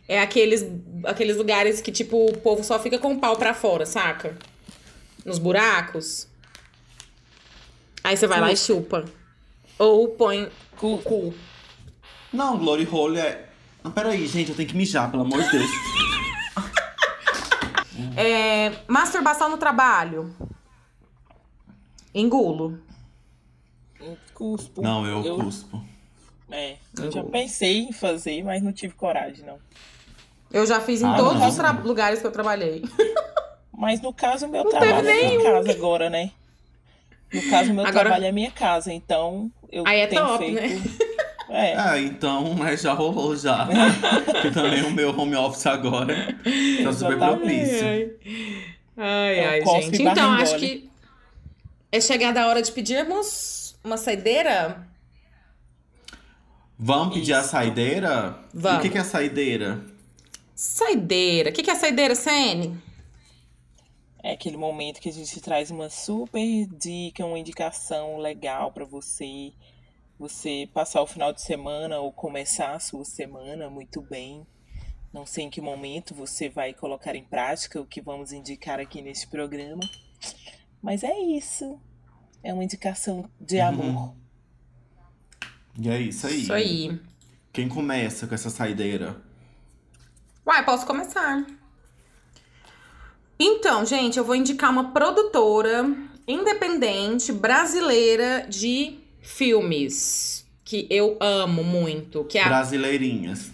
É 0.09 0.21
aqueles, 0.21 0.65
aqueles 1.05 1.37
lugares 1.37 1.83
que, 1.83 1.93
tipo, 1.93 2.27
o 2.27 2.37
povo 2.39 2.65
só 2.65 2.79
fica 2.79 2.99
com 2.99 3.13
o 3.13 3.19
pau 3.19 3.37
pra 3.37 3.53
fora, 3.53 3.85
saca? 3.85 4.37
Nos 5.25 5.39
buracos. 5.39 6.27
Aí 8.05 8.17
você 8.17 8.27
vai 8.27 8.41
lá 8.41 8.53
e 8.53 8.57
chupa. 8.57 9.05
Ou 9.79 10.09
põe 10.09 10.49
o 10.83 10.99
cu. 10.99 11.35
Não, 12.33 12.59
Glory 12.59 12.87
Hole 12.91 13.19
é. 13.19 13.49
Não, 13.83 13.91
peraí, 13.91 14.27
gente, 14.27 14.51
eu 14.51 14.57
tenho 14.57 14.69
que 14.69 14.77
mijar, 14.77 15.11
pelo 15.11 15.23
amor 15.23 15.43
de 15.43 15.51
Deus. 15.51 15.71
É, 18.17 18.73
masturbação 18.89 19.49
no 19.49 19.57
trabalho. 19.57 20.35
Engulo. 22.15 22.79
Cuspo. 24.35 24.83
Não, 24.83 25.07
eu, 25.07 25.37
cuspo. 25.37 25.85
É, 26.51 26.77
eu 26.99 27.11
já 27.11 27.23
pensei 27.25 27.79
em 27.85 27.93
fazer, 27.93 28.43
mas 28.45 28.63
não 28.63 28.73
tive 28.73 28.95
coragem, 28.95 29.45
não. 29.45 29.59
Eu 30.53 30.67
já 30.67 30.81
fiz 30.81 31.03
em 31.03 31.07
Ah, 31.07 31.17
todos 31.17 31.41
não. 31.41 31.49
os 31.49 31.57
tra- 31.57 31.71
lugares 31.73 32.21
que 32.21 32.27
eu 32.27 32.31
trabalhei. 32.33 32.83
Mas 33.77 34.01
no 34.01 34.13
caso, 34.13 34.47
meu 34.47 34.63
Não 34.65 34.71
trabalho 34.71 34.99
é 34.99 35.03
nenhum. 35.03 35.43
casa 35.43 35.73
agora, 35.73 36.11
né? 36.11 36.31
No 37.35 37.51
caso, 37.51 37.71
o 37.71 37.75
meu 37.75 37.85
Agora- 37.87 38.05
trabalho 38.05 38.25
é 38.27 38.33
minha 38.33 38.51
casa, 38.51 38.93
então 38.93 39.51
eu 39.71 39.85
Aí 39.87 40.01
é 40.01 40.07
tenho 40.07 40.27
top, 40.27 40.55
feito. 40.57 41.15
É, 41.51 41.73
É, 41.97 42.01
então, 42.01 42.55
né, 42.55 42.75
já 42.77 42.95
rolou 42.95 43.37
já. 43.37 43.69
Porque 44.25 44.51
também 44.51 44.83
o 44.83 44.91
meu 44.91 45.11
home 45.17 45.37
office 45.37 45.67
agora 45.67 46.35
tá 46.83 46.93
super 46.93 47.19
propício. 47.19 48.17
Ai, 48.97 49.39
É 49.39 49.47
o 49.47 49.51
ai, 49.51 49.61
cospe 49.61 49.83
gente. 49.99 50.03
Então, 50.03 50.33
acho 50.33 50.57
que 50.57 50.89
é 51.93 52.01
chegada 52.01 52.43
a 52.43 52.47
hora 52.49 52.63
de 52.63 52.73
pedirmos 52.73 53.77
uma 53.85 53.97
saideira. 53.99 54.85
Vamos 56.79 57.15
pedir 57.15 57.35
a 57.35 57.43
saideira? 57.43 58.37
Vamos. 58.53 58.79
O 58.79 58.83
que, 58.83 58.89
que 58.89 58.99
é 58.99 59.05
saideira? 59.05 59.81
Saideira. 60.55 61.51
O 61.51 61.53
que, 61.53 61.63
que 61.63 61.71
é 61.71 61.75
saideira, 61.75 62.15
Sene? 62.15 62.77
É 64.25 64.33
aquele 64.33 64.57
momento 64.57 65.01
que 65.03 65.09
a 65.11 65.13
gente 65.13 65.39
traz 65.39 65.71
uma 65.71 65.91
super 65.91 66.67
dica, 66.67 67.27
uma 67.27 67.39
indicação 67.39 68.17
legal 68.17 68.73
pra 68.73 68.87
você. 68.87 69.53
Você 70.19 70.67
passar 70.73 71.03
o 71.03 71.07
final 71.07 71.31
de 71.31 71.43
semana 71.43 71.99
ou 72.01 72.11
começar 72.11 72.73
a 72.75 72.79
sua 72.79 73.05
semana 73.05 73.69
muito 73.69 74.01
bem. 74.01 74.47
Não 75.13 75.27
sei 75.27 75.45
em 75.45 75.51
que 75.51 75.61
momento 75.61 76.15
você 76.15 76.49
vai 76.49 76.73
colocar 76.73 77.15
em 77.15 77.23
prática 77.25 77.79
o 77.81 77.85
que 77.87 78.01
vamos 78.01 78.33
indicar 78.33 78.81
aqui 78.81 79.03
neste 79.03 79.27
programa. 79.27 79.83
Mas 80.81 81.05
é 81.05 81.19
isso. 81.19 81.79
É 82.43 82.53
uma 82.53 82.65
indicação 82.65 83.29
de 83.39 83.57
Uhum. 83.59 83.67
amor. 83.69 84.15
E 85.79 85.89
é 85.91 86.01
isso 86.01 86.27
aí. 86.27 86.41
Isso 86.43 86.53
aí. 86.53 87.01
Quem 87.53 87.69
começa 87.69 88.27
com 88.27 88.35
essa 88.35 88.49
saideira? 88.49 89.21
Uai, 90.47 90.65
posso 90.65 90.87
começar. 90.87 91.45
Então, 93.39 93.85
gente, 93.85 94.19
eu 94.19 94.25
vou 94.25 94.35
indicar 94.35 94.71
uma 94.71 94.93
produtora 94.93 95.93
independente 96.27 97.33
brasileira 97.33 98.47
de 98.49 98.99
filmes 99.21 100.47
que 100.65 100.87
eu 100.89 101.17
amo 101.21 101.63
muito, 101.63 102.25
que 102.25 102.39
é 102.39 102.43
a 102.43 102.49
Brasileirinhas. 102.49 103.53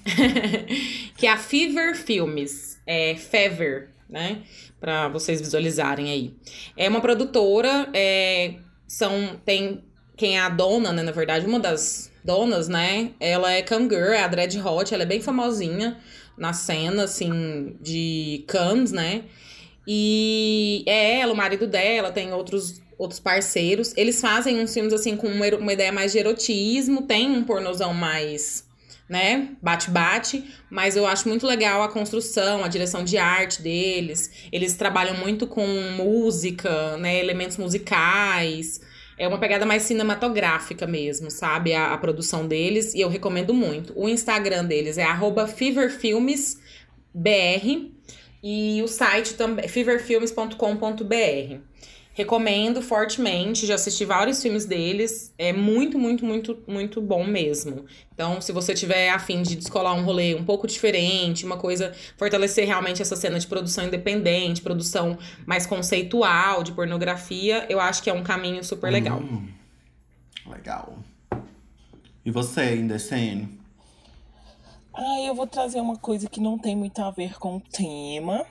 que 1.17 1.27
é 1.27 1.31
a 1.31 1.37
Fever 1.37 1.97
Filmes. 1.97 2.79
É 2.87 3.17
Fever, 3.17 3.89
né? 4.09 4.43
Pra 4.79 5.09
vocês 5.09 5.41
visualizarem 5.41 6.11
aí. 6.11 6.35
É 6.77 6.89
uma 6.89 7.01
produtora, 7.01 7.89
é, 7.93 8.55
são, 8.87 9.41
tem 9.45 9.83
quem 10.17 10.37
é 10.37 10.41
a 10.41 10.51
dona, 10.51 10.93
né? 10.93 11.03
Na 11.03 11.13
verdade, 11.13 11.47
uma 11.47 11.59
das 11.59 12.13
donas, 12.23 12.69
né? 12.69 13.13
Ela 13.19 13.53
é 13.53 13.65
Girl, 13.67 14.13
é 14.13 14.23
a 14.23 14.29
Dread 14.29 14.61
Hot, 14.61 14.93
ela 14.93 15.03
é 15.03 15.07
bem 15.07 15.21
famosinha 15.21 15.99
na 16.37 16.53
cena, 16.53 17.05
assim, 17.05 17.77
de 17.81 18.45
Cannes, 18.47 18.93
né? 18.93 19.25
E 19.93 20.85
é 20.87 21.19
ela, 21.19 21.33
o 21.33 21.37
marido 21.37 21.67
dela, 21.67 22.13
tem 22.13 22.33
outros, 22.33 22.81
outros 22.97 23.19
parceiros. 23.19 23.93
Eles 23.97 24.21
fazem 24.21 24.61
uns 24.61 24.73
filmes, 24.73 24.93
assim, 24.93 25.17
com 25.17 25.27
uma, 25.27 25.49
uma 25.57 25.73
ideia 25.73 25.91
mais 25.91 26.13
de 26.13 26.19
erotismo, 26.19 27.03
tem 27.03 27.29
um 27.29 27.43
pornozão 27.43 27.93
mais, 27.93 28.65
né, 29.09 29.49
bate-bate, 29.61 30.45
mas 30.71 30.97
eu 30.97 31.09
acho 31.09 31.29
muito 31.29 31.45
legal 31.45 31.83
a 31.83 31.89
construção, 31.89 32.63
a 32.63 32.69
direção 32.69 33.03
de 33.03 33.19
arte 33.19 33.61
deles. 33.61 34.31
Eles 34.53 34.77
trabalham 34.77 35.17
muito 35.17 35.45
com 35.45 35.67
música, 35.97 36.97
né, 36.99 37.19
elementos 37.19 37.57
musicais. 37.57 38.81
É 39.19 39.27
uma 39.27 39.39
pegada 39.39 39.67
mais 39.67 39.83
cinematográfica 39.83 40.87
mesmo, 40.87 41.33
sabe? 41.33 41.75
A, 41.75 41.93
a 41.93 41.99
produção 41.99 42.47
deles, 42.47 42.95
e 42.95 43.01
eu 43.01 43.09
recomendo 43.09 43.53
muito. 43.53 43.93
O 43.97 44.09
Instagram 44.09 44.67
deles 44.67 44.99
é 44.99 45.07
feverfilmesbr 45.49 46.61
e 48.43 48.81
o 48.83 48.89
site 48.89 49.35
também, 49.35 49.69
feverfilmes.com.br. 49.69 51.61
Recomendo 52.13 52.83
fortemente, 52.83 53.67
já 53.67 53.77
assisti 53.77 54.05
vários 54.05 54.43
filmes 54.43 54.67
deles. 54.67 55.33
É 55.39 55.53
muito, 55.53 55.99
muito, 55.99 56.25
muito, 56.25 56.59
muito 56.67 57.01
bom 57.01 57.25
mesmo. 57.25 57.85
Então, 58.13 58.41
se 58.41 58.53
você 58.53 58.75
tiver 58.75 59.11
afim 59.11 59.43
de 59.43 59.55
descolar 59.55 59.95
um 59.95 60.03
rolê 60.03 60.35
um 60.35 60.45
pouco 60.45 60.67
diferente, 60.67 61.47
uma 61.47 61.57
coisa, 61.57 61.95
fortalecer 62.17 62.67
realmente 62.67 63.01
essa 63.01 63.15
cena 63.15 63.39
de 63.39 63.47
produção 63.47 63.87
independente, 63.87 64.61
produção 64.61 65.17
mais 65.47 65.67
conceitual 65.67 66.65
de 66.65 66.73
pornografia, 66.73 67.65
eu 67.69 67.81
acho 67.81 68.03
que 68.03 68.11
é 68.11 68.13
um 68.13 68.25
caminho 68.25 68.65
super 68.65 68.91
legal. 68.91 69.21
Hum, 69.21 69.49
legal. 70.47 70.99
E 72.25 72.31
você, 72.31 72.75
Indecene? 72.75 73.60
Ah, 75.03 75.19
eu 75.23 75.35
vou 75.35 75.47
trazer 75.47 75.81
uma 75.81 75.97
coisa 75.97 76.29
que 76.29 76.43
não 76.43 76.59
tem 76.59 76.77
muito 76.77 77.01
a 77.01 77.11
ver 77.11 77.39
com 77.39 77.57
o 77.57 77.61
tema, 77.61 78.45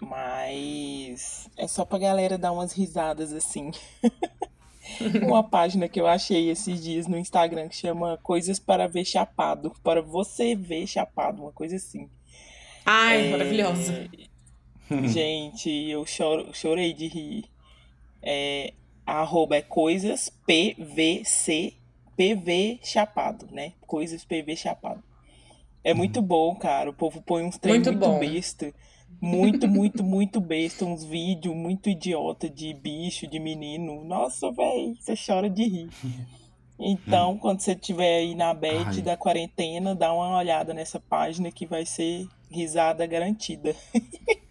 mas 0.00 1.50
é 1.56 1.66
só 1.66 1.84
pra 1.84 1.98
galera 1.98 2.38
dar 2.38 2.52
umas 2.52 2.72
risadas 2.72 3.32
assim. 3.32 3.72
uma 5.26 5.42
página 5.42 5.88
que 5.88 6.00
eu 6.00 6.06
achei 6.06 6.50
esses 6.50 6.80
dias 6.80 7.08
no 7.08 7.18
Instagram 7.18 7.68
que 7.68 7.74
chama 7.74 8.16
Coisas 8.22 8.60
para 8.60 8.86
ver 8.86 9.04
chapado. 9.04 9.72
Para 9.82 10.00
você 10.00 10.54
ver 10.54 10.86
chapado, 10.86 11.42
uma 11.42 11.50
coisa 11.50 11.74
assim. 11.74 12.08
Ai, 12.86 13.26
É, 13.26 13.30
maravilhosa. 13.32 14.08
Gente, 15.08 15.68
eu 15.68 16.06
choro, 16.06 16.54
chorei 16.54 16.92
de 16.92 17.08
rir. 17.08 17.44
É, 18.22 18.72
arroba 19.04 19.56
é 19.56 19.62
coisas 19.62 20.32
PVC, 20.46 21.74
PV 22.16 22.78
chapado, 22.84 23.48
né? 23.50 23.72
Coisas 23.80 24.24
PV 24.24 24.54
chapado. 24.54 25.07
É 25.82 25.94
muito 25.94 26.20
bom, 26.20 26.54
cara. 26.56 26.90
O 26.90 26.92
povo 26.92 27.22
põe 27.22 27.44
uns 27.44 27.58
trem 27.58 27.74
Muito 27.74 27.92
muito, 27.92 28.20
besta. 28.20 28.74
Muito, 29.20 29.68
muito, 29.68 30.04
muito 30.04 30.40
besta. 30.40 30.84
Uns 30.84 31.04
vídeos 31.04 31.54
muito 31.54 31.88
idiota 31.88 32.48
de 32.48 32.74
bicho, 32.74 33.26
de 33.26 33.38
menino. 33.38 34.04
Nossa, 34.04 34.50
véi, 34.52 34.94
você 35.00 35.14
chora 35.16 35.48
de 35.48 35.64
rir. 35.64 35.88
Então, 36.78 37.36
quando 37.38 37.60
você 37.60 37.72
estiver 37.72 38.18
aí 38.18 38.34
na 38.34 38.54
bet 38.54 38.86
Ai. 38.86 39.02
da 39.02 39.16
quarentena, 39.16 39.94
dá 39.94 40.12
uma 40.12 40.38
olhada 40.38 40.72
nessa 40.72 41.00
página 41.00 41.50
que 41.50 41.66
vai 41.66 41.84
ser 41.84 42.28
risada 42.50 43.06
garantida. 43.06 43.74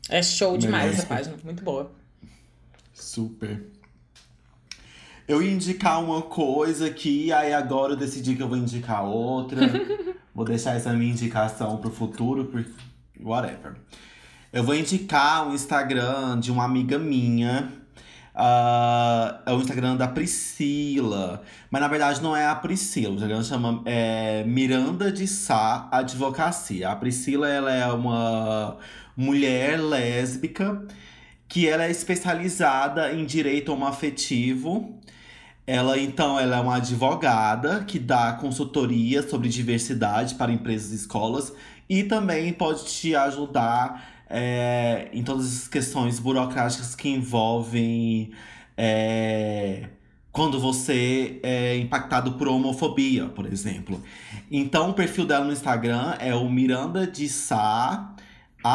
É 0.09 0.21
show 0.23 0.57
demais 0.57 0.84
Beleza. 0.84 1.01
essa 1.01 1.07
página. 1.07 1.38
Muito 1.43 1.63
boa. 1.63 1.91
Super. 2.93 3.76
Eu 5.28 5.41
ia 5.41 5.51
indicar 5.51 6.01
uma 6.01 6.21
coisa 6.21 6.88
aqui, 6.88 7.34
aí 7.34 7.53
agora 7.53 7.93
eu 7.93 7.97
decidi 7.97 8.36
que 8.36 8.41
eu 8.41 8.47
vou 8.47 8.57
indicar 8.57 9.03
outra. 9.03 9.59
vou 10.34 10.45
deixar 10.45 10.75
essa 10.75 10.93
minha 10.93 11.11
indicação 11.11 11.78
pro 11.78 11.91
futuro, 11.91 12.45
por 12.45 12.65
whatever. 13.19 13.75
Eu 14.53 14.63
vou 14.63 14.73
indicar 14.73 15.47
o 15.47 15.53
Instagram 15.53 16.39
de 16.39 16.49
uma 16.49 16.63
amiga 16.63 16.97
minha. 16.97 17.73
Ah, 18.34 19.41
é 19.45 19.51
o 19.51 19.59
Instagram 19.59 19.97
da 19.97 20.07
Priscila. 20.07 21.43
Mas 21.69 21.82
na 21.82 21.88
verdade 21.89 22.21
não 22.21 22.34
é 22.34 22.47
a 22.47 22.55
Priscila. 22.55 23.11
O 23.11 23.15
Instagram 23.15 23.43
chama 23.43 23.82
é, 23.84 24.45
Miranda 24.45 25.11
de 25.11 25.28
Sá 25.28 25.89
Advocacia. 25.91 26.89
A 26.89 26.95
Priscila 26.95 27.49
ela 27.49 27.73
é 27.73 27.91
uma 27.91 28.78
mulher 29.15 29.82
lésbica 29.82 30.86
que 31.49 31.67
ela 31.67 31.86
é 31.86 31.91
especializada 31.91 33.11
em 33.11 33.25
direito 33.25 33.73
homoafetivo. 33.73 34.97
Ela, 35.68 35.99
então, 35.99 36.39
ela 36.39 36.55
é 36.55 36.59
uma 36.61 36.78
advogada 36.78 37.84
que 37.84 37.99
dá 37.99 38.32
consultoria 38.32 39.22
sobre 39.22 39.49
diversidade 39.49 40.36
para 40.36 40.49
empresas 40.49 40.93
e 40.93 40.95
escolas 40.95 41.51
e 41.89 42.03
também 42.03 42.53
pode 42.53 42.86
te 42.86 43.13
ajudar 43.13 44.24
é, 44.30 45.09
em 45.11 45.24
todas 45.24 45.45
as 45.45 45.68
questões 45.68 46.20
burocráticas 46.20 46.95
que 46.95 47.09
envolvem 47.09 48.32
é, 48.78 49.89
quando 50.32 50.59
você 50.59 51.39
é 51.43 51.78
impactado 51.78 52.34
por 52.34 52.47
homofobia, 52.47 53.26
por 53.26 53.45
exemplo. 53.45 54.01
Então, 54.49 54.91
o 54.91 54.93
perfil 54.93 55.26
dela 55.26 55.43
no 55.43 55.51
Instagram 55.51 56.15
é 56.20 56.34
o 56.34 56.49
Miranda 56.49 57.05
de 57.05 57.28
Sá. 57.28 58.15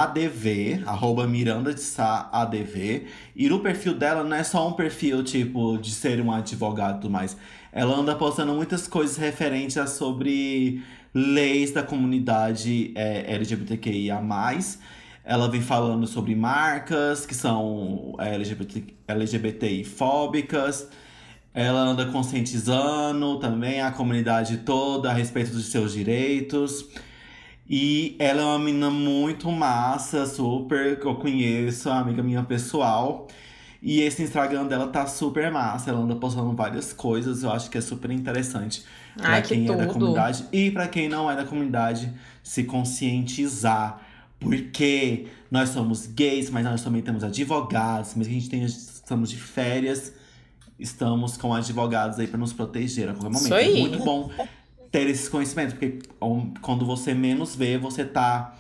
ADV, 0.01 0.83
arroba 0.87 1.27
Miranda 1.27 1.75
de 1.75 1.81
Sá 1.81 2.31
ADV. 2.33 3.07
E 3.37 3.49
no 3.49 3.61
perfil 3.61 3.95
dela 3.95 4.25
não 4.25 4.37
é 4.37 4.43
só 4.43 4.69
um 4.69 4.73
perfil, 4.73 5.23
tipo, 5.23 5.77
de 5.77 5.91
ser 5.91 6.21
um 6.21 6.33
advogado 6.33 6.99
e 6.99 7.01
tudo 7.03 7.11
mais. 7.11 7.37
Ela 7.71 7.95
anda 7.97 8.15
postando 8.15 8.55
muitas 8.55 8.89
coisas 8.89 9.17
referentes 9.17 9.77
a 9.77 9.87
sobre 9.87 10.83
leis 11.15 11.73
da 11.73 11.83
comunidade 11.83 12.93
é, 12.95 13.35
LGBTQIA+. 13.35 14.21
Ela 15.25 15.49
vem 15.49 15.61
falando 15.61 16.07
sobre 16.07 16.35
marcas 16.35 17.27
que 17.27 17.35
são 17.35 18.15
é, 18.19 18.35
LGBT, 18.35 18.85
LGBTI 19.07 19.85
fóbicas. 19.85 20.89
Ela 21.55 21.81
anda 21.81 22.07
conscientizando 22.07 23.39
também 23.39 23.83
a 23.83 23.91
comunidade 23.91 24.59
toda 24.59 25.11
a 25.11 25.13
respeito 25.13 25.53
dos 25.53 25.67
seus 25.67 25.93
direitos. 25.93 26.87
E 27.69 28.17
ela 28.19 28.43
é 28.43 28.45
uma 28.45 28.59
menina 28.59 28.91
muito 28.91 29.51
massa, 29.51 30.27
super, 30.27 30.99
que 30.99 31.07
eu 31.07 31.15
conheço, 31.15 31.89
uma 31.89 32.01
amiga 32.01 32.23
minha 32.23 32.43
pessoal. 32.43 33.29
E 33.81 34.01
esse 34.01 34.23
Instagram 34.23 34.67
dela 34.67 34.87
tá 34.87 35.07
super 35.07 35.51
massa, 35.51 35.91
ela 35.91 36.01
anda 36.01 36.15
postando 36.15 36.53
várias 36.53 36.93
coisas, 36.93 37.43
eu 37.43 37.51
acho 37.51 37.69
que 37.69 37.77
é 37.77 37.81
super 37.81 38.13
interessante 38.13 38.85
que 39.17 39.49
quem 39.49 39.69
é 39.69 39.77
da 39.77 39.87
comunidade 39.87 40.45
e 40.53 40.71
pra 40.71 40.87
quem 40.87 41.09
não 41.09 41.29
é 41.29 41.35
da 41.35 41.45
comunidade 41.45 42.13
se 42.43 42.63
conscientizar. 42.65 44.01
Porque 44.39 45.27
nós 45.51 45.69
somos 45.71 46.07
gays, 46.07 46.51
mas 46.51 46.65
nós 46.65 46.83
também 46.83 47.01
temos 47.03 47.23
advogados, 47.23 48.13
que 48.13 48.21
a 48.21 48.25
gente 48.25 48.49
tenha, 48.49 48.67
estamos 48.67 49.31
de 49.31 49.37
férias, 49.37 50.13
estamos 50.79 51.37
com 51.37 51.55
advogados 51.55 52.19
aí 52.19 52.27
pra 52.27 52.39
nos 52.39 52.53
proteger 52.53 53.09
a 53.09 53.13
qualquer 53.13 53.31
momento. 53.31 53.45
Isso 53.45 53.55
aí. 53.55 53.77
É 53.79 53.81
muito 53.81 53.99
bom 54.05 54.31
ter 54.93 55.09
esses 55.09 55.29
conhecimentos, 55.29 55.73
porque 55.75 55.99
quando 56.61 56.87
você 56.87 57.15
menos 57.15 57.57
vê, 57.57 57.77
você 57.79 58.05
tá 58.05 58.55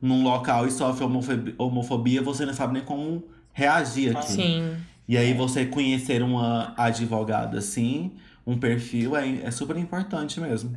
num 0.00 0.22
local 0.22 0.66
e 0.66 0.70
sofre 0.70 1.02
homofobi- 1.04 1.54
homofobia, 1.58 2.22
você 2.22 2.46
não 2.46 2.54
sabe 2.54 2.74
nem 2.74 2.84
como 2.84 3.24
reagir 3.52 4.16
aqui. 4.16 4.32
Sim. 4.32 4.76
E 5.08 5.16
aí 5.16 5.32
você 5.34 5.64
conhecer 5.66 6.22
uma 6.22 6.74
advogada 6.76 7.58
assim, 7.58 8.12
um 8.46 8.56
perfil, 8.58 9.16
é, 9.16 9.40
é 9.42 9.50
super 9.50 9.76
importante 9.76 10.38
mesmo. 10.40 10.76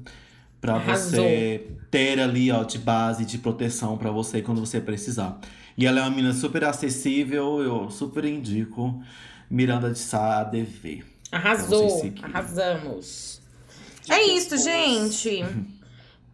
Pra 0.62 0.76
Arrasou. 0.76 1.24
você 1.24 1.68
ter 1.90 2.20
ali, 2.20 2.50
ó, 2.52 2.64
de 2.64 2.78
base, 2.78 3.26
de 3.26 3.38
proteção 3.40 3.98
pra 3.98 4.12
você 4.12 4.42
quando 4.42 4.60
você 4.60 4.80
precisar. 4.80 5.40
E 5.78 5.86
ela 5.86 6.00
é 6.00 6.04
uma 6.04 6.12
menina 6.12 6.34
super 6.34 6.64
acessível, 6.64 7.60
eu 7.62 7.90
super 7.90 8.24
indico. 8.26 9.02
Miranda 9.50 9.92
de 9.92 10.00
Sá 10.00 10.40
ADV. 10.42 11.04
Arrasou. 11.32 12.02
Arrasamos. 12.24 13.41
É 14.10 14.22
isso, 14.24 14.58
gente. 14.58 15.46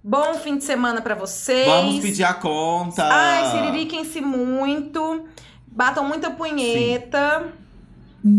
Bom 0.04 0.36
fim 0.36 0.58
de 0.58 0.64
semana 0.64 1.02
pra 1.02 1.16
vocês. 1.16 1.68
Vamos 1.68 2.00
pedir 2.00 2.24
a 2.24 2.34
conta! 2.34 3.04
Ai, 3.04 3.52
siririquem-se 3.52 4.22
muito. 4.22 5.26
Batam 5.68 6.08
muita 6.08 6.32
punheta. 6.32 7.52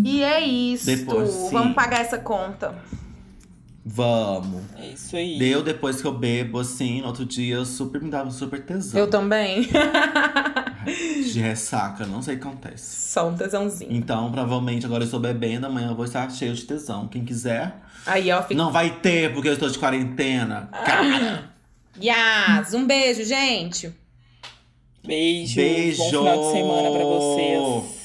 E 0.05 0.23
é 0.23 0.41
isso. 0.41 0.87
Depois, 0.87 1.31
sim. 1.31 1.51
Vamos 1.51 1.75
pagar 1.75 2.01
essa 2.01 2.19
conta. 2.19 2.75
Vamos. 3.85 4.63
É 4.77 4.89
isso 4.89 5.17
aí. 5.17 5.39
Deu 5.39 5.63
depois 5.63 6.01
que 6.01 6.07
eu 6.07 6.13
bebo, 6.13 6.59
assim, 6.59 7.01
no 7.01 7.07
outro 7.09 7.25
dia 7.25 7.57
eu 7.57 7.65
super 7.65 8.03
me 8.03 8.11
dava 8.11 8.29
um 8.29 8.33
super 8.33 8.63
tesão. 8.65 9.01
Eu 9.01 9.09
também. 9.09 9.69
De 10.89 11.41
ressaca, 11.41 12.07
não 12.07 12.23
sei 12.23 12.37
o 12.37 12.41
que 12.41 12.47
acontece. 12.47 13.11
Só 13.11 13.29
um 13.29 13.37
tesãozinho. 13.37 13.93
Então, 13.93 14.31
provavelmente 14.31 14.87
agora 14.87 15.03
eu 15.03 15.07
estou 15.07 15.21
bebendo, 15.21 15.67
amanhã 15.67 15.89
eu 15.89 15.97
vou 15.97 16.05
estar 16.05 16.31
cheio 16.31 16.55
de 16.55 16.63
tesão. 16.65 17.09
Quem 17.09 17.25
quiser. 17.25 17.77
Aí, 18.07 18.31
ó, 18.33 18.43
fica. 18.43 18.55
Não 18.55 18.73
vai 18.73 18.91
ter, 19.01 19.33
porque 19.33 19.49
eu 19.49 19.53
estou 19.53 19.69
de 19.69 19.79
quarentena. 19.79 20.69
Ah. 20.73 20.83
Cara, 20.85 21.51
Yas, 22.01 22.75
um 22.75 22.87
beijo, 22.87 23.25
gente. 23.25 23.93
Beijo. 25.05 25.57
Beijo! 25.57 25.99
Bom 25.99 26.09
final 26.11 26.39
de 26.39 26.53
semana 26.53 26.91
pra 26.91 27.05
vocês. 27.05 27.98